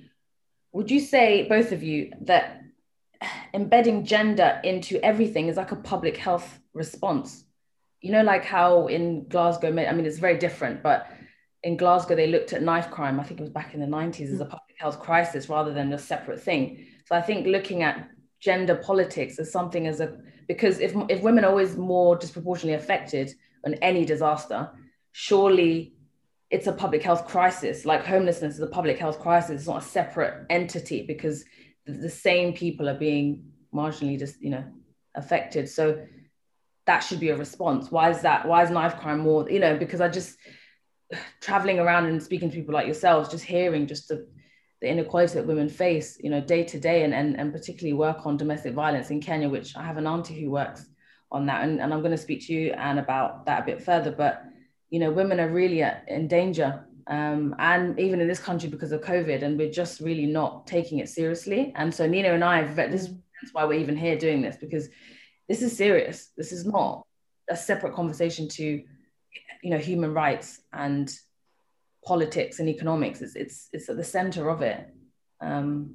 would 0.73 0.91
you 0.91 1.01
say, 1.01 1.49
both 1.49 1.73
of 1.73 1.83
you, 1.83 2.13
that 2.23 2.63
embedding 3.55 4.05
gender 4.05 4.61
into 4.65 5.03
everything 5.05 5.49
is 5.49 5.57
like 5.57 5.73
a 5.73 5.77
public 5.77 6.17
health 6.17 6.59
response. 6.75 7.45
You 8.01 8.13
know, 8.13 8.23
like 8.23 8.45
how 8.45 8.87
in 8.87 9.29
Glasgow, 9.29 9.69
I 9.69 9.93
mean, 9.93 10.07
it's 10.07 10.19
very 10.19 10.39
different, 10.39 10.83
but 10.83 11.11
in 11.65 11.77
Glasgow, 11.77 12.15
they 12.15 12.29
looked 12.29 12.53
at 12.53 12.63
knife 12.63 12.91
crime, 12.91 13.19
I 13.19 13.25
think 13.25 13.41
it 13.41 13.43
was 13.43 13.51
back 13.51 13.75
in 13.75 13.81
the 13.81 13.87
90s, 13.87 14.33
as 14.33 14.41
a 14.41 14.45
public 14.45 14.77
health 14.79 15.01
crisis 15.01 15.49
rather 15.49 15.73
than 15.73 15.93
a 15.93 15.99
separate 15.99 16.41
thing. 16.41 16.87
So 17.07 17.17
I 17.17 17.21
think 17.21 17.47
looking 17.47 17.83
at 17.83 18.09
gender 18.41 18.77
politics 18.77 19.39
as 19.39 19.51
something 19.51 19.89
as 19.89 20.01
a, 20.01 20.17
because 20.47 20.79
if, 20.79 20.95
if 21.09 21.23
women 21.23 21.45
are 21.45 21.51
always 21.51 21.77
more 21.77 22.15
disproportionately 22.17 22.75
affected 22.75 23.35
on 23.67 23.75
any 23.75 24.05
disaster, 24.05 24.71
surely 25.11 25.95
it's 26.51 26.69
a 26.69 26.73
public 26.73 27.03
health 27.03 27.27
crisis. 27.27 27.85
Like 27.85 28.07
homelessness 28.07 28.55
is 28.55 28.61
a 28.61 28.69
public 28.69 28.99
health 28.99 29.19
crisis. 29.19 29.61
It's 29.61 29.67
not 29.67 29.83
a 29.83 29.87
separate 29.87 30.47
entity 30.49 31.05
because 31.07 31.45
the 31.89 32.11
same 32.11 32.53
people 32.53 32.89
are 32.89 32.99
being 32.99 33.51
marginally 33.75 34.19
just 34.19 34.41
you 34.41 34.51
know 34.51 34.65
affected. 35.15 35.69
So 35.69 36.07
that 36.87 37.01
should 37.01 37.21
be 37.21 37.31
a 37.31 37.37
response. 37.37 37.91
Why 37.91 38.11
is 38.11 38.23
that? 38.23 38.47
Why 38.47 38.63
is 38.63 38.71
knife 38.71 38.97
crime 38.99 39.21
more 39.21 39.49
you 39.51 39.61
know 39.61 39.77
because 39.77 40.01
i 40.01 40.09
just 40.09 40.37
traveling 41.41 41.79
around 41.79 42.07
and 42.07 42.23
speaking 42.23 42.51
to 42.51 42.57
people 42.57 42.75
like 42.75 42.87
yourselves 42.87 43.29
just 43.29 43.45
hearing 43.45 43.87
just 43.87 44.09
the, 44.09 44.27
the 44.81 44.89
inequality 44.89 45.35
that 45.35 45.47
women 45.47 45.69
face 45.69 46.19
you 46.21 46.31
know 46.31 46.41
day 46.41 46.65
to 46.65 46.79
day 46.79 47.05
and, 47.05 47.15
and 47.15 47.39
and 47.39 47.53
particularly 47.53 47.95
work 47.95 48.27
on 48.27 48.37
domestic 48.37 48.75
violence 48.75 49.11
in 49.11 49.21
kenya 49.21 49.49
which 49.49 49.77
i 49.77 49.83
have 49.83 49.97
an 49.97 50.07
auntie 50.07 50.41
who 50.41 50.51
works 50.51 50.87
on 51.31 51.47
that. 51.47 51.63
And, 51.63 51.81
and 51.81 51.93
i'm 51.93 52.01
going 52.01 52.13
to 52.13 52.19
speak 52.19 52.47
to 52.47 52.53
you 52.53 52.73
anne 52.73 52.99
about 52.99 53.47
that 53.47 53.63
a 53.63 53.67
bit 53.67 53.83
further. 53.83 54.11
But 54.11 54.45
you 54.91 54.99
know 54.99 55.11
women 55.11 55.41
are 55.41 55.51
really 55.51 55.83
in 56.09 56.29
danger 56.29 56.87
um, 57.09 57.55
and 57.59 57.99
even 57.99 58.21
in 58.21 58.29
this 58.29 58.39
country 58.39 58.69
because 58.69 58.93
of 58.93 59.01
COVID, 59.01 59.43
and 59.43 59.59
we're 59.59 59.71
just 59.71 60.01
really 60.01 60.27
not 60.27 60.67
taking 60.67 60.99
it 60.99 61.09
seriously. 61.09 61.73
And 61.75 61.93
so 61.93 62.07
Nina 62.07 62.33
and 62.35 62.45
I, 62.45 62.63
this 62.63 63.05
is 63.05 63.53
why 63.53 63.65
we're 63.65 63.81
even 63.81 63.97
here 63.97 64.19
doing 64.19 64.43
this 64.43 64.57
because 64.57 64.89
this 65.49 65.63
is 65.63 65.75
serious. 65.77 66.31
This 66.37 66.53
is 66.53 66.67
not 66.67 67.07
a 67.49 67.57
separate 67.57 67.95
conversation 67.95 68.47
to, 68.49 68.65
you 69.63 69.71
know, 69.71 69.79
human 69.79 70.13
rights 70.13 70.61
and 70.73 71.11
politics 72.05 72.61
and 72.61 72.69
economics. 72.69 73.23
It's 73.23 73.35
it's 73.35 73.69
it's 73.73 73.89
at 73.89 73.97
the 73.97 74.05
center 74.05 74.51
of 74.51 74.61
it. 74.61 74.87
Um, 75.41 75.95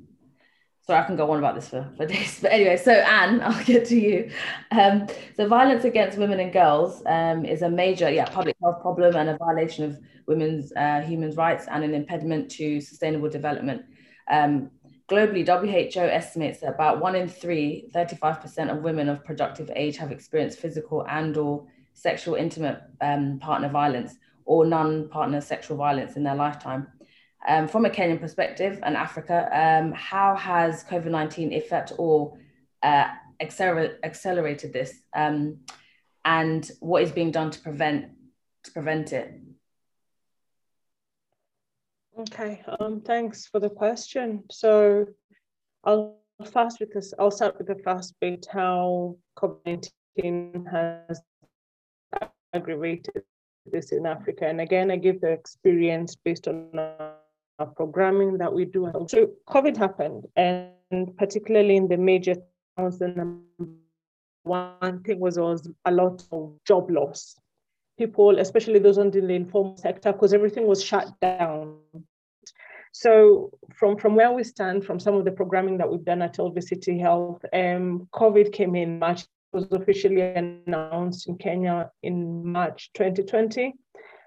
so 0.86 0.93
I 0.93 1.04
can 1.04 1.15
go 1.15 1.32
on 1.32 1.39
about 1.39 1.56
this 1.56 1.69
for, 1.69 1.89
for 1.96 2.06
days. 2.13 2.39
But 2.41 2.52
anyway, 2.52 2.78
so 2.78 2.91
Anne, 2.91 3.41
I'll 3.43 3.63
get 3.63 3.86
to 3.88 4.00
you. 4.00 4.32
Um, 4.72 5.08
so 5.36 5.48
violence 5.48 5.86
against 5.86 6.17
women 6.17 6.39
and 6.39 6.52
girls 6.52 7.02
um, 7.06 7.46
is 7.46 7.62
a 7.62 7.69
major 7.69 8.10
yeah, 8.10 8.26
public 8.26 8.56
health 8.62 8.82
problem 8.82 9.15
and 9.15 9.30
a 9.30 9.38
violation 9.38 9.86
of 9.86 10.00
women's 10.28 10.74
uh, 10.74 11.02
human 11.02 11.34
rights 11.36 11.65
and 11.69 11.84
an 11.84 11.93
impediment 11.93 12.50
to 12.52 12.82
sustainable 12.82 13.30
development. 13.30 13.84
Um, 14.30 14.72
globally, 15.10 15.48
WHO 15.48 16.02
estimates 16.02 16.60
that 16.60 16.74
about 16.76 17.00
one 17.00 17.15
in 17.15 17.28
three, 17.28 17.89
35% 17.93 18.72
of 18.72 18.84
women 18.84 19.10
of 19.10 19.24
productive 19.24 19.72
age 19.76 19.98
have 19.98 20.12
experienced 20.12 20.60
physical 20.60 21.06
and 21.10 21.38
or 21.38 21.65
sexual 21.93 22.36
intimate 22.36 22.82
um, 23.02 23.39
partner 23.39 23.69
violence 23.69 24.15
or 24.46 24.65
non-partner 24.65 25.39
sexual 25.39 25.78
violence 25.78 26.17
in 26.17 26.24
their 26.24 26.36
lifetime. 26.36 26.88
Um, 27.45 27.67
from 27.67 27.86
a 27.86 27.89
Kenyan 27.89 28.19
perspective 28.19 28.79
and 28.84 28.95
Africa, 28.95 29.49
um, 29.51 29.91
how 29.91 30.36
has 30.36 30.84
COVID-19, 30.86 31.51
if 31.51 31.73
at 31.73 31.91
all, 31.93 32.38
uh, 32.82 33.10
acceler- 33.41 33.97
accelerated 34.03 34.71
this? 34.71 34.93
Um, 35.13 35.60
and 36.25 36.69
what 36.79 37.03
is 37.03 37.12
being 37.12 37.32
done 37.32 37.51
to 37.51 37.60
prevent 37.60 38.12
to 38.63 38.71
prevent 38.71 39.12
it? 39.12 39.34
Okay, 42.17 42.62
um, 42.79 43.01
thanks 43.01 43.47
for 43.47 43.60
the 43.60 43.69
question. 43.69 44.43
So 44.49 45.08
I'll 45.84 46.19
fast 46.45 46.79
with 46.79 46.93
this. 46.93 47.13
I'll 47.19 47.32
start 47.32 47.58
with 47.58 47.67
the 47.67 47.82
first 47.84 48.13
bit, 48.21 48.47
how 48.49 49.17
COVID-19 49.38 50.71
has 50.71 51.21
aggravated 52.53 53.23
this 53.65 53.91
in 53.91 54.06
Africa. 54.06 54.47
And 54.47 54.62
again, 54.62 54.91
I 54.91 54.97
give 54.97 55.21
the 55.21 55.32
experience 55.32 56.15
based 56.15 56.47
on 56.47 56.69
our 57.63 57.71
programming 57.73 58.38
that 58.38 58.54
we 58.54 58.65
do. 58.65 58.91
So 59.08 59.32
COVID 59.47 59.78
happened, 59.78 60.26
and 60.36 61.15
particularly 61.17 61.76
in 61.78 61.88
the 61.88 61.97
major 61.97 62.36
towns, 62.78 62.99
the 62.99 63.39
one 64.43 65.04
thing 65.04 65.19
was, 65.19 65.38
was 65.39 65.69
a 65.86 65.91
lot 65.91 66.23
of 66.32 66.54
job 66.65 66.91
loss 66.91 67.36
people, 67.97 68.39
especially 68.39 68.80
those 68.80 68.97
in 68.97 69.12
the 69.12 69.34
informal 69.34 69.78
sector, 69.78 70.12
because 70.12 70.34
everything 70.34 70.67
was 70.67 70.84
shut 70.84 71.08
down. 71.21 71.78
So 72.91 73.52
from, 73.76 73.97
from 73.97 74.15
where 74.15 74.32
we 74.32 74.43
stand, 74.43 74.86
from 74.86 74.99
some 74.99 75.15
of 75.15 75.26
the 75.26 75.32
programming 75.32 75.78
that 75.78 75.89
we've 75.89 76.04
done 76.04 76.21
at 76.21 76.38
LVCT 76.38 76.99
Health, 76.99 77.43
um, 77.54 78.08
COVID 78.13 78.52
came 78.52 78.76
in 78.76 78.99
March, 78.99 79.26
was 79.52 79.67
officially 79.71 80.21
announced 80.21 81.28
in 81.28 81.38
Kenya 81.38 81.91
in 82.02 82.45
March 82.45 82.91
2020. 82.93 83.73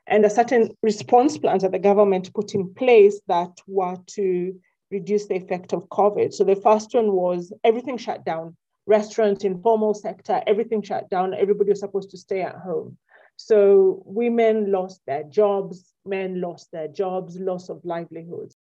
And 0.07 0.25
a 0.25 0.31
certain 0.31 0.71
response 0.83 1.37
plans 1.37 1.63
that 1.63 1.73
the 1.73 1.79
government 1.79 2.33
put 2.33 2.55
in 2.55 2.73
place 2.75 3.21
that 3.27 3.51
were 3.67 3.97
to 4.09 4.55
reduce 4.91 5.27
the 5.27 5.35
effect 5.35 5.73
of 5.73 5.89
COVID. 5.89 6.33
So 6.33 6.45
the 6.45 6.57
first 6.57 6.95
one 6.95 7.13
was 7.13 7.53
everything 7.65 7.99
shut 7.99 8.25
down. 8.25 8.57
Restaurants, 8.87 9.45
informal 9.45 9.95
sector, 9.95 10.43
everything 10.47 10.81
shut 10.81 11.11
down. 11.11 11.35
Everybody 11.35 11.71
was 11.71 11.81
supposed 11.81 12.11
to 12.11 12.19
stay 12.19 12.43
at 12.43 12.57
home. 12.57 12.97
So 13.37 14.03
women 14.07 14.71
lost 14.71 15.01
their 15.07 15.25
jobs, 15.25 15.93
men 16.05 16.41
lost 16.41 16.71
their 16.73 16.89
jobs, 16.89 17.37
loss 17.39 17.69
of 17.69 17.85
livelihoods. 17.85 18.56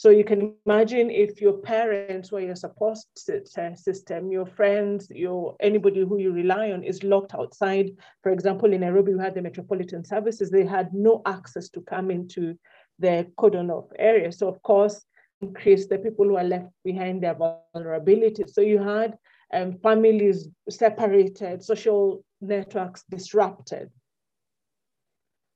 So 0.00 0.08
you 0.08 0.24
can 0.24 0.54
imagine 0.64 1.10
if 1.10 1.42
your 1.42 1.58
parents 1.58 2.32
or 2.32 2.40
your 2.40 2.56
support 2.56 2.96
system, 3.14 4.32
your 4.32 4.46
friends, 4.46 5.10
your 5.10 5.56
anybody 5.60 6.00
who 6.00 6.16
you 6.16 6.32
rely 6.32 6.70
on 6.70 6.82
is 6.82 7.02
locked 7.02 7.34
outside. 7.34 7.90
For 8.22 8.32
example, 8.32 8.72
in 8.72 8.80
Nairobi, 8.80 9.12
we 9.12 9.20
had 9.20 9.34
the 9.34 9.42
Metropolitan 9.42 10.02
Services. 10.02 10.48
They 10.48 10.64
had 10.64 10.94
no 10.94 11.20
access 11.26 11.68
to 11.68 11.82
come 11.82 12.10
into 12.10 12.58
the 12.98 13.30
cordon 13.36 13.70
off 13.70 13.90
area. 13.98 14.32
So 14.32 14.48
of 14.48 14.62
course, 14.62 15.04
increase 15.42 15.86
the 15.86 15.98
people 15.98 16.24
who 16.24 16.38
are 16.38 16.44
left 16.44 16.70
behind 16.82 17.22
their 17.22 17.34
vulnerability. 17.34 18.44
So 18.46 18.62
you 18.62 18.78
had 18.78 19.18
um, 19.52 19.76
families 19.82 20.48
separated, 20.70 21.62
social 21.62 22.24
networks 22.40 23.04
disrupted. 23.10 23.90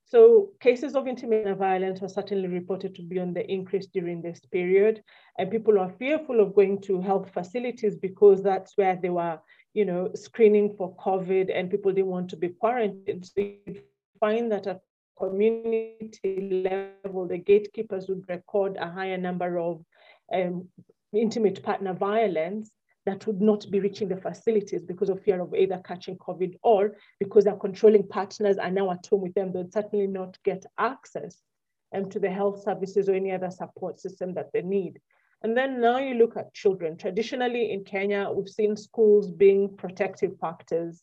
So 0.06 0.50
cases 0.60 0.94
of 0.94 1.08
intimate 1.08 1.56
violence 1.56 2.02
are 2.02 2.08
certainly 2.08 2.48
reported 2.48 2.94
to 2.94 3.02
be 3.02 3.18
on 3.18 3.32
the 3.32 3.50
increase 3.50 3.86
during 3.86 4.20
this 4.20 4.40
period. 4.52 5.02
And 5.38 5.50
people 5.50 5.78
are 5.78 5.94
fearful 5.98 6.40
of 6.40 6.54
going 6.54 6.80
to 6.82 7.00
health 7.00 7.30
facilities 7.32 7.96
because 7.96 8.42
that's 8.42 8.76
where 8.76 8.96
they 9.00 9.08
were, 9.08 9.38
you 9.72 9.84
know, 9.84 10.10
screening 10.14 10.74
for 10.76 10.94
COVID 10.96 11.50
and 11.54 11.70
people 11.70 11.92
didn't 11.92 12.10
want 12.10 12.28
to 12.30 12.36
be 12.36 12.50
quarantined. 12.50 13.24
So 13.26 13.40
you 13.40 13.82
find 14.20 14.52
that 14.52 14.66
at 14.66 14.80
community 15.18 16.64
level, 16.64 17.26
the 17.26 17.38
gatekeepers 17.38 18.08
would 18.08 18.28
record 18.28 18.76
a 18.76 18.90
higher 18.90 19.18
number 19.18 19.58
of 19.58 19.84
um, 20.32 20.68
intimate 21.14 21.62
partner 21.62 21.94
violence 21.94 22.70
that 23.06 23.26
would 23.26 23.40
not 23.40 23.70
be 23.70 23.80
reaching 23.80 24.08
the 24.08 24.16
facilities 24.16 24.82
because 24.82 25.10
of 25.10 25.22
fear 25.22 25.40
of 25.40 25.54
either 25.54 25.80
catching 25.84 26.16
COVID 26.16 26.54
or 26.62 26.96
because 27.20 27.44
their 27.44 27.56
controlling 27.56 28.06
partners 28.08 28.56
are 28.56 28.70
now 28.70 28.90
at 28.90 29.06
home 29.06 29.20
with 29.20 29.34
them, 29.34 29.52
they'll 29.52 29.70
certainly 29.70 30.06
not 30.06 30.38
get 30.44 30.64
access 30.78 31.42
um, 31.94 32.08
to 32.10 32.18
the 32.18 32.30
health 32.30 32.62
services 32.62 33.08
or 33.08 33.14
any 33.14 33.32
other 33.32 33.50
support 33.50 34.00
system 34.00 34.32
that 34.34 34.50
they 34.52 34.62
need. 34.62 35.00
And 35.42 35.54
then 35.54 35.80
now 35.80 35.98
you 35.98 36.14
look 36.14 36.38
at 36.38 36.54
children. 36.54 36.96
Traditionally 36.96 37.72
in 37.72 37.84
Kenya, 37.84 38.30
we've 38.32 38.48
seen 38.48 38.76
schools 38.76 39.30
being 39.30 39.76
protective 39.76 40.38
factors 40.40 41.02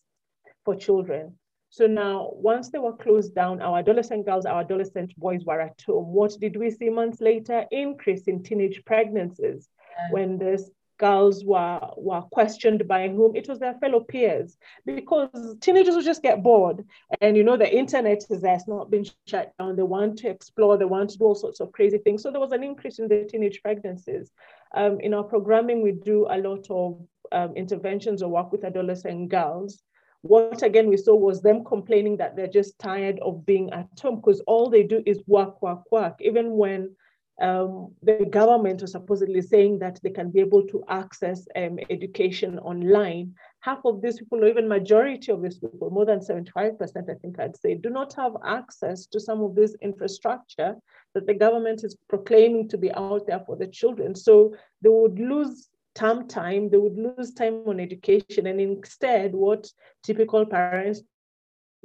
for 0.65 0.75
children. 0.75 1.35
So 1.69 1.85
now, 1.87 2.31
once 2.33 2.69
they 2.69 2.79
were 2.79 2.97
closed 2.97 3.33
down, 3.33 3.61
our 3.61 3.79
adolescent 3.79 4.25
girls, 4.25 4.45
our 4.45 4.61
adolescent 4.61 5.15
boys 5.17 5.45
were 5.45 5.61
at 5.61 5.81
home. 5.85 6.07
What 6.07 6.33
did 6.39 6.57
we 6.57 6.69
see 6.71 6.89
months 6.89 7.21
later? 7.21 7.65
Increase 7.71 8.23
in 8.23 8.43
teenage 8.43 8.83
pregnancies 8.83 9.69
when 10.09 10.37
there's 10.37 10.69
girls 11.01 11.43
were, 11.43 11.79
were 11.97 12.21
questioned 12.31 12.87
by 12.87 13.09
whom? 13.09 13.35
It 13.35 13.49
was 13.49 13.59
their 13.59 13.73
fellow 13.81 14.01
peers 14.01 14.57
because 14.85 15.57
teenagers 15.59 15.95
will 15.95 16.09
just 16.13 16.21
get 16.21 16.43
bored. 16.43 16.85
And 17.19 17.35
you 17.35 17.43
know, 17.43 17.57
the 17.57 17.75
internet 17.83 18.23
is 18.29 18.41
there, 18.41 18.53
it's 18.53 18.67
not 18.67 18.91
been 18.91 19.05
shut 19.27 19.51
down. 19.57 19.75
They 19.75 19.83
want 19.83 20.19
to 20.19 20.29
explore, 20.29 20.77
they 20.77 20.85
want 20.85 21.09
to 21.09 21.17
do 21.17 21.25
all 21.25 21.35
sorts 21.35 21.59
of 21.59 21.71
crazy 21.71 21.97
things. 21.97 22.21
So 22.21 22.31
there 22.31 22.39
was 22.39 22.51
an 22.51 22.63
increase 22.63 22.99
in 22.99 23.07
the 23.07 23.27
teenage 23.29 23.61
pregnancies. 23.63 24.31
Um, 24.75 24.99
in 24.99 25.13
our 25.15 25.23
programming, 25.23 25.81
we 25.81 25.91
do 25.91 26.27
a 26.29 26.37
lot 26.37 26.67
of 26.69 27.01
um, 27.31 27.55
interventions 27.55 28.21
or 28.21 28.29
work 28.29 28.51
with 28.51 28.63
adolescent 28.63 29.29
girls. 29.29 29.81
What 30.21 30.61
again 30.61 30.87
we 30.87 30.97
saw 30.97 31.15
was 31.15 31.41
them 31.41 31.63
complaining 31.65 32.17
that 32.17 32.35
they're 32.35 32.55
just 32.59 32.77
tired 32.77 33.19
of 33.21 33.43
being 33.43 33.73
at 33.73 33.87
home 33.99 34.17
because 34.17 34.39
all 34.41 34.69
they 34.69 34.83
do 34.83 35.01
is 35.07 35.19
work, 35.25 35.63
work, 35.63 35.91
work. 35.91 36.17
Even 36.19 36.51
when 36.51 36.95
um, 37.41 37.91
the 38.03 38.25
government 38.29 38.81
was 38.81 38.91
supposedly 38.91 39.41
saying 39.41 39.79
that 39.79 39.99
they 40.03 40.11
can 40.11 40.29
be 40.29 40.39
able 40.39 40.65
to 40.67 40.83
access 40.87 41.47
um, 41.55 41.79
education 41.89 42.59
online. 42.59 43.33
Half 43.61 43.79
of 43.85 44.01
these 44.01 44.19
people, 44.19 44.43
or 44.43 44.47
even 44.47 44.67
majority 44.67 45.31
of 45.31 45.41
these 45.41 45.57
people, 45.57 45.89
more 45.89 46.05
than 46.05 46.19
75%, 46.19 47.09
I 47.09 47.13
think 47.15 47.39
I'd 47.39 47.57
say, 47.57 47.75
do 47.75 47.89
not 47.89 48.13
have 48.13 48.33
access 48.45 49.07
to 49.07 49.19
some 49.19 49.41
of 49.41 49.55
this 49.55 49.75
infrastructure 49.81 50.75
that 51.13 51.25
the 51.25 51.33
government 51.33 51.83
is 51.83 51.97
proclaiming 52.07 52.69
to 52.69 52.77
be 52.77 52.91
out 52.93 53.25
there 53.25 53.41
for 53.45 53.55
the 53.55 53.67
children. 53.67 54.13
So 54.15 54.55
they 54.81 54.89
would 54.89 55.19
lose 55.19 55.69
term 55.95 56.27
time, 56.27 56.69
they 56.69 56.77
would 56.77 56.97
lose 56.97 57.33
time 57.33 57.63
on 57.65 57.79
education. 57.79 58.47
And 58.47 58.61
instead, 58.61 59.33
what 59.33 59.67
typical 60.03 60.45
parents 60.45 61.01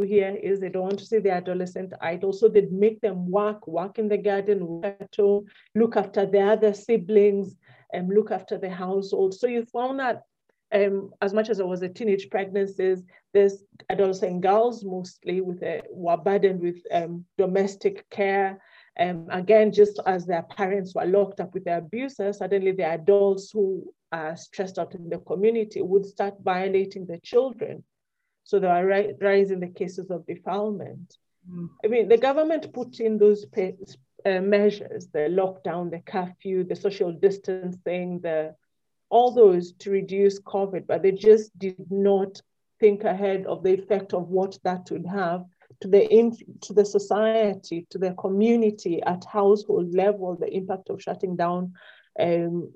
here 0.04 0.36
is 0.42 0.60
they 0.60 0.68
don't 0.68 0.84
want 0.84 0.98
to 0.98 1.06
see 1.06 1.18
the 1.18 1.32
adolescent 1.32 1.92
idle. 2.00 2.32
So 2.32 2.48
they'd 2.48 2.72
make 2.72 3.00
them 3.00 3.30
work, 3.30 3.66
work 3.66 3.98
in 3.98 4.08
the 4.08 4.18
garden, 4.18 4.66
work 4.66 4.96
at 5.00 5.14
home, 5.16 5.46
look 5.74 5.96
after 5.96 6.26
the 6.26 6.40
other 6.40 6.74
siblings, 6.74 7.56
and 7.92 8.08
look 8.08 8.30
after 8.30 8.58
the 8.58 8.70
household. 8.70 9.34
So 9.34 9.46
you 9.46 9.64
found 9.64 10.00
that 10.00 10.22
um, 10.74 11.10
as 11.22 11.32
much 11.32 11.48
as 11.48 11.60
it 11.60 11.66
was 11.66 11.82
a 11.82 11.88
teenage 11.88 12.28
pregnancies, 12.30 13.02
there's 13.32 13.64
adolescent 13.90 14.40
girls 14.40 14.84
mostly 14.84 15.40
with 15.40 15.62
a, 15.62 15.82
were 15.90 16.16
burdened 16.16 16.60
with 16.60 16.82
um, 16.92 17.24
domestic 17.38 18.08
care. 18.10 18.60
Um, 18.98 19.28
again, 19.30 19.72
just 19.72 20.00
as 20.06 20.26
their 20.26 20.42
parents 20.42 20.94
were 20.94 21.04
locked 21.04 21.40
up 21.40 21.54
with 21.54 21.64
their 21.64 21.78
abusers, 21.78 22.38
suddenly 22.38 22.72
the 22.72 22.84
adults 22.84 23.50
who 23.52 23.92
are 24.10 24.36
stressed 24.36 24.78
out 24.78 24.94
in 24.94 25.08
the 25.08 25.18
community 25.18 25.82
would 25.82 26.06
start 26.06 26.34
violating 26.42 27.06
the 27.06 27.18
children. 27.20 27.84
So 28.46 28.60
there 28.60 28.70
are 28.70 28.86
ri- 28.86 29.14
rise 29.20 29.50
in 29.50 29.60
the 29.60 29.68
cases 29.68 30.10
of 30.10 30.24
defilement. 30.24 31.18
Mm. 31.50 31.68
I 31.84 31.88
mean, 31.88 32.08
the 32.08 32.16
government 32.16 32.72
put 32.72 33.00
in 33.00 33.18
those 33.18 33.44
uh, 34.24 34.40
measures, 34.40 35.08
the 35.12 35.26
lockdown, 35.40 35.90
the 35.90 36.00
curfew, 36.00 36.64
the 36.64 36.76
social 36.76 37.12
distancing, 37.12 38.20
the 38.20 38.54
all 39.08 39.30
those 39.32 39.72
to 39.72 39.90
reduce 39.90 40.40
COVID, 40.40 40.86
but 40.86 41.02
they 41.02 41.12
just 41.12 41.56
did 41.58 41.90
not 41.90 42.40
think 42.80 43.04
ahead 43.04 43.46
of 43.46 43.62
the 43.62 43.74
effect 43.74 44.14
of 44.14 44.28
what 44.28 44.58
that 44.64 44.90
would 44.90 45.06
have 45.06 45.44
to 45.80 45.88
the 45.88 46.06
to 46.62 46.72
the 46.72 46.84
society, 46.84 47.86
to 47.90 47.98
the 47.98 48.12
community 48.14 49.02
at 49.02 49.24
household 49.24 49.92
level, 49.94 50.36
the 50.36 50.52
impact 50.54 50.88
of 50.88 51.02
shutting 51.02 51.36
down 51.36 51.72
um, 52.18 52.72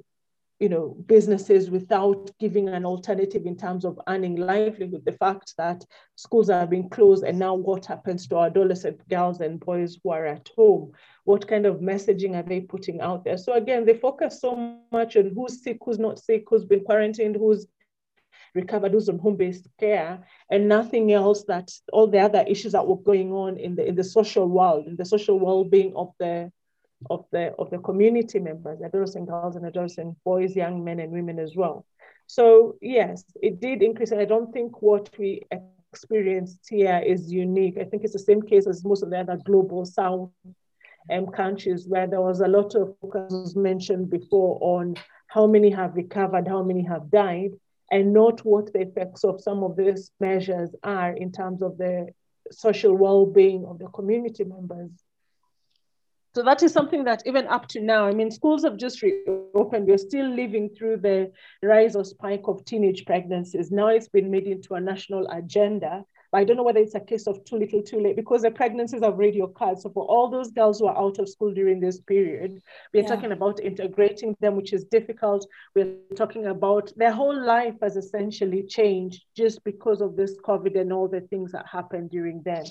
you 0.61 0.69
know, 0.69 0.95
businesses 1.07 1.71
without 1.71 2.31
giving 2.39 2.69
an 2.69 2.85
alternative 2.85 3.47
in 3.47 3.57
terms 3.57 3.87
of 3.87 3.99
earning 4.07 4.37
livelihood. 4.37 5.03
The 5.07 5.13
fact 5.13 5.55
that 5.57 5.87
schools 6.17 6.51
are 6.51 6.67
being 6.67 6.91
closed 6.91 7.25
and 7.25 7.39
now 7.39 7.55
what 7.55 7.87
happens 7.87 8.29
to 8.29 8.39
adolescent 8.41 9.09
girls 9.09 9.41
and 9.41 9.59
boys 9.59 9.99
who 10.05 10.11
are 10.11 10.27
at 10.27 10.51
home? 10.55 10.93
What 11.25 11.49
kind 11.49 11.65
of 11.65 11.77
messaging 11.77 12.35
are 12.37 12.43
they 12.43 12.61
putting 12.61 13.01
out 13.01 13.25
there? 13.25 13.39
So 13.39 13.55
again, 13.55 13.87
they 13.87 13.95
focus 13.95 14.43
so 14.43 14.77
much 14.93 15.17
on 15.17 15.33
who's 15.35 15.65
sick, 15.65 15.79
who's 15.83 15.99
not 15.99 16.19
sick, 16.19 16.45
who's 16.49 16.67
been 16.67 16.85
quarantined, 16.85 17.37
who's 17.37 17.67
recovered, 18.55 18.93
who's 18.93 19.09
on 19.09 19.19
home-based 19.19 19.67
care, 19.79 20.27
and 20.51 20.69
nothing 20.69 21.11
else 21.13 21.45
that 21.45 21.71
all 21.91 22.07
the 22.07 22.19
other 22.19 22.45
issues 22.47 22.73
that 22.73 22.87
were 22.87 22.97
going 22.97 23.33
on 23.33 23.57
in 23.57 23.77
the 23.77 23.87
in 23.87 23.95
the 23.95 24.05
social 24.05 24.47
world, 24.47 24.87
in 24.87 24.97
the 24.97 25.05
social 25.07 25.39
well-being 25.39 25.95
of 25.97 26.13
the 26.19 26.53
of 27.09 27.25
the 27.33 27.55
of 27.59 27.71
the 27.71 27.79
community 27.79 28.39
members, 28.39 28.83
adolescent 28.83 29.29
girls 29.29 29.57
and 29.57 29.65
adolescent 29.65 30.17
boys, 30.25 30.55
young 30.55 30.85
men 30.85 31.01
and 31.01 31.13
women 31.13 31.39
as 31.39 31.57
well. 31.57 31.87
So 32.27 32.77
yes, 32.81 33.25
it 33.43 33.61
did 33.61 33.83
increase, 33.83 34.13
I 34.13 34.25
don't 34.25 34.53
think 34.53 34.83
what 34.83 35.11
we 35.19 35.43
experienced 35.93 36.61
here 36.69 37.03
is 37.05 37.33
unique. 37.33 37.77
I 37.79 37.85
think 37.85 38.05
it's 38.05 38.13
the 38.13 38.19
same 38.19 38.43
case 38.43 38.67
as 38.67 38.85
most 38.85 39.03
of 39.03 39.11
the 39.11 39.19
other 39.19 39.39
global 39.45 39.85
south 39.85 40.31
um, 41.11 41.27
countries 41.27 41.89
where 41.89 42.07
there 42.07 42.21
was 42.21 42.41
a 42.41 42.47
lot 42.47 42.75
of 42.75 42.95
focus 43.01 43.57
mentioned 43.57 44.11
before 44.11 44.59
on 44.61 44.95
how 45.27 45.47
many 45.47 45.71
have 45.71 45.95
recovered, 45.97 46.47
how 46.47 46.63
many 46.63 46.85
have 46.85 47.11
died, 47.11 47.51
and 47.91 48.13
not 48.13 48.45
what 48.45 48.73
the 48.73 48.83
effects 48.83 49.25
of 49.25 49.41
some 49.41 49.65
of 49.65 49.77
these 49.77 50.11
measures 50.21 50.71
are 50.83 51.13
in 51.13 51.33
terms 51.33 51.63
of 51.63 51.77
the 51.79 52.07
social 52.53 52.97
well-being 52.97 53.65
of 53.65 53.79
the 53.79 53.87
community 53.89 54.45
members. 54.45 54.91
So 56.35 56.45
that 56.45 56.63
is 56.63 56.73
something 56.73 57.03
that 57.05 57.23
even 57.27 57.49
up 57.49 57.67
to 57.69 57.81
now, 57.81 58.07
I 58.07 58.13
mean, 58.13 58.31
schools 58.31 58.63
have 58.63 58.77
just 58.77 59.03
reopened. 59.03 59.89
We're 59.89 59.99
still 59.99 60.29
living 60.29 60.71
through 60.71 60.99
the 60.99 61.33
rise 61.63 61.97
or 61.97 62.05
spike 62.05 62.45
of 62.45 62.65
teenage 62.65 63.05
pregnancies. 63.05 63.73
Now 63.73 63.89
it's 63.89 64.09
been 64.09 64.31
made 64.31 64.47
into 64.47 64.75
a 64.75 64.81
national 64.81 65.27
agenda. 65.29 66.05
But 66.31 66.39
I 66.39 66.45
don't 66.45 66.57
know 66.57 66.63
whether 66.63 66.79
it's 66.79 66.95
a 66.95 67.01
case 67.01 67.27
of 67.27 67.45
too 67.45 67.57
little, 67.57 67.83
too 67.83 67.99
late, 67.99 68.15
because 68.15 68.43
the 68.43 68.53
pregnancies 68.53 69.03
have 69.03 69.15
already 69.15 69.41
occurred. 69.41 69.81
So 69.81 69.91
for 69.91 70.05
all 70.05 70.31
those 70.31 70.53
girls 70.53 70.79
who 70.79 70.87
are 70.87 70.97
out 70.97 71.19
of 71.19 71.29
school 71.29 71.53
during 71.53 71.81
this 71.81 72.01
period, 72.01 72.63
we're 72.95 73.03
yeah. 73.03 73.09
talking 73.09 73.33
about 73.33 73.59
integrating 73.59 74.37
them, 74.41 74.55
which 74.55 74.73
is 74.73 74.85
difficult. 74.85 75.45
We're 75.75 75.97
talking 76.15 76.47
about 76.47 76.93
their 76.95 77.11
whole 77.11 77.37
life 77.45 77.75
has 77.83 77.97
essentially 77.97 78.63
changed 78.63 79.25
just 79.37 79.65
because 79.65 80.01
of 80.01 80.15
this 80.15 80.39
COVID 80.47 80.79
and 80.81 80.93
all 80.93 81.09
the 81.09 81.23
things 81.23 81.51
that 81.51 81.67
happened 81.67 82.11
during 82.11 82.43
then 82.45 82.67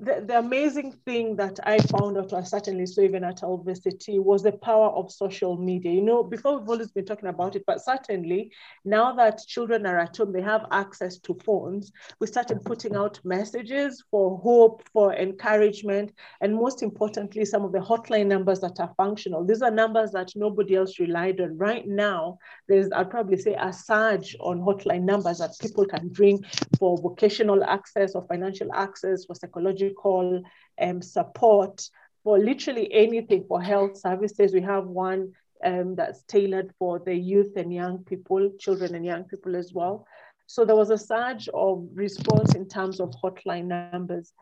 the, 0.00 0.24
the 0.26 0.38
amazing 0.38 0.92
thing 1.04 1.36
that 1.36 1.60
I 1.64 1.78
found 1.78 2.16
out, 2.16 2.32
or 2.32 2.44
certainly 2.44 2.86
so 2.86 3.02
even 3.02 3.22
at 3.24 3.42
University, 3.42 4.18
was 4.18 4.42
the 4.42 4.52
power 4.52 4.88
of 4.90 5.12
social 5.12 5.56
media. 5.56 5.92
You 5.92 6.00
know, 6.00 6.22
before 6.22 6.58
we've 6.58 6.68
always 6.68 6.90
been 6.90 7.04
talking 7.04 7.28
about 7.28 7.56
it, 7.56 7.64
but 7.66 7.84
certainly 7.84 8.50
now 8.84 9.12
that 9.14 9.42
children 9.46 9.84
are 9.86 9.98
at 9.98 10.16
home, 10.16 10.32
they 10.32 10.40
have 10.40 10.66
access 10.70 11.18
to 11.18 11.38
phones. 11.44 11.92
We 12.18 12.26
started 12.26 12.64
putting 12.64 12.96
out 12.96 13.20
messages 13.24 14.02
for 14.10 14.38
hope, 14.38 14.82
for 14.92 15.14
encouragement, 15.14 16.12
and 16.40 16.54
most 16.54 16.82
importantly, 16.82 17.44
some 17.44 17.64
of 17.64 17.72
the 17.72 17.78
hotline 17.78 18.26
numbers 18.26 18.60
that 18.60 18.80
are 18.80 18.94
functional. 18.96 19.44
These 19.44 19.62
are 19.62 19.70
numbers 19.70 20.12
that 20.12 20.32
nobody 20.34 20.76
else 20.76 20.98
relied 20.98 21.40
on. 21.40 21.58
Right 21.58 21.86
now, 21.86 22.38
there's, 22.68 22.90
I'd 22.92 23.10
probably 23.10 23.36
say, 23.36 23.54
a 23.60 23.72
surge 23.72 24.34
on 24.40 24.60
hotline 24.60 25.02
numbers 25.02 25.38
that 25.38 25.58
people 25.60 25.84
can 25.84 26.08
bring 26.08 26.42
for 26.78 26.96
vocational 26.96 27.62
access 27.64 28.14
or 28.14 28.22
financial 28.26 28.72
access, 28.72 29.26
for 29.26 29.34
psychological 29.34 29.89
call 29.90 30.42
um, 30.80 31.02
support 31.02 31.88
for 32.24 32.38
literally 32.38 32.92
anything 32.92 33.44
for 33.48 33.60
health 33.62 33.96
services. 33.96 34.52
We 34.52 34.62
have 34.62 34.86
one 34.86 35.32
um, 35.64 35.94
that's 35.94 36.22
tailored 36.24 36.72
for 36.78 36.98
the 36.98 37.14
youth 37.14 37.56
and 37.56 37.72
young 37.72 38.04
people, 38.04 38.50
children 38.58 38.94
and 38.94 39.04
young 39.04 39.24
people 39.24 39.56
as 39.56 39.72
well. 39.72 40.06
So 40.46 40.64
there 40.64 40.76
was 40.76 40.90
a 40.90 40.98
surge 40.98 41.48
of 41.54 41.86
response 41.94 42.54
in 42.54 42.66
terms 42.66 43.00
of 43.00 43.12
hotline 43.22 43.66
numbers. 43.66 44.32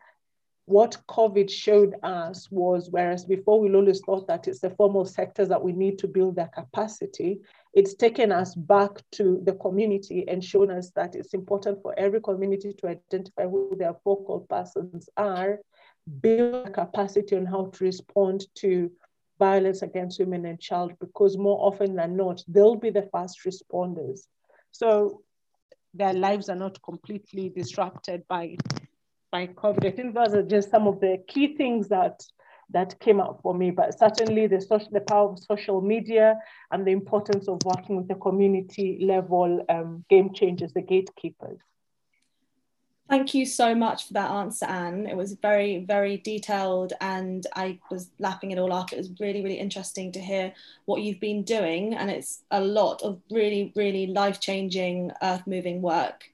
What 0.65 0.97
COVID 1.07 1.49
showed 1.49 1.95
us 2.03 2.49
was, 2.51 2.89
whereas 2.91 3.25
before 3.25 3.59
we 3.59 3.73
always 3.73 4.01
thought 4.01 4.27
that 4.27 4.47
it's 4.47 4.59
the 4.59 4.69
formal 4.71 5.05
sectors 5.05 5.49
that 5.49 5.63
we 5.63 5.71
need 5.71 5.99
to 5.99 6.07
build 6.07 6.35
their 6.35 6.47
capacity, 6.47 7.41
it's 7.73 7.93
taken 7.93 8.31
us 8.31 8.55
back 8.55 9.01
to 9.11 9.39
the 9.43 9.53
community 9.53 10.25
and 10.27 10.43
shown 10.43 10.71
us 10.71 10.91
that 10.95 11.15
it's 11.15 11.33
important 11.33 11.81
for 11.81 11.97
every 11.97 12.19
community 12.21 12.73
to 12.73 12.87
identify 12.87 13.43
who 13.43 13.75
their 13.77 13.93
focal 14.03 14.41
persons 14.49 15.07
are, 15.17 15.59
build 16.21 16.73
capacity 16.73 17.35
on 17.35 17.45
how 17.45 17.67
to 17.67 17.83
respond 17.83 18.45
to 18.55 18.91
violence 19.37 19.83
against 19.83 20.19
women 20.19 20.45
and 20.45 20.59
child, 20.59 20.93
because 20.99 21.37
more 21.37 21.59
often 21.61 21.95
than 21.95 22.17
not, 22.17 22.43
they'll 22.47 22.75
be 22.75 22.89
the 22.89 23.07
first 23.13 23.39
responders. 23.45 24.21
So 24.71 25.21
their 25.93 26.13
lives 26.13 26.49
are 26.49 26.55
not 26.55 26.81
completely 26.83 27.49
disrupted 27.49 28.23
by, 28.27 28.57
by 29.31 29.47
COVID. 29.47 29.85
I 29.85 29.91
think 29.91 30.15
those 30.15 30.33
are 30.33 30.43
just 30.43 30.71
some 30.71 30.87
of 30.87 30.99
the 30.99 31.23
key 31.27 31.55
things 31.55 31.87
that 31.89 32.21
that 32.71 32.99
came 32.99 33.19
out 33.19 33.39
for 33.41 33.53
me. 33.53 33.71
But 33.71 33.97
certainly 33.97 34.47
the, 34.47 34.61
social, 34.61 34.89
the 34.91 35.01
power 35.01 35.31
of 35.31 35.39
social 35.39 35.81
media 35.81 36.37
and 36.71 36.85
the 36.85 36.91
importance 36.91 37.47
of 37.47 37.59
working 37.65 37.97
with 37.97 38.07
the 38.07 38.15
community 38.15 38.99
level 39.01 39.65
um, 39.69 40.05
game 40.09 40.33
changers, 40.33 40.73
the 40.73 40.81
gatekeepers. 40.81 41.59
Thank 43.09 43.33
you 43.33 43.47
so 43.47 43.73
much 43.73 44.05
for 44.05 44.13
that 44.13 44.29
answer, 44.29 44.65
Anne. 44.65 45.07
It 45.07 45.17
was 45.17 45.33
very, 45.33 45.83
very 45.83 46.17
detailed 46.17 46.93
and 47.01 47.43
I 47.55 47.79
was 47.89 48.11
lapping 48.19 48.51
it 48.51 48.59
all 48.59 48.71
up. 48.71 48.93
It 48.93 48.97
was 48.97 49.09
really, 49.19 49.41
really 49.41 49.57
interesting 49.57 50.11
to 50.11 50.19
hear 50.19 50.53
what 50.85 51.01
you've 51.01 51.19
been 51.19 51.41
doing. 51.43 51.95
And 51.95 52.11
it's 52.11 52.43
a 52.51 52.61
lot 52.61 53.01
of 53.01 53.19
really, 53.31 53.73
really 53.75 54.05
life 54.05 54.39
changing, 54.39 55.11
earth 55.23 55.47
moving 55.47 55.81
work. 55.81 56.25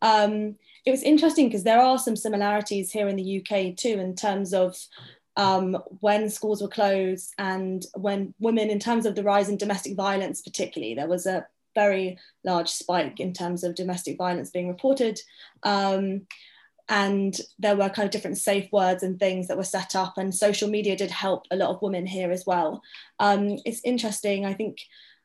Um, 0.00 0.56
it 0.86 0.90
was 0.90 1.02
interesting 1.02 1.48
because 1.48 1.64
there 1.64 1.82
are 1.82 1.98
some 1.98 2.16
similarities 2.16 2.90
here 2.90 3.08
in 3.08 3.16
the 3.16 3.40
UK 3.40 3.76
too, 3.76 4.00
in 4.00 4.16
terms 4.16 4.54
of 4.54 4.74
um, 5.36 5.78
when 6.00 6.28
schools 6.28 6.62
were 6.62 6.68
closed 6.68 7.32
and 7.38 7.84
when 7.94 8.34
women, 8.38 8.70
in 8.70 8.78
terms 8.78 9.06
of 9.06 9.14
the 9.14 9.22
rise 9.22 9.48
in 9.48 9.56
domestic 9.56 9.96
violence, 9.96 10.42
particularly, 10.42 10.94
there 10.94 11.08
was 11.08 11.26
a 11.26 11.46
very 11.74 12.18
large 12.44 12.68
spike 12.68 13.18
in 13.18 13.32
terms 13.32 13.64
of 13.64 13.74
domestic 13.74 14.18
violence 14.18 14.50
being 14.50 14.68
reported. 14.68 15.18
Um, 15.62 16.26
and 16.88 17.38
there 17.58 17.76
were 17.76 17.88
kind 17.88 18.04
of 18.04 18.10
different 18.10 18.38
safe 18.38 18.70
words 18.72 19.02
and 19.02 19.18
things 19.18 19.48
that 19.48 19.56
were 19.56 19.64
set 19.64 19.96
up, 19.96 20.18
and 20.18 20.34
social 20.34 20.68
media 20.68 20.96
did 20.96 21.10
help 21.10 21.46
a 21.50 21.56
lot 21.56 21.70
of 21.70 21.80
women 21.80 22.06
here 22.06 22.30
as 22.30 22.44
well. 22.44 22.82
Um, 23.18 23.58
it's 23.64 23.80
interesting, 23.84 24.44
I 24.44 24.52
think, 24.52 24.78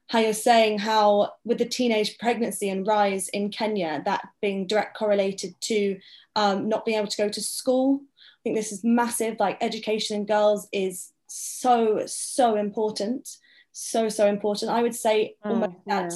how 0.08 0.20
you're 0.20 0.34
saying 0.34 0.80
how 0.80 1.34
with 1.44 1.58
the 1.58 1.66
teenage 1.66 2.18
pregnancy 2.18 2.70
and 2.70 2.88
rise 2.88 3.28
in 3.30 3.50
Kenya, 3.50 4.02
that 4.06 4.26
being 4.42 4.68
direct 4.68 4.96
correlated 4.96 5.60
to 5.62 6.00
um, 6.36 6.70
not 6.70 6.86
being 6.86 6.98
able 6.98 7.10
to 7.10 7.18
go 7.18 7.28
to 7.28 7.42
school 7.42 8.02
think 8.44 8.56
this 8.56 8.72
is 8.72 8.84
massive. 8.84 9.38
Like 9.40 9.58
education 9.62 10.18
in 10.18 10.26
girls 10.26 10.68
is 10.72 11.12
so, 11.28 12.04
so 12.06 12.56
important. 12.56 13.30
So, 13.72 14.10
so 14.10 14.28
important. 14.28 14.72
I 14.72 14.82
would 14.82 14.96
say 14.96 15.36
oh, 15.44 15.52
almost 15.52 15.74
yeah. 15.86 16.02
that 16.02 16.14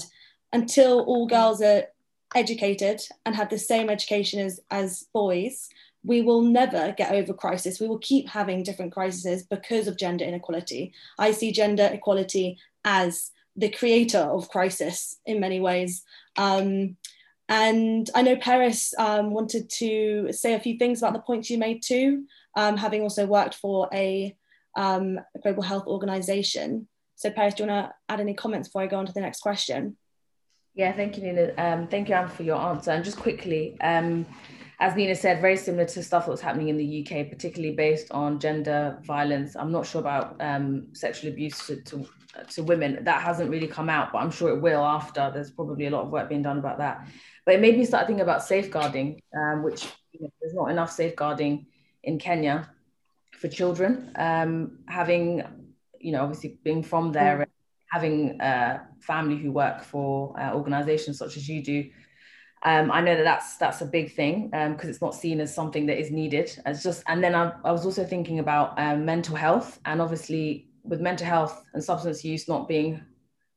until 0.54 1.02
all 1.02 1.28
girls 1.28 1.62
are 1.62 1.84
educated 2.34 3.02
and 3.26 3.36
have 3.36 3.50
the 3.50 3.58
same 3.58 3.90
education 3.90 4.40
as, 4.40 4.60
as 4.70 5.08
boys, 5.14 5.70
we 6.04 6.22
will 6.22 6.42
never 6.42 6.94
get 6.98 7.12
over 7.12 7.34
crisis. 7.34 7.80
We 7.80 7.88
will 7.88 8.00
keep 8.00 8.28
having 8.28 8.64
different 8.64 8.92
crises 8.92 9.44
because 9.44 9.88
of 9.88 9.98
gender 9.98 10.26
inequality. 10.26 10.94
I 11.20 11.32
see 11.32 11.52
gender 11.52 11.90
equality 11.92 12.58
as 12.84 13.32
the 13.56 13.70
creator 13.70 14.20
of 14.20 14.50
crisis 14.50 15.18
in 15.26 15.40
many 15.40 15.60
ways. 15.60 16.04
Um, 16.38 16.98
and 17.52 18.10
I 18.16 18.22
know 18.22 18.38
Paris 18.38 18.94
um, 18.98 19.32
wanted 19.32 19.70
to 19.72 20.32
say 20.32 20.54
a 20.54 20.60
few 20.60 20.78
things 20.78 21.00
about 21.00 21.12
the 21.12 21.20
points 21.20 21.50
you 21.50 21.58
made 21.58 21.84
too, 21.84 22.24
um, 22.56 22.78
having 22.78 23.02
also 23.02 23.26
worked 23.26 23.56
for 23.56 23.90
a, 23.94 24.34
um, 24.78 25.20
global 25.44 25.62
health 25.62 25.86
organization. 25.86 26.88
So 27.16 27.30
Paris, 27.30 27.56
do 27.56 27.64
you 27.64 27.70
want 27.70 27.90
to 27.90 27.94
add 28.08 28.22
any 28.22 28.36
comments 28.36 28.70
before 28.70 28.84
I 28.84 28.88
go 28.88 28.98
on 28.98 29.06
to 29.06 29.12
the 29.12 29.20
next 29.20 29.42
question? 29.42 29.98
Yeah, 30.76 30.94
thank 30.94 31.18
you, 31.18 31.24
Nina. 31.24 31.52
Um, 31.58 31.88
thank 31.90 32.08
you, 32.08 32.16
Anne, 32.16 32.30
for 32.30 32.44
your 32.44 32.56
answer. 32.56 32.92
And 32.92 33.04
just 33.04 33.18
quickly, 33.18 33.76
um, 33.82 34.26
as 34.80 34.96
Nina 34.96 35.14
said, 35.14 35.42
very 35.42 35.58
similar 35.58 35.84
to 35.88 36.02
stuff 36.04 36.28
that's 36.28 36.40
happening 36.40 36.70
in 36.70 36.78
the 36.78 37.06
UK, 37.06 37.30
particularly 37.30 37.76
based 37.76 38.10
on 38.12 38.40
gender 38.40 38.98
violence. 39.04 39.58
I'm 39.58 39.74
not 39.74 39.86
sure 39.86 40.00
about 40.00 40.38
um, 40.40 40.88
sexual 40.94 41.34
abuse 41.34 41.68
to, 41.68 41.82
to, 41.82 42.08
to, 42.52 42.64
women. 42.64 43.04
That 43.04 43.22
hasn't 43.22 43.50
really 43.50 43.68
come 43.68 43.90
out, 43.90 44.14
but 44.14 44.20
I'm 44.20 44.32
sure 44.32 44.50
it 44.50 44.62
will 44.62 44.86
after. 44.86 45.30
There's 45.34 45.52
probably 45.52 45.88
a 45.88 45.90
lot 45.90 46.06
of 46.06 46.12
work 46.12 46.30
being 46.30 46.44
done 46.44 46.60
about 46.60 46.78
that. 46.78 47.06
But 47.46 47.56
it 47.56 47.62
made 47.62 47.78
me 47.78 47.86
start 47.86 48.08
thinking 48.08 48.22
about 48.22 48.44
safeguarding, 48.44 49.22
um, 49.36 49.64
which 49.64 49.86
you 50.12 50.22
know, 50.22 50.30
there's 50.42 50.54
not 50.54 50.70
enough 50.70 50.92
safeguarding 50.92 51.66
in 52.04 52.20
Kenya 52.20 52.70
for 53.32 53.48
children. 53.48 54.12
Um, 54.16 54.80
having, 54.88 55.44
you 56.00 56.12
know, 56.12 56.22
obviously 56.22 56.60
being 56.64 56.84
from 56.84 57.12
there, 57.12 57.48
having 57.92 58.40
a 58.42 58.82
family 59.00 59.38
who 59.38 59.52
work 59.52 59.82
for 59.84 60.40
uh, 60.40 60.54
organizations 60.54 61.18
such 61.18 61.38
as 61.38 61.50
you 61.50 61.64
do, 61.64 61.90
um, 62.64 62.92
I 62.92 63.02
know 63.02 63.16
that 63.16 63.24
that's 63.24 63.58
that's 63.58 63.82
a 63.82 63.86
big 63.86 64.14
thing 64.14 64.50
because 64.50 64.84
um, 64.84 64.90
it's 64.90 65.02
not 65.02 65.16
seen 65.16 65.42
as 65.42 65.54
something 65.54 65.88
that 65.88 66.00
is 66.00 66.12
needed. 66.12 66.56
It's 66.66 66.84
just, 66.84 67.04
and 67.08 67.24
then 67.24 67.34
I, 67.34 67.54
I 67.64 67.72
was 67.72 67.86
also 67.86 68.06
thinking 68.06 68.38
about 68.38 68.78
um, 68.80 69.04
mental 69.04 69.36
health, 69.36 69.80
and 69.86 70.00
obviously 70.00 70.68
with 70.84 71.02
mental 71.02 71.26
health 71.26 71.64
and 71.74 71.84
substance 71.84 72.24
use 72.24 72.48
not 72.48 72.68
being 72.68 73.02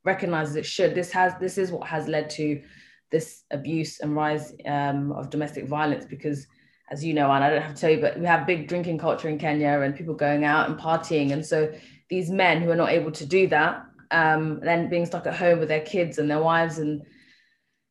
recognized 0.04 0.50
as 0.50 0.56
it 0.56 0.66
should, 0.66 0.94
this 0.94 1.10
has 1.12 1.34
this 1.38 1.58
is 1.58 1.70
what 1.70 1.86
has 1.86 2.08
led 2.08 2.30
to 2.30 2.62
this 3.14 3.44
abuse 3.52 4.00
and 4.00 4.16
rise 4.16 4.52
um, 4.66 5.12
of 5.12 5.30
domestic 5.30 5.68
violence 5.68 6.04
because 6.04 6.48
as 6.90 7.04
you 7.04 7.14
know 7.14 7.30
and 7.30 7.44
i 7.44 7.48
don't 7.48 7.62
have 7.62 7.76
to 7.76 7.80
tell 7.80 7.90
you 7.90 8.00
but 8.00 8.18
we 8.18 8.26
have 8.26 8.44
big 8.44 8.66
drinking 8.66 8.98
culture 8.98 9.28
in 9.28 9.38
kenya 9.38 9.74
and 9.82 9.94
people 9.94 10.14
going 10.14 10.44
out 10.44 10.68
and 10.68 10.76
partying. 10.76 11.32
And 11.32 11.46
so 11.46 11.72
these 12.10 12.28
men 12.28 12.60
who 12.60 12.70
are 12.72 12.82
not 12.84 12.90
able 12.90 13.12
to 13.12 13.24
do 13.24 13.46
that 13.48 13.86
um, 14.10 14.58
then 14.68 14.88
being 14.88 15.06
stuck 15.06 15.26
at 15.28 15.36
home 15.36 15.60
with 15.60 15.68
their 15.68 15.86
kids 15.94 16.18
and 16.18 16.28
their 16.28 16.42
wives 16.42 16.78
and 16.78 17.02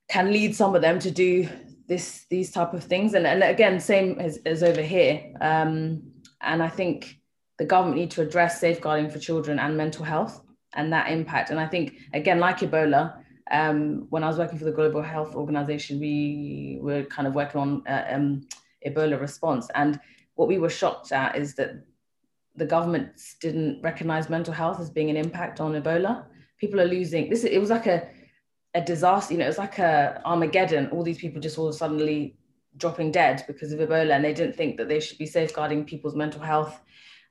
can 0.09 0.32
lead 0.34 0.55
some 0.55 0.76
of 0.76 0.82
them 0.82 0.99
to 0.99 1.11
do 1.26 1.47
this 1.88 2.26
these 2.30 2.51
type 2.51 2.74
of 2.74 2.84
things. 2.84 3.13
And, 3.13 3.26
and 3.26 3.43
again 3.43 3.80
same 3.80 4.19
as, 4.19 4.39
as 4.45 4.61
over 4.61 4.82
here. 4.82 5.34
Um, 5.39 6.03
and 6.41 6.61
i 6.61 6.67
think 6.67 7.17
the 7.59 7.65
government 7.74 7.99
need 8.01 8.11
to 8.11 8.21
address 8.21 8.59
safeguarding 8.59 9.09
for 9.09 9.19
children 9.19 9.57
and 9.57 9.78
mental 9.78 10.03
health 10.03 10.41
and 10.76 10.91
that 10.91 11.11
impact. 11.11 11.49
And 11.49 11.59
I 11.59 11.67
think, 11.67 11.93
again, 12.13 12.39
like 12.39 12.59
Ebola, 12.59 13.22
um, 13.53 14.07
when 14.09 14.23
I 14.23 14.27
was 14.27 14.37
working 14.37 14.57
for 14.57 14.65
the 14.65 14.71
Global 14.71 15.03
Health 15.03 15.35
Organization, 15.35 15.99
we 15.99 16.79
were 16.81 17.03
kind 17.03 17.27
of 17.27 17.35
working 17.35 17.61
on 17.61 17.83
uh, 17.87 18.05
um, 18.09 18.47
Ebola 18.85 19.21
response. 19.21 19.67
And 19.75 19.99
what 20.33 20.47
we 20.47 20.57
were 20.57 20.69
shocked 20.69 21.11
at 21.11 21.37
is 21.37 21.53
that 21.55 21.85
the 22.55 22.65
governments 22.65 23.35
didn't 23.39 23.81
recognize 23.83 24.27
mental 24.27 24.53
health 24.53 24.79
as 24.79 24.89
being 24.89 25.11
an 25.11 25.17
impact 25.17 25.61
on 25.61 25.73
Ebola. 25.73 26.25
People 26.57 26.81
are 26.81 26.85
losing 26.85 27.29
this. 27.29 27.43
It 27.43 27.59
was 27.59 27.69
like 27.69 27.85
a, 27.85 28.07
a 28.73 28.81
disaster, 28.81 29.33
you 29.33 29.39
know, 29.39 29.45
it 29.45 29.49
was 29.49 29.59
like 29.59 29.77
a 29.77 30.19
Armageddon. 30.25 30.87
All 30.87 31.03
these 31.03 31.19
people 31.19 31.39
just 31.39 31.59
all 31.59 31.71
suddenly 31.71 32.35
dropping 32.77 33.11
dead 33.11 33.43
because 33.45 33.71
of 33.71 33.79
Ebola, 33.79 34.15
and 34.15 34.25
they 34.25 34.33
didn't 34.33 34.55
think 34.55 34.77
that 34.77 34.89
they 34.89 34.99
should 34.99 35.19
be 35.19 35.27
safeguarding 35.27 35.85
people's 35.85 36.15
mental 36.15 36.41
health 36.41 36.81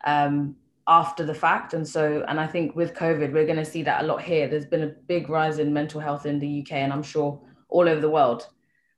um, 0.05 0.55
after 0.87 1.25
the 1.25 1.35
fact. 1.35 1.75
And 1.75 1.87
so, 1.87 2.25
and 2.29 2.41
I 2.41 2.47
think 2.47 2.75
with 2.75 2.95
COVID, 2.95 3.33
we're 3.33 3.47
going 3.47 3.57
to 3.57 3.65
see 3.65 3.83
that 3.85 4.05
a 4.05 4.07
lot 4.07 4.23
here. 4.23 4.49
There's 4.49 4.67
been 4.67 4.83
a 4.83 4.95
big 5.07 5.29
rise 5.29 5.59
in 5.59 5.73
mental 5.73 6.01
health 6.01 6.27
in 6.27 6.39
the 6.39 6.63
UK, 6.63 6.73
and 6.73 6.93
I'm 6.93 7.03
sure 7.03 7.41
all 7.69 7.89
over 7.89 8.01
the 8.01 8.11
world. 8.11 8.47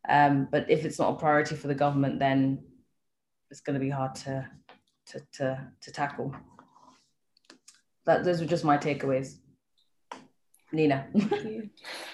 Um, 0.09 0.49
but 0.51 0.71
if 0.71 0.85
it's 0.85 0.99
not 0.99 1.15
a 1.15 1.17
priority 1.17 1.57
for 1.57 1.69
the 1.69 1.75
government, 1.75 2.19
then 2.19 2.63
it's 3.51 3.61
going 3.61 3.75
to 3.75 3.81
be 3.81 3.91
hard 3.91 4.15
to 4.17 4.49
to 5.07 5.21
to, 5.35 5.69
to 5.81 5.93
tackle. 5.93 6.35
That 8.07 8.25
those 8.25 8.43
are 8.43 8.47
just 8.47 8.65
my 8.65 8.77
takeaways. 8.79 9.39
Nina. 10.73 11.07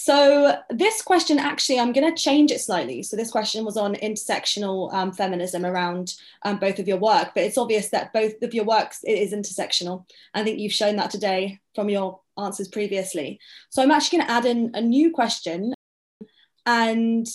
So 0.00 0.56
this 0.70 1.02
question, 1.02 1.40
actually, 1.40 1.80
I'm 1.80 1.92
going 1.92 2.08
to 2.08 2.22
change 2.22 2.52
it 2.52 2.60
slightly. 2.60 3.02
So 3.02 3.16
this 3.16 3.32
question 3.32 3.64
was 3.64 3.76
on 3.76 3.96
intersectional 3.96 4.94
um, 4.94 5.10
feminism 5.10 5.66
around 5.66 6.14
um, 6.44 6.60
both 6.60 6.78
of 6.78 6.86
your 6.86 6.98
work, 6.98 7.32
but 7.34 7.42
it's 7.42 7.58
obvious 7.58 7.88
that 7.88 8.12
both 8.12 8.40
of 8.42 8.54
your 8.54 8.64
works 8.64 9.00
it 9.02 9.18
is 9.18 9.32
intersectional. 9.32 10.04
I 10.34 10.44
think 10.44 10.60
you've 10.60 10.72
shown 10.72 10.94
that 10.96 11.10
today 11.10 11.58
from 11.74 11.88
your 11.88 12.20
answers 12.38 12.68
previously. 12.68 13.40
So 13.70 13.82
I'm 13.82 13.90
actually 13.90 14.18
going 14.18 14.28
to 14.28 14.34
add 14.34 14.46
in 14.46 14.70
a 14.74 14.80
new 14.80 15.10
question, 15.10 15.74
and 16.64 17.26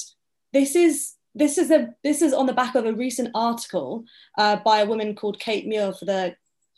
this 0.53 0.77
is 0.77 1.15
this 1.35 1.57
is 1.57 1.69
a 1.69 1.93
this 2.01 2.21
is 2.21 2.33
on 2.33 2.45
the 2.45 2.53
back 2.53 2.75
of 2.75 2.85
a 2.85 2.93
recent 2.93 3.29
article 3.35 4.05
uh, 4.37 4.55
by 4.55 4.79
a 4.79 4.85
woman 4.85 5.15
called 5.15 5.37
Kate 5.37 5.67
Muir 5.67 5.91
for 5.91 6.05
the 6.05 6.37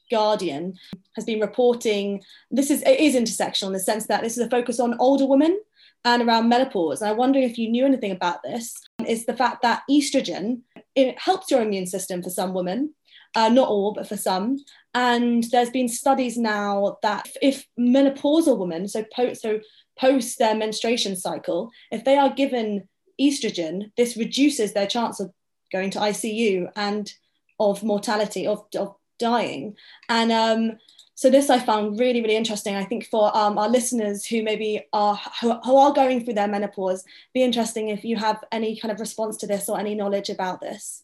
Guardian 0.10 0.78
has 1.16 1.26
been 1.26 1.40
reporting 1.40 2.24
this 2.52 2.70
is 2.70 2.84
it 2.84 3.00
is 3.00 3.16
intersectional 3.16 3.68
in 3.68 3.74
the 3.74 3.80
sense 3.80 4.06
that 4.06 4.22
this 4.22 4.38
is 4.38 4.46
a 4.46 4.50
focus 4.50 4.80
on 4.80 4.98
older 5.00 5.26
women 5.26 5.60
and 6.06 6.22
around 6.22 6.48
menopause. 6.48 7.02
And 7.02 7.10
I 7.10 7.14
wonder 7.14 7.40
if 7.40 7.58
you 7.58 7.70
knew 7.70 7.86
anything 7.86 8.12
about 8.12 8.44
this, 8.44 8.74
is 9.06 9.26
the 9.26 9.36
fact 9.36 9.64
that 9.64 9.82
estrogen, 9.90 10.62
it 10.94 11.20
helps 11.20 11.52
your 11.52 11.62
immune 11.62 11.88
system 11.88 12.22
for 12.22 12.30
some 12.30 12.54
women, 12.54 12.94
uh, 13.34 13.50
not 13.50 13.68
all, 13.68 13.94
but 13.94 14.08
for 14.08 14.16
some. 14.16 14.58
And 14.94 15.44
there's 15.52 15.72
been 15.72 15.90
studies 15.90 16.38
now 16.38 16.98
that 17.02 17.28
if 17.42 17.68
menopausal 17.78 18.58
women, 18.58 18.88
so, 18.88 19.04
po- 19.14 19.34
so 19.34 19.60
post 20.00 20.38
their 20.38 20.56
menstruation 20.56 21.16
cycle, 21.16 21.72
if 21.92 22.06
they 22.06 22.18
are 22.18 22.30
given 22.30 22.88
estrogen, 23.20 23.92
this 23.98 24.16
reduces 24.16 24.74
their 24.74 24.88
chance 24.88 25.20
of 25.20 25.32
going 25.72 25.90
to 25.90 26.00
ICU 26.00 26.70
and 26.76 27.12
of 27.60 27.84
mortality, 27.84 28.46
of, 28.46 28.64
of 28.78 28.96
dying. 29.18 29.76
And 30.08 30.32
um, 30.32 30.78
so 31.16 31.30
this 31.30 31.50
I 31.50 31.60
found 31.60 31.98
really, 31.98 32.22
really 32.22 32.36
interesting. 32.36 32.76
I 32.76 32.84
think 32.84 33.08
for 33.08 33.36
um, 33.36 33.58
our 33.58 33.70
listeners 33.70 34.26
who 34.26 34.44
maybe 34.44 34.86
are 34.92 35.16
who, 35.42 35.54
who, 35.54 35.78
are 35.78 35.94
going 35.94 36.24
through 36.24 36.34
their 36.34 36.48
menopause, 36.50 37.06
be 37.34 37.42
interesting 37.42 37.88
if 37.88 38.04
you 38.04 38.18
have 38.18 38.44
any 38.52 38.78
kind 38.78 38.92
of 38.92 39.00
response 39.00 39.38
to 39.38 39.48
this 39.48 39.70
or 39.70 39.80
any 39.80 39.96
knowledge 39.96 40.30
about 40.30 40.60
this. 40.60 41.04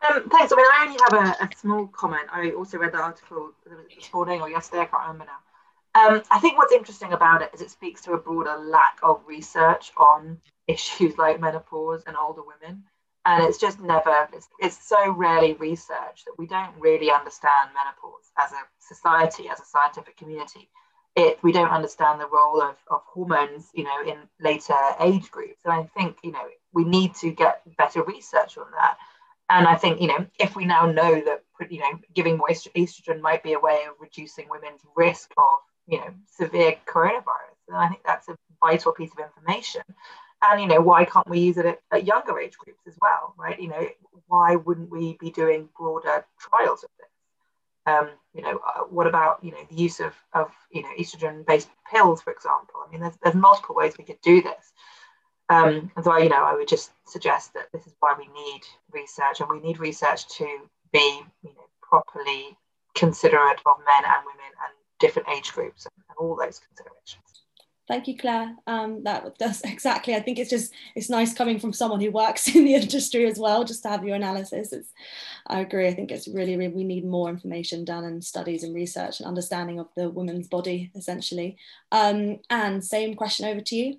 Um, 0.00 0.28
thanks. 0.30 0.52
I 0.52 0.56
mean, 0.56 0.66
I 0.66 0.86
only 0.86 0.98
have 1.04 1.38
a, 1.40 1.44
a, 1.44 1.48
small 1.56 1.86
comment. 1.88 2.26
I 2.32 2.50
also 2.52 2.78
read 2.78 2.92
the 2.92 2.98
article 2.98 3.52
this 3.94 4.12
morning 4.14 4.40
or 4.40 4.48
yesterday. 4.48 4.82
I 4.82 4.86
can't 4.86 5.02
remember 5.02 5.26
now. 5.26 5.38
Um, 5.94 6.22
I 6.30 6.40
think 6.40 6.56
what's 6.56 6.72
interesting 6.72 7.12
about 7.12 7.42
it 7.42 7.50
is 7.52 7.60
it 7.60 7.70
speaks 7.70 8.00
to 8.02 8.12
a 8.12 8.18
broader 8.18 8.56
lack 8.56 8.98
of 9.02 9.20
research 9.26 9.92
on 9.98 10.40
issues 10.66 11.18
like 11.18 11.38
menopause 11.38 12.02
and 12.06 12.16
older 12.16 12.40
women 12.42 12.84
and 13.24 13.44
it's 13.44 13.58
just 13.58 13.80
never 13.80 14.28
it's, 14.32 14.48
it's, 14.58 14.88
so 14.88 15.10
rarely 15.12 15.54
researched 15.54 16.24
that 16.26 16.34
we 16.38 16.46
don't 16.46 16.72
really 16.78 17.10
understand 17.10 17.70
menopause 17.74 18.30
as 18.38 18.52
a 18.52 18.62
society 18.80 19.48
as 19.48 19.60
a 19.60 19.64
scientific 19.64 20.16
community. 20.16 20.68
It 21.14 21.38
we 21.42 21.52
don't 21.52 21.70
understand 21.70 22.20
the 22.20 22.28
role 22.28 22.62
of, 22.62 22.76
of 22.90 23.02
hormones 23.04 23.68
you 23.74 23.84
know 23.84 24.02
in 24.06 24.16
later 24.40 24.74
age 25.00 25.30
groups. 25.30 25.60
And 25.64 25.74
i 25.74 25.84
think 25.96 26.16
you 26.24 26.32
know 26.32 26.46
we 26.72 26.84
need 26.84 27.14
to 27.16 27.30
get 27.30 27.62
better 27.76 28.02
research 28.02 28.56
on 28.58 28.66
that. 28.72 28.96
And 29.50 29.66
i 29.66 29.76
think 29.76 30.00
you 30.00 30.08
know 30.08 30.26
if 30.38 30.56
we 30.56 30.64
now 30.64 30.86
know 30.86 31.20
that 31.20 31.42
you 31.70 31.80
know 31.80 31.98
giving 32.14 32.38
more 32.38 32.48
estrogen 32.48 33.20
might 33.20 33.42
be 33.42 33.52
a 33.52 33.60
way 33.60 33.82
of 33.88 33.94
reducing 34.00 34.48
women's 34.48 34.80
risk 34.96 35.32
of 35.36 35.58
you 35.86 35.98
know 35.98 36.14
severe 36.26 36.76
coronavirus 36.86 37.52
i 37.74 37.88
think 37.88 38.00
that's 38.04 38.28
a 38.28 38.36
vital 38.60 38.92
piece 38.92 39.12
of 39.12 39.18
information 39.18 39.82
and 40.42 40.60
you 40.60 40.66
know 40.66 40.80
why 40.80 41.04
can't 41.04 41.28
we 41.28 41.40
use 41.40 41.56
it 41.56 41.66
at, 41.66 41.80
at, 41.92 42.06
younger 42.06 42.38
age 42.38 42.56
groups 42.58 42.80
as 42.86 42.96
well 43.00 43.34
right? 43.38 43.60
You 43.60 43.68
know 43.68 43.88
why 44.26 44.56
wouldn't 44.56 44.90
we 44.90 45.16
be 45.20 45.30
doing 45.30 45.68
broader 45.76 46.24
trials 46.38 46.84
of 46.84 46.90
this? 46.98 47.08
Um, 47.84 48.10
you 48.34 48.42
know 48.42 48.60
uh, 48.66 48.82
what 48.82 49.06
about 49.06 49.42
you 49.44 49.52
know 49.52 49.64
the 49.68 49.76
use 49.76 50.00
of, 50.00 50.14
of 50.32 50.50
you 50.70 50.82
know 50.82 50.90
estrogen 50.98 51.46
based 51.46 51.68
pills 51.90 52.22
for 52.22 52.32
example? 52.32 52.80
I 52.86 52.90
mean 52.90 53.00
there's, 53.00 53.16
there's 53.22 53.34
multiple 53.34 53.74
ways 53.74 53.94
we 53.98 54.04
could 54.04 54.20
do 54.22 54.42
this. 54.42 54.72
Um, 55.48 55.90
and 55.96 56.04
so 56.04 56.12
I, 56.12 56.20
you 56.20 56.28
know 56.28 56.42
i 56.44 56.54
would 56.54 56.68
just 56.68 56.92
suggest 57.06 57.52
that 57.54 57.70
this 57.72 57.86
is 57.86 57.94
why 58.00 58.14
we 58.16 58.26
need 58.28 58.62
research 58.92 59.40
and 59.40 59.50
we 59.50 59.60
need 59.60 59.78
research 59.78 60.28
to 60.38 60.46
be 60.92 61.20
you 61.42 61.50
know 61.50 61.66
properly 61.82 62.56
considerate 62.94 63.60
of 63.66 63.78
men 63.84 64.04
and 64.04 64.24
women 64.24 64.52
and 64.64 64.72
different 65.00 65.28
age 65.28 65.52
groups 65.52 65.84
and, 65.84 66.04
and 66.08 66.16
all 66.18 66.36
those 66.36 66.60
considerations 66.60 67.31
Thank 67.92 68.08
you, 68.08 68.16
Clare. 68.16 68.56
Um, 68.66 69.04
that 69.04 69.36
does 69.38 69.60
exactly. 69.60 70.14
I 70.14 70.20
think 70.20 70.38
it's 70.38 70.48
just 70.48 70.72
it's 70.96 71.10
nice 71.10 71.34
coming 71.34 71.58
from 71.58 71.74
someone 71.74 72.00
who 72.00 72.10
works 72.10 72.48
in 72.56 72.64
the 72.64 72.74
industry 72.74 73.26
as 73.26 73.38
well, 73.38 73.64
just 73.64 73.82
to 73.82 73.90
have 73.90 74.02
your 74.02 74.16
analysis. 74.16 74.72
It's, 74.72 74.88
I 75.46 75.60
agree. 75.60 75.86
I 75.86 75.92
think 75.92 76.10
it's 76.10 76.26
really, 76.26 76.56
really 76.56 76.72
we 76.72 76.84
need 76.84 77.04
more 77.04 77.28
information 77.28 77.84
done 77.84 78.04
and 78.04 78.24
studies 78.24 78.62
and 78.62 78.74
research 78.74 79.20
and 79.20 79.28
understanding 79.28 79.78
of 79.78 79.88
the 79.94 80.08
woman's 80.08 80.48
body, 80.48 80.90
essentially. 80.94 81.58
Um, 81.90 82.38
and 82.48 82.82
same 82.82 83.14
question 83.14 83.44
over 83.44 83.60
to 83.60 83.76
you. 83.76 83.98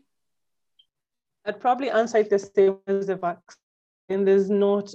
I'd 1.45 1.59
probably 1.59 1.91
answer 1.91 2.17
it 2.17 2.31
the 2.31 2.39
same 2.39 2.77
as 2.87 3.05
the 3.05 3.15
vaccine. 3.15 4.25
There's 4.25 4.49
not 4.49 4.91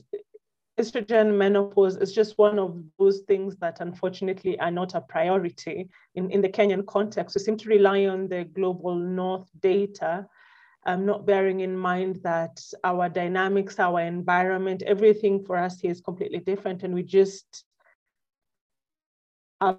estrogen 0.79 1.37
menopause 1.37 1.97
is 1.97 2.13
just 2.13 2.39
one 2.39 2.59
of 2.59 2.83
those 2.99 3.21
things 3.21 3.57
that 3.57 3.81
unfortunately 3.81 4.59
are 4.61 4.71
not 4.71 4.95
a 4.95 5.01
priority 5.01 5.89
in, 6.15 6.31
in 6.31 6.41
the 6.41 6.49
Kenyan 6.49 6.87
context. 6.87 7.37
We 7.37 7.43
seem 7.43 7.57
to 7.59 7.69
rely 7.69 8.07
on 8.07 8.29
the 8.29 8.45
global 8.45 8.95
north 8.95 9.49
data, 9.61 10.27
um, 10.87 11.05
not 11.05 11.27
bearing 11.27 11.61
in 11.61 11.77
mind 11.77 12.21
that 12.23 12.63
our 12.85 13.09
dynamics, 13.09 13.79
our 13.79 14.01
environment, 14.01 14.83
everything 14.83 15.45
for 15.45 15.57
us 15.57 15.81
here 15.81 15.91
is 15.91 16.01
completely 16.01 16.39
different. 16.39 16.83
And 16.85 16.95
we 16.95 17.03
just 17.03 17.65
are 19.61 19.79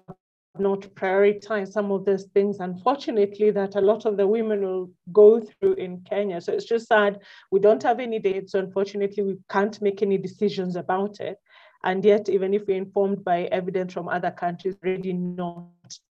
not 0.58 0.80
prioritize 0.94 1.72
some 1.72 1.92
of 1.92 2.04
those 2.04 2.24
things, 2.34 2.58
unfortunately, 2.60 3.50
that 3.52 3.76
a 3.76 3.80
lot 3.80 4.04
of 4.04 4.16
the 4.16 4.26
women 4.26 4.62
will 4.62 4.90
go 5.12 5.40
through 5.40 5.74
in 5.74 6.00
Kenya. 6.00 6.40
So 6.40 6.52
it's 6.52 6.64
just 6.64 6.88
sad 6.88 7.20
we 7.50 7.60
don't 7.60 7.82
have 7.82 8.00
any 8.00 8.18
data. 8.18 8.48
So 8.48 8.58
unfortunately, 8.58 9.22
we 9.22 9.38
can't 9.48 9.80
make 9.80 10.02
any 10.02 10.18
decisions 10.18 10.76
about 10.76 11.20
it. 11.20 11.38
And 11.84 12.04
yet, 12.04 12.28
even 12.28 12.52
if 12.52 12.66
we're 12.66 12.76
informed 12.76 13.24
by 13.24 13.44
evidence 13.44 13.92
from 13.92 14.08
other 14.08 14.30
countries, 14.30 14.76
really 14.82 15.12
not 15.12 15.68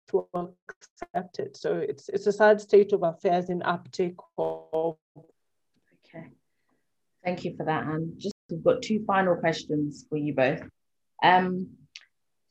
to 0.09 0.27
accept 0.33 1.39
it. 1.39 1.57
So 1.57 1.75
it's 1.75 2.09
it's 2.09 2.27
a 2.27 2.31
sad 2.31 2.61
state 2.61 2.93
of 2.93 3.03
affairs 3.03 3.49
in 3.49 3.61
uptake 3.63 4.17
of. 4.37 4.97
Okay, 6.05 6.27
thank 7.23 7.43
you 7.43 7.55
for 7.55 7.65
that, 7.65 7.83
Anne. 7.85 8.13
Just 8.17 8.35
we've 8.49 8.63
got 8.63 8.81
two 8.81 9.03
final 9.05 9.35
questions 9.35 10.05
for 10.09 10.17
you 10.17 10.33
both. 10.33 10.61
Um, 11.23 11.67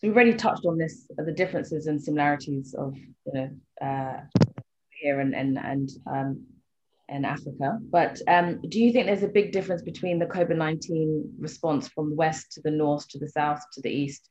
so 0.01 0.09
we've 0.09 0.17
already 0.17 0.35
touched 0.35 0.65
on 0.65 0.79
this, 0.79 1.07
the 1.15 1.33
differences 1.33 1.87
and 1.87 2.03
similarities 2.03 2.75
of 2.75 2.97
you 2.97 3.33
know 3.35 3.51
uh, 3.83 4.21
here 4.89 5.21
and 5.21 5.35
and 5.35 5.59
and 5.59 5.91
um, 6.11 6.47
in 7.11 7.27
Africa. 7.27 7.79
But 7.83 8.19
um, 8.27 8.63
do 8.67 8.81
you 8.81 8.93
think 8.93 9.05
there's 9.07 9.25
a 9.25 9.29
big 9.29 9.53
difference 9.53 9.83
between 9.83 10.19
the 10.19 10.25
COVID 10.25 10.57
nineteen 10.57 11.35
response 11.39 11.87
from 11.89 12.09
the 12.09 12.17
west 12.17 12.53
to 12.53 12.63
the 12.63 12.71
north 12.71 13.09
to 13.09 13.19
the 13.19 13.29
south 13.29 13.61
to 13.75 13.83
the 13.83 13.91
east? 13.91 14.31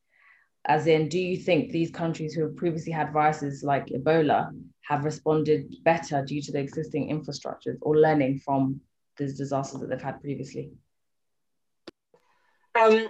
As 0.67 0.87
in, 0.87 1.07
do 1.07 1.19
you 1.19 1.37
think 1.37 1.71
these 1.71 1.91
countries 1.91 2.33
who 2.33 2.41
have 2.41 2.55
previously 2.55 2.91
had 2.91 3.13
viruses 3.13 3.63
like 3.63 3.85
Ebola 3.87 4.49
have 4.81 5.05
responded 5.05 5.75
better 5.83 6.25
due 6.25 6.41
to 6.41 6.51
the 6.51 6.59
existing 6.59 7.09
infrastructures 7.09 7.77
or 7.81 7.95
learning 7.95 8.39
from 8.39 8.81
these 9.17 9.37
disasters 9.37 9.81
that 9.81 9.89
they've 9.89 10.01
had 10.01 10.19
previously? 10.19 10.71
Um, 12.79 13.07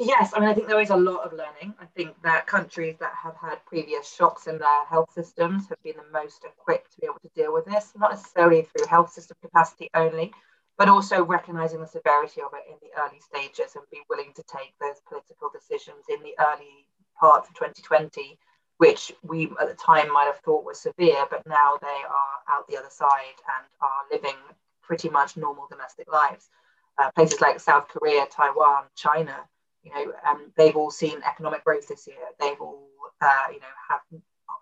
Yes, 0.00 0.32
I 0.34 0.38
mean, 0.40 0.48
I 0.48 0.54
think 0.54 0.68
there 0.68 0.80
is 0.80 0.90
a 0.90 0.96
lot 0.96 1.24
of 1.24 1.32
learning. 1.32 1.74
I 1.80 1.86
think 1.96 2.20
that 2.22 2.46
countries 2.46 2.96
that 3.00 3.14
have 3.20 3.34
had 3.36 3.64
previous 3.66 4.12
shocks 4.12 4.46
in 4.46 4.58
their 4.58 4.84
health 4.86 5.12
systems 5.12 5.68
have 5.68 5.82
been 5.82 5.96
the 5.96 6.12
most 6.12 6.44
equipped 6.44 6.92
to 6.92 7.00
be 7.00 7.06
able 7.06 7.18
to 7.20 7.30
deal 7.34 7.52
with 7.52 7.64
this, 7.64 7.92
not 7.96 8.12
necessarily 8.12 8.62
through 8.62 8.86
health 8.86 9.10
system 9.12 9.36
capacity 9.42 9.90
only, 9.94 10.32
but 10.76 10.88
also 10.88 11.24
recognizing 11.24 11.80
the 11.80 11.86
severity 11.86 12.40
of 12.42 12.52
it 12.54 12.62
in 12.70 12.76
the 12.80 12.94
early 13.02 13.18
stages 13.18 13.74
and 13.74 13.84
be 13.90 14.00
willing 14.08 14.32
to 14.36 14.42
take 14.44 14.72
those 14.80 15.00
political 15.08 15.50
decisions 15.52 16.04
in 16.08 16.22
the 16.22 16.34
early 16.38 16.86
parts 17.18 17.48
of 17.48 17.54
2020, 17.56 18.38
which 18.76 19.10
we 19.24 19.50
at 19.60 19.68
the 19.68 19.74
time 19.74 20.12
might 20.12 20.26
have 20.26 20.38
thought 20.44 20.64
were 20.64 20.74
severe, 20.74 21.24
but 21.28 21.44
now 21.44 21.74
they 21.82 21.88
are 21.88 22.54
out 22.56 22.68
the 22.68 22.76
other 22.76 22.90
side 22.90 23.38
and 23.58 23.66
are 23.82 24.06
living 24.12 24.38
pretty 24.80 25.08
much 25.08 25.36
normal 25.36 25.66
domestic 25.68 26.06
lives. 26.12 26.50
Uh, 26.98 27.10
places 27.16 27.40
like 27.40 27.58
South 27.58 27.88
Korea, 27.88 28.26
Taiwan, 28.30 28.84
China, 28.94 29.34
you 29.82 29.92
know, 29.94 30.12
um, 30.28 30.52
they've 30.56 30.76
all 30.76 30.90
seen 30.90 31.20
economic 31.26 31.64
growth 31.64 31.88
this 31.88 32.06
year. 32.06 32.16
They've 32.40 32.60
all, 32.60 32.88
uh, 33.20 33.52
you 33.52 33.60
know, 33.60 33.66
have 33.90 34.00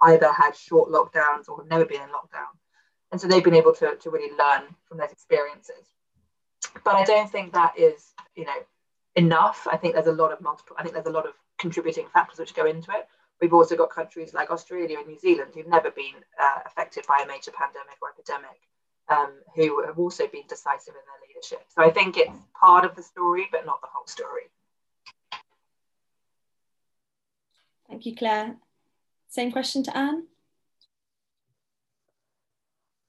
either 0.02 0.32
had 0.32 0.54
short 0.56 0.90
lockdowns 0.90 1.48
or 1.48 1.58
have 1.58 1.70
never 1.70 1.84
been 1.84 2.02
in 2.02 2.08
lockdown. 2.08 2.52
And 3.12 3.20
so 3.20 3.28
they've 3.28 3.44
been 3.44 3.54
able 3.54 3.74
to, 3.74 3.96
to 3.96 4.10
really 4.10 4.34
learn 4.36 4.62
from 4.88 4.98
those 4.98 5.12
experiences. 5.12 5.86
But 6.84 6.96
I 6.96 7.04
don't 7.04 7.30
think 7.30 7.52
that 7.52 7.78
is, 7.78 8.12
you 8.34 8.44
know, 8.44 8.58
enough. 9.14 9.66
I 9.70 9.76
think 9.76 9.94
there's 9.94 10.06
a 10.06 10.12
lot 10.12 10.32
of 10.32 10.40
multiple, 10.40 10.76
I 10.78 10.82
think 10.82 10.94
there's 10.94 11.06
a 11.06 11.10
lot 11.10 11.26
of 11.26 11.32
contributing 11.58 12.06
factors 12.12 12.38
which 12.38 12.54
go 12.54 12.66
into 12.66 12.90
it. 12.92 13.08
We've 13.40 13.54
also 13.54 13.76
got 13.76 13.90
countries 13.90 14.34
like 14.34 14.50
Australia 14.50 14.98
and 14.98 15.06
New 15.06 15.18
Zealand 15.18 15.52
who've 15.54 15.66
never 15.66 15.90
been 15.90 16.14
uh, 16.40 16.60
affected 16.66 17.06
by 17.06 17.20
a 17.22 17.26
major 17.26 17.52
pandemic 17.52 17.96
or 18.00 18.10
epidemic, 18.10 18.60
um, 19.08 19.32
who 19.54 19.84
have 19.84 19.98
also 19.98 20.26
been 20.26 20.44
decisive 20.48 20.94
in 20.94 21.00
their 21.06 21.28
leadership. 21.28 21.64
So 21.68 21.82
I 21.82 21.90
think 21.90 22.16
it's 22.16 22.38
part 22.58 22.84
of 22.84 22.96
the 22.96 23.02
story, 23.02 23.46
but 23.52 23.66
not 23.66 23.80
the 23.80 23.88
whole 23.92 24.06
story. 24.06 24.50
Thank 27.88 28.06
you, 28.06 28.14
Clare. 28.16 28.56
Same 29.28 29.52
question 29.52 29.82
to 29.84 29.96
Anne. 29.96 30.26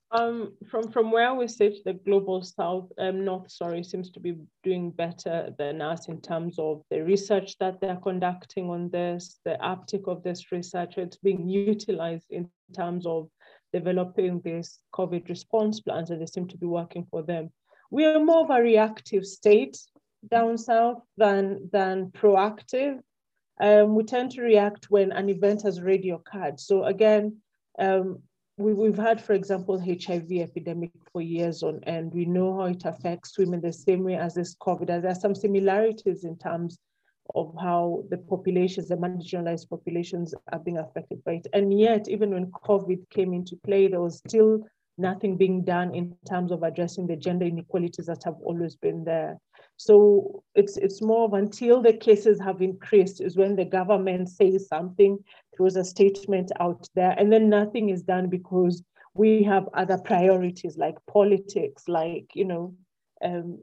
Um, 0.10 0.54
from 0.70 0.90
from 0.90 1.12
where 1.12 1.34
we 1.34 1.50
sit, 1.50 1.84
the 1.84 1.94
global 1.94 2.42
south, 2.42 2.90
um, 2.98 3.26
north, 3.26 3.52
sorry, 3.52 3.84
seems 3.84 4.10
to 4.12 4.22
be 4.22 4.38
doing 4.64 4.92
better 4.92 5.54
than 5.58 5.82
us 5.82 6.08
in 6.08 6.22
terms 6.22 6.58
of 6.60 6.82
the 6.90 7.04
research 7.04 7.58
that 7.60 7.82
they're 7.82 8.00
conducting 8.02 8.70
on 8.70 8.90
this, 8.90 9.40
the 9.44 9.58
uptick 9.62 10.08
of 10.08 10.24
this 10.24 10.52
research. 10.54 10.98
It's 10.98 11.18
being 11.18 11.50
utilized 11.50 12.28
in 12.30 12.50
terms 12.74 13.06
of 13.06 13.30
developing 13.74 14.40
this 14.46 14.80
COVID 14.94 15.28
response 15.28 15.82
plans, 15.82 16.10
and 16.10 16.22
they 16.22 16.26
seem 16.26 16.48
to 16.48 16.58
be 16.58 16.68
working 16.68 17.06
for 17.12 17.22
them. 17.22 17.52
We 17.92 18.06
are 18.06 18.24
more 18.24 18.46
of 18.46 18.50
a 18.50 18.62
reactive 18.62 19.26
state 19.26 19.78
down 20.32 20.58
south 20.58 21.02
than 21.18 21.70
than 21.74 22.12
proactive. 22.12 23.00
Um, 23.60 23.96
we 23.96 24.04
tend 24.04 24.32
to 24.32 24.42
react 24.42 24.92
when 24.92 25.12
an 25.12 25.30
event 25.30 25.64
has 25.64 25.80
already 25.80 26.12
occurred. 26.12 26.60
So 26.60 26.84
again, 26.84 27.38
um, 27.80 28.22
we, 28.58 28.74
we've 28.74 28.98
had, 28.98 29.22
for 29.22 29.34
example, 29.34 29.80
HIV 29.80 30.32
epidemic 30.32 30.92
for 31.12 31.22
years 31.22 31.64
on 31.64 31.84
end. 31.84 32.14
We 32.14 32.26
know 32.26 32.58
how 32.58 32.66
it 32.66 32.86
affects 32.86 33.38
women 33.38 33.62
the 33.62 33.74
same 33.74 34.04
way 34.04 34.16
as 34.16 34.34
this 34.34 34.56
COVID. 34.56 34.88
There 34.88 35.08
are 35.08 35.16
some 35.16 35.36
similarities 35.36 36.24
in 36.24 36.38
terms 36.38 36.78
of 37.36 37.54
how 37.60 38.04
the 38.10 38.18
populations, 38.18 38.88
the 38.88 38.96
marginalized 38.96 39.70
populations 39.70 40.34
are 40.52 40.60
being 40.60 40.78
affected 40.78 41.24
by 41.24 41.34
it. 41.34 41.48
And 41.54 41.78
yet, 41.78 42.08
even 42.08 42.32
when 42.32 42.52
COVID 42.52 43.10
came 43.10 43.34
into 43.34 43.58
play, 43.58 43.88
there 43.88 44.02
was 44.02 44.18
still 44.18 44.66
nothing 44.98 45.38
being 45.38 45.64
done 45.64 45.94
in 45.94 46.16
terms 46.28 46.52
of 46.52 46.64
addressing 46.64 47.08
the 47.08 47.16
gender 47.16 47.46
inequalities 47.46 48.08
that 48.08 48.24
have 48.24 48.36
always 48.44 48.76
been 48.76 49.04
there. 49.04 49.38
So 49.78 50.44
it's 50.56 50.78
it's 50.78 51.02
more 51.02 51.26
of 51.26 51.34
until 51.34 51.82
the 51.82 51.94
cases 51.94 52.40
have 52.40 52.62
increased 52.62 53.22
is 53.22 53.38
when 53.38 53.56
the 53.56 53.66
government 53.66 54.30
says 54.30 54.68
something, 54.68 55.20
throws 55.56 55.76
a 55.76 55.84
statement 55.84 56.52
out 56.60 56.88
there, 56.96 57.12
and 57.18 57.32
then 57.32 57.50
nothing 57.50 57.90
is 57.90 58.02
done 58.02 58.28
because 58.28 58.84
we 59.14 59.44
have 59.44 59.70
other 59.74 59.98
priorities 59.98 60.78
like 60.78 60.96
politics, 61.08 61.84
like 61.88 62.32
you 62.34 62.46
know, 62.46 62.76
um, 63.24 63.60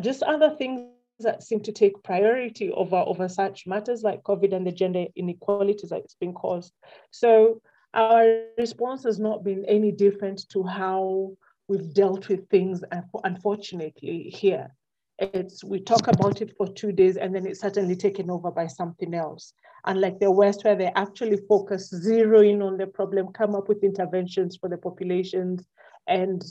just 0.00 0.22
other 0.22 0.54
things 0.56 0.90
that 1.20 1.42
seem 1.42 1.60
to 1.60 1.72
take 1.72 2.02
priority 2.02 2.70
over 2.72 2.96
over 2.96 3.28
such 3.28 3.66
matters 3.66 4.02
like 4.02 4.22
COVID 4.24 4.52
and 4.52 4.66
the 4.66 4.72
gender 4.72 5.06
inequalities 5.16 5.90
that 5.90 6.00
it's 6.00 6.16
been 6.16 6.34
caused. 6.34 6.72
So 7.10 7.62
our 7.94 8.42
response 8.58 9.04
has 9.04 9.18
not 9.18 9.44
been 9.44 9.64
any 9.66 9.92
different 9.92 10.48
to 10.50 10.62
how 10.62 11.32
we've 11.68 11.94
dealt 11.94 12.28
with 12.28 12.48
things, 12.48 12.82
unfortunately, 13.24 14.30
here. 14.34 14.74
It's 15.18 15.62
we 15.62 15.78
talk 15.78 16.08
about 16.08 16.42
it 16.42 16.56
for 16.56 16.66
two 16.66 16.90
days 16.90 17.16
and 17.16 17.32
then 17.32 17.46
it's 17.46 17.60
suddenly 17.60 17.94
taken 17.94 18.30
over 18.30 18.50
by 18.50 18.66
something 18.66 19.14
else. 19.14 19.52
Unlike 19.86 20.18
the 20.18 20.30
West, 20.30 20.64
where 20.64 20.74
they 20.74 20.90
actually 20.96 21.38
focus, 21.48 21.88
zero 21.88 22.40
in 22.40 22.62
on 22.62 22.76
the 22.76 22.86
problem, 22.86 23.28
come 23.32 23.54
up 23.54 23.68
with 23.68 23.84
interventions 23.84 24.56
for 24.56 24.68
the 24.68 24.76
populations, 24.76 25.64
and 26.08 26.42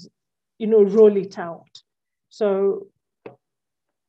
you 0.59 0.67
know 0.67 0.83
roll 0.83 1.17
it 1.17 1.37
out. 1.37 1.67
So 2.29 2.87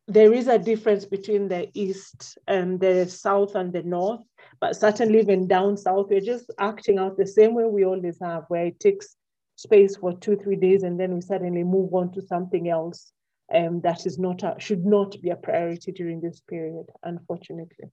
there 0.07 0.33
is 0.33 0.49
a 0.49 0.59
difference 0.59 1.05
between 1.05 1.49
the 1.49 1.71
east 1.75 2.39
and 2.47 2.79
the 2.79 3.09
south 3.09 3.55
and 3.55 3.73
the 3.73 3.83
north, 3.83 4.21
but 4.61 4.77
certainly 4.77 5.21
even 5.21 5.49
down 5.49 5.77
south, 5.77 6.09
we're 6.11 6.21
just 6.21 6.53
acting 6.59 6.99
out 6.99 7.17
the 7.17 7.27
same 7.27 7.55
way 7.55 7.65
we 7.65 7.85
always 7.85 8.19
have, 8.21 8.45
where 8.49 8.67
it 8.67 8.81
takes 8.81 9.17
space 9.57 9.97
for 9.97 10.13
two, 10.19 10.37
three 10.37 10.57
days, 10.57 10.83
and 10.83 11.01
then 11.01 11.15
we 11.15 11.21
suddenly 11.21 11.65
move 11.65 11.95
on 11.95 12.13
to 12.13 12.23
something 12.23 12.69
else 12.69 13.13
um, 13.53 13.81
that 13.83 14.07
is 14.07 14.19
not 14.19 14.43
a, 14.43 14.55
should 14.59 14.85
not 14.85 15.21
be 15.21 15.31
a 15.31 15.37
priority 15.37 15.93
during 15.93 16.21
this 16.21 16.41
period, 16.41 16.87
unfortunately. 17.03 17.91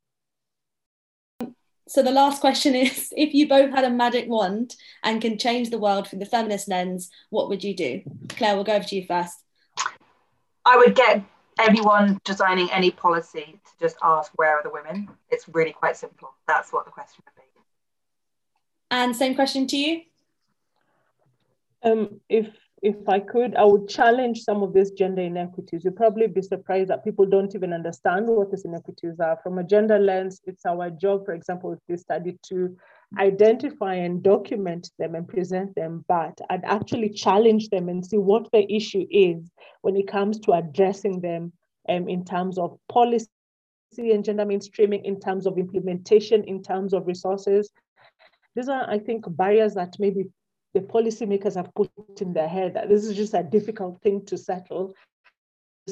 So 1.87 2.01
the 2.01 2.11
last 2.11 2.41
question 2.41 2.75
is, 2.75 3.13
if 3.17 3.33
you 3.33 3.47
both 3.47 3.71
had 3.71 3.83
a 3.83 3.89
magic 3.89 4.27
wand 4.29 4.75
and 5.03 5.21
can 5.21 5.37
change 5.37 5.69
the 5.69 5.79
world 5.79 6.07
through 6.07 6.19
the 6.19 6.25
feminist 6.25 6.67
lens, 6.67 7.09
what 7.29 7.49
would 7.49 7.63
you 7.63 7.75
do? 7.75 8.01
Clare, 8.29 8.55
we'll 8.55 8.63
go 8.63 8.75
over 8.75 8.85
to 8.85 8.95
you 8.95 9.05
first. 9.05 9.37
I 10.63 10.77
would 10.77 10.95
get 10.95 11.23
anyone 11.59 12.19
designing 12.23 12.69
any 12.71 12.91
policy 12.91 13.59
to 13.65 13.71
just 13.79 13.97
ask 14.01 14.31
where 14.35 14.57
are 14.57 14.63
the 14.63 14.69
women 14.69 15.07
it's 15.29 15.47
really 15.49 15.73
quite 15.73 15.97
simple 15.97 16.29
that's 16.47 16.71
what 16.71 16.85
the 16.85 16.91
question 16.91 17.23
would 17.25 17.41
be 17.41 17.47
and 18.91 19.15
same 19.15 19.35
question 19.35 19.67
to 19.67 19.77
you 19.77 20.01
um, 21.83 22.19
if 22.29 22.47
if 22.81 23.07
I 23.07 23.19
could, 23.19 23.55
I 23.55 23.63
would 23.63 23.87
challenge 23.87 24.41
some 24.41 24.63
of 24.63 24.73
these 24.73 24.91
gender 24.91 25.21
inequities. 25.21 25.83
You'll 25.83 25.93
probably 25.93 26.25
be 26.25 26.41
surprised 26.41 26.89
that 26.89 27.03
people 27.03 27.27
don't 27.27 27.53
even 27.53 27.73
understand 27.73 28.25
what 28.25 28.49
these 28.49 28.65
inequities 28.65 29.19
are. 29.19 29.39
From 29.43 29.59
a 29.59 29.63
gender 29.63 29.99
lens, 29.99 30.41
it's 30.45 30.65
our 30.65 30.89
job, 30.89 31.25
for 31.25 31.33
example, 31.33 31.73
if 31.73 31.79
this 31.87 32.01
study 32.01 32.39
to 32.47 32.75
identify 33.17 33.95
and 33.95 34.23
document 34.23 34.89
them 34.97 35.15
and 35.15 35.27
present 35.27 35.75
them, 35.75 36.05
but 36.07 36.39
I'd 36.49 36.63
actually 36.63 37.09
challenge 37.09 37.69
them 37.69 37.89
and 37.89 38.05
see 38.05 38.17
what 38.17 38.49
the 38.51 38.71
issue 38.73 39.05
is 39.09 39.51
when 39.81 39.97
it 39.97 40.07
comes 40.07 40.39
to 40.41 40.53
addressing 40.53 41.19
them 41.19 41.51
um, 41.89 42.07
in 42.07 42.23
terms 42.23 42.57
of 42.57 42.77
policy 42.89 43.27
and 43.97 44.23
gender 44.23 44.45
mainstreaming, 44.45 45.03
in 45.03 45.19
terms 45.19 45.45
of 45.45 45.57
implementation, 45.57 46.43
in 46.45 46.63
terms 46.63 46.93
of 46.93 47.07
resources. 47.07 47.69
These 48.55 48.69
are, 48.69 48.89
I 48.89 48.99
think, 48.99 49.25
barriers 49.27 49.73
that 49.75 49.95
maybe 49.99 50.25
the 50.73 50.81
policymakers 50.81 51.55
have 51.55 51.73
put 51.75 51.89
in 52.21 52.31
their 52.33 52.47
head 52.47 52.75
that 52.75 52.87
this 52.87 53.03
is 53.03 53.15
just 53.17 53.33
a 53.33 53.43
difficult 53.43 54.01
thing 54.01 54.25
to 54.27 54.37
settle. 54.37 54.93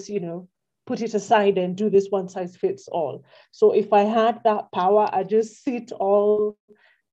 You 0.07 0.21
know, 0.21 0.47
put 0.87 1.01
it 1.01 1.13
aside 1.13 1.57
and 1.57 1.75
do 1.75 1.89
this 1.89 2.07
one 2.09 2.29
size 2.29 2.55
fits 2.55 2.87
all. 2.87 3.25
So 3.51 3.71
if 3.71 3.91
I 3.91 4.03
had 4.03 4.39
that 4.45 4.71
power, 4.73 5.09
I 5.11 5.23
just 5.23 5.63
sit 5.63 5.91
all 5.91 6.57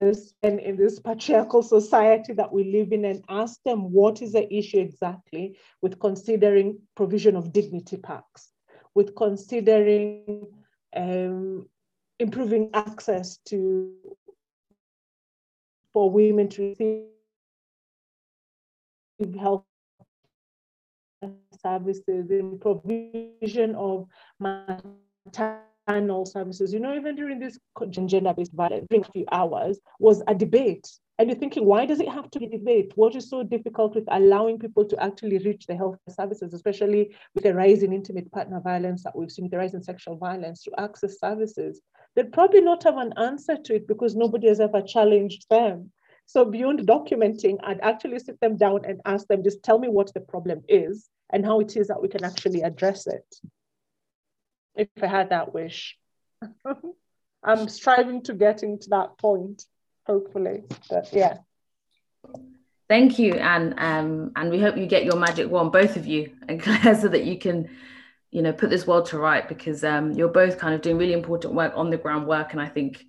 this 0.01 0.34
and 0.42 0.61
in 0.61 0.76
this 0.76 1.01
patriarchal 1.01 1.62
society 1.62 2.32
that 2.34 2.53
we 2.53 2.64
live 2.64 2.92
in 2.92 3.05
and 3.05 3.24
ask 3.28 3.62
them 3.64 3.90
what 3.92 4.20
is 4.22 4.32
the 4.32 4.53
issue 4.55 4.78
exactly 4.78 5.59
with 5.80 5.99
considering 5.99 6.78
provision 6.94 7.36
of 7.36 7.53
dignity 7.53 7.97
packs, 7.97 8.53
with 8.94 9.14
considering 9.16 10.47
um, 10.94 11.66
improving 12.18 12.70
access 12.74 13.38
to 13.47 13.92
for 15.92 16.11
women 16.11 16.49
to 16.51 16.74
receive 16.78 17.07
health 19.40 19.64
services, 21.62 22.30
in 22.30 22.59
provision 22.59 23.74
of 23.76 24.07
maternal 25.87 26.26
services. 26.26 26.72
You 26.72 26.80
know, 26.80 26.95
even 26.95 27.16
during 27.16 27.39
this 27.39 27.59
gender-based 27.91 28.53
violence, 28.53 28.87
during 28.91 29.05
a 29.05 29.12
few 29.12 29.24
hours, 29.32 29.78
was 29.99 30.22
a 30.26 30.34
debate. 30.34 30.89
And 31.18 31.30
you're 31.30 31.39
thinking, 31.39 31.64
why 31.64 31.87
does 31.87 32.01
it 32.01 32.09
have 32.09 32.30
to 32.32 32.39
be 32.39 32.47
debate? 32.47 32.93
What 32.95 33.16
is 33.16 33.30
so 33.30 33.43
difficult 33.43 33.95
with 33.95 34.05
allowing 34.09 34.59
people 34.59 34.84
to 34.84 35.03
actually 35.03 35.39
reach 35.39 35.66
the 35.66 35.74
health 35.74 35.97
services, 36.11 36.53
especially 36.53 37.16
with 37.34 37.45
the 37.45 37.55
rise 37.55 37.82
in 37.82 37.93
intimate 37.93 38.30
partner 38.32 38.61
violence 38.61 39.03
that 39.05 39.16
we've 39.16 39.30
seen, 39.30 39.49
the 39.49 39.57
rise 39.57 39.72
in 39.72 39.82
sexual 39.82 40.16
violence, 40.16 40.62
to 40.64 40.72
access 40.78 41.18
services? 41.18 41.80
They'd 42.14 42.32
probably 42.32 42.61
not 42.61 42.82
have 42.82 42.99
an 42.99 43.14
answer 43.16 43.57
to 43.57 43.74
it 43.74 43.89
because 43.89 44.14
nobody 44.14 44.49
has 44.49 44.61
ever 44.61 44.82
challenged 44.82 45.47
them. 45.49 45.91
So 46.26 46.45
beyond 46.45 46.80
documenting, 46.80 47.57
I'd 47.62 47.80
actually 47.80 48.18
sit 48.18 48.39
them 48.41 48.57
down 48.57 48.84
and 48.84 49.01
ask 49.07 49.26
them, 49.28 49.45
just 49.45 49.62
tell 49.62 49.78
me 49.78 49.89
what 49.89 50.12
the 50.12 50.20
problem 50.20 50.62
is 50.68 51.09
and 51.30 51.47
how 51.47 51.61
it 51.61 51.76
is 51.76 51.87
that 51.89 52.03
we 52.03 52.09
can 52.09 52.24
actually 52.24 52.62
address 52.62 53.07
it. 53.07 53.24
If 54.77 54.89
I 55.03 55.07
had 55.07 55.31
that 55.31 55.55
wish. 55.55 55.97
I'm 57.43 57.68
striving 57.68 58.22
to 58.24 58.35
getting 58.35 58.79
to 58.81 58.91
that 58.91 59.18
point, 59.18 59.64
hopefully. 60.07 60.64
But 60.91 61.09
yeah. 61.12 61.39
Thank 62.89 63.18
you, 63.18 63.35
and 63.35 63.74
um, 63.79 64.33
and 64.37 64.51
we 64.51 64.61
hope 64.61 64.77
you 64.77 64.87
get 64.87 65.05
your 65.05 65.16
magic 65.16 65.51
wand, 65.51 65.72
both 65.72 65.97
of 65.97 66.07
you, 66.07 66.33
and 66.49 66.62
Clare, 66.62 66.95
so 66.95 67.09
that 67.09 67.24
you 67.24 67.39
can, 67.39 67.68
you 68.31 68.43
know, 68.43 68.53
put 68.53 68.70
this 68.70 68.87
world 68.87 69.07
to 69.07 69.18
right 69.18 69.49
because 69.49 69.83
um, 69.83 70.12
you're 70.12 70.29
both 70.29 70.59
kind 70.59 70.74
of 70.74 70.83
doing 70.83 70.99
really 70.99 71.12
important 71.12 71.55
work 71.55 71.72
on 71.74 71.91
the 71.91 71.97
ground 71.97 72.27
work, 72.27 72.53
and 72.53 72.61
I 72.61 72.68
think, 72.68 73.05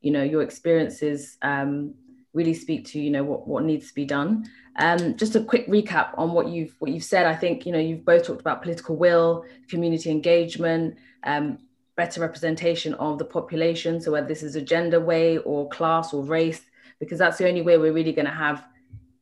you 0.00 0.10
know, 0.10 0.22
your 0.22 0.42
experiences 0.42 1.38
um, 1.40 1.94
really 2.34 2.54
speak 2.54 2.86
to 2.86 3.00
you 3.00 3.10
know 3.10 3.24
what 3.24 3.46
what 3.46 3.64
needs 3.64 3.88
to 3.88 3.94
be 3.94 4.04
done. 4.04 4.48
Um, 4.76 5.16
just 5.16 5.36
a 5.36 5.44
quick 5.44 5.66
recap 5.68 6.10
on 6.16 6.32
what 6.32 6.48
you've 6.48 6.74
what 6.78 6.90
you've 6.90 7.04
said. 7.04 7.26
I 7.26 7.34
think 7.34 7.66
you 7.66 7.72
know 7.72 7.78
you've 7.78 8.04
both 8.04 8.26
talked 8.26 8.40
about 8.40 8.62
political 8.62 8.96
will, 8.96 9.44
community 9.68 10.10
engagement, 10.10 10.96
um, 11.24 11.58
better 11.96 12.20
representation 12.20 12.94
of 12.94 13.18
the 13.18 13.24
population. 13.24 14.00
So 14.00 14.12
whether 14.12 14.26
this 14.26 14.42
is 14.42 14.56
a 14.56 14.62
gender 14.62 15.00
way 15.00 15.38
or 15.38 15.68
class 15.68 16.14
or 16.14 16.24
race, 16.24 16.62
because 17.00 17.18
that's 17.18 17.38
the 17.38 17.48
only 17.48 17.62
way 17.62 17.76
we're 17.78 17.92
really 17.92 18.12
going 18.12 18.26
to 18.26 18.32
have 18.32 18.66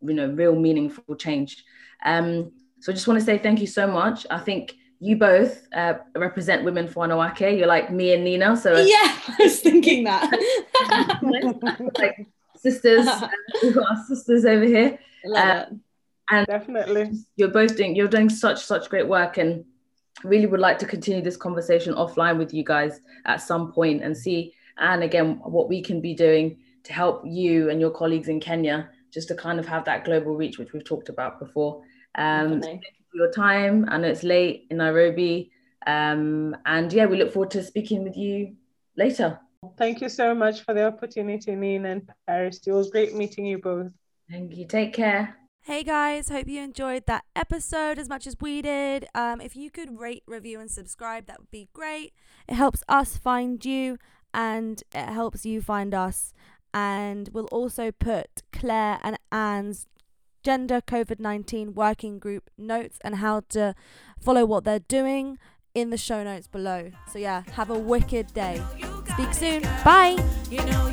you 0.02 0.14
know 0.14 0.28
real 0.28 0.54
meaningful 0.54 1.14
change 1.14 1.64
um, 2.04 2.50
so 2.80 2.90
i 2.90 2.94
just 2.94 3.06
want 3.06 3.18
to 3.18 3.24
say 3.24 3.36
thank 3.36 3.60
you 3.60 3.66
so 3.66 3.86
much 3.86 4.26
i 4.30 4.38
think 4.38 4.76
you 5.00 5.16
both 5.16 5.66
uh, 5.74 5.94
represent 6.14 6.62
women 6.62 6.86
for 6.86 7.06
Anawake. 7.06 7.56
You're 7.56 7.66
like 7.66 7.90
me 7.90 8.12
and 8.12 8.22
Nina. 8.22 8.54
So 8.54 8.76
yeah, 8.76 9.16
I 9.28 9.36
was 9.38 9.58
thinking 9.60 10.04
that. 10.04 10.30
like 11.98 12.28
sisters, 12.60 13.06
uh, 13.08 13.28
we've 13.62 13.74
got 13.74 13.90
our 13.90 14.04
sisters 14.04 14.44
over 14.44 14.64
here. 14.64 14.98
Uh, 15.34 15.64
and 16.30 16.46
definitely, 16.46 17.12
you're 17.36 17.48
both 17.48 17.76
doing 17.76 17.96
you're 17.96 18.08
doing 18.08 18.28
such 18.28 18.62
such 18.62 18.88
great 18.88 19.08
work, 19.08 19.38
and 19.38 19.64
really 20.24 20.46
would 20.46 20.60
like 20.60 20.78
to 20.78 20.86
continue 20.86 21.22
this 21.22 21.36
conversation 21.36 21.94
offline 21.94 22.38
with 22.38 22.52
you 22.52 22.62
guys 22.64 23.00
at 23.24 23.36
some 23.36 23.72
point 23.72 24.02
and 24.02 24.16
see 24.16 24.52
and 24.78 25.02
again 25.02 25.40
what 25.44 25.68
we 25.68 25.80
can 25.80 26.00
be 26.00 26.14
doing 26.14 26.58
to 26.84 26.92
help 26.92 27.22
you 27.24 27.70
and 27.70 27.80
your 27.80 27.90
colleagues 27.90 28.28
in 28.28 28.40
Kenya 28.40 28.90
just 29.10 29.28
to 29.28 29.34
kind 29.34 29.58
of 29.58 29.66
have 29.66 29.84
that 29.84 30.04
global 30.04 30.36
reach, 30.36 30.58
which 30.58 30.72
we've 30.72 30.84
talked 30.84 31.08
about 31.08 31.38
before. 31.38 31.82
Um, 32.14 32.60
thank 32.60 32.82
you 32.82 33.04
for 33.10 33.16
your 33.16 33.32
time. 33.32 33.86
I 33.88 33.98
know 33.98 34.08
it's 34.08 34.22
late 34.22 34.66
in 34.70 34.78
Nairobi. 34.78 35.50
Um, 35.86 36.56
and 36.66 36.92
yeah, 36.92 37.06
we 37.06 37.18
look 37.18 37.32
forward 37.32 37.50
to 37.52 37.62
speaking 37.62 38.04
with 38.04 38.16
you 38.16 38.54
later. 38.96 39.40
Thank 39.76 40.00
you 40.00 40.08
so 40.08 40.34
much 40.34 40.62
for 40.62 40.72
the 40.72 40.86
opportunity, 40.86 41.54
Nina 41.54 41.90
and 41.90 42.10
Paris. 42.26 42.60
It 42.66 42.72
was 42.72 42.90
great 42.90 43.14
meeting 43.14 43.44
you 43.44 43.58
both. 43.58 43.92
Thank 44.30 44.56
you. 44.56 44.66
Take 44.66 44.94
care. 44.94 45.36
Hey 45.62 45.82
guys, 45.82 46.30
hope 46.30 46.48
you 46.48 46.62
enjoyed 46.62 47.04
that 47.06 47.24
episode 47.36 47.98
as 47.98 48.08
much 48.08 48.26
as 48.26 48.34
we 48.40 48.62
did. 48.62 49.06
Um, 49.14 49.42
if 49.42 49.54
you 49.54 49.70
could 49.70 49.98
rate, 50.00 50.22
review, 50.26 50.58
and 50.58 50.70
subscribe, 50.70 51.26
that 51.26 51.38
would 51.38 51.50
be 51.50 51.68
great. 51.74 52.14
It 52.48 52.54
helps 52.54 52.82
us 52.88 53.18
find 53.18 53.62
you 53.62 53.98
and 54.32 54.82
it 54.94 55.10
helps 55.10 55.44
you 55.44 55.60
find 55.60 55.92
us 55.92 56.32
and 56.72 57.28
we'll 57.34 57.46
also 57.46 57.90
put 57.90 58.42
Clare 58.52 58.98
and 59.02 59.18
Anne's 59.30 59.86
gender 60.42 60.80
COVID 60.80 61.20
19 61.20 61.74
working 61.74 62.18
group 62.18 62.48
notes 62.56 62.98
and 63.04 63.16
how 63.16 63.40
to 63.50 63.74
follow 64.18 64.46
what 64.46 64.64
they're 64.64 64.78
doing 64.78 65.36
in 65.74 65.90
the 65.90 65.98
show 65.98 66.24
notes 66.24 66.48
below. 66.48 66.92
So, 67.12 67.18
yeah, 67.18 67.42
have 67.52 67.68
a 67.68 67.78
wicked 67.78 68.32
day. 68.32 68.62
Speak 69.20 69.34
soon. 69.34 69.62
Bye. 69.84 70.16
You 70.50 70.64
know 70.64 70.90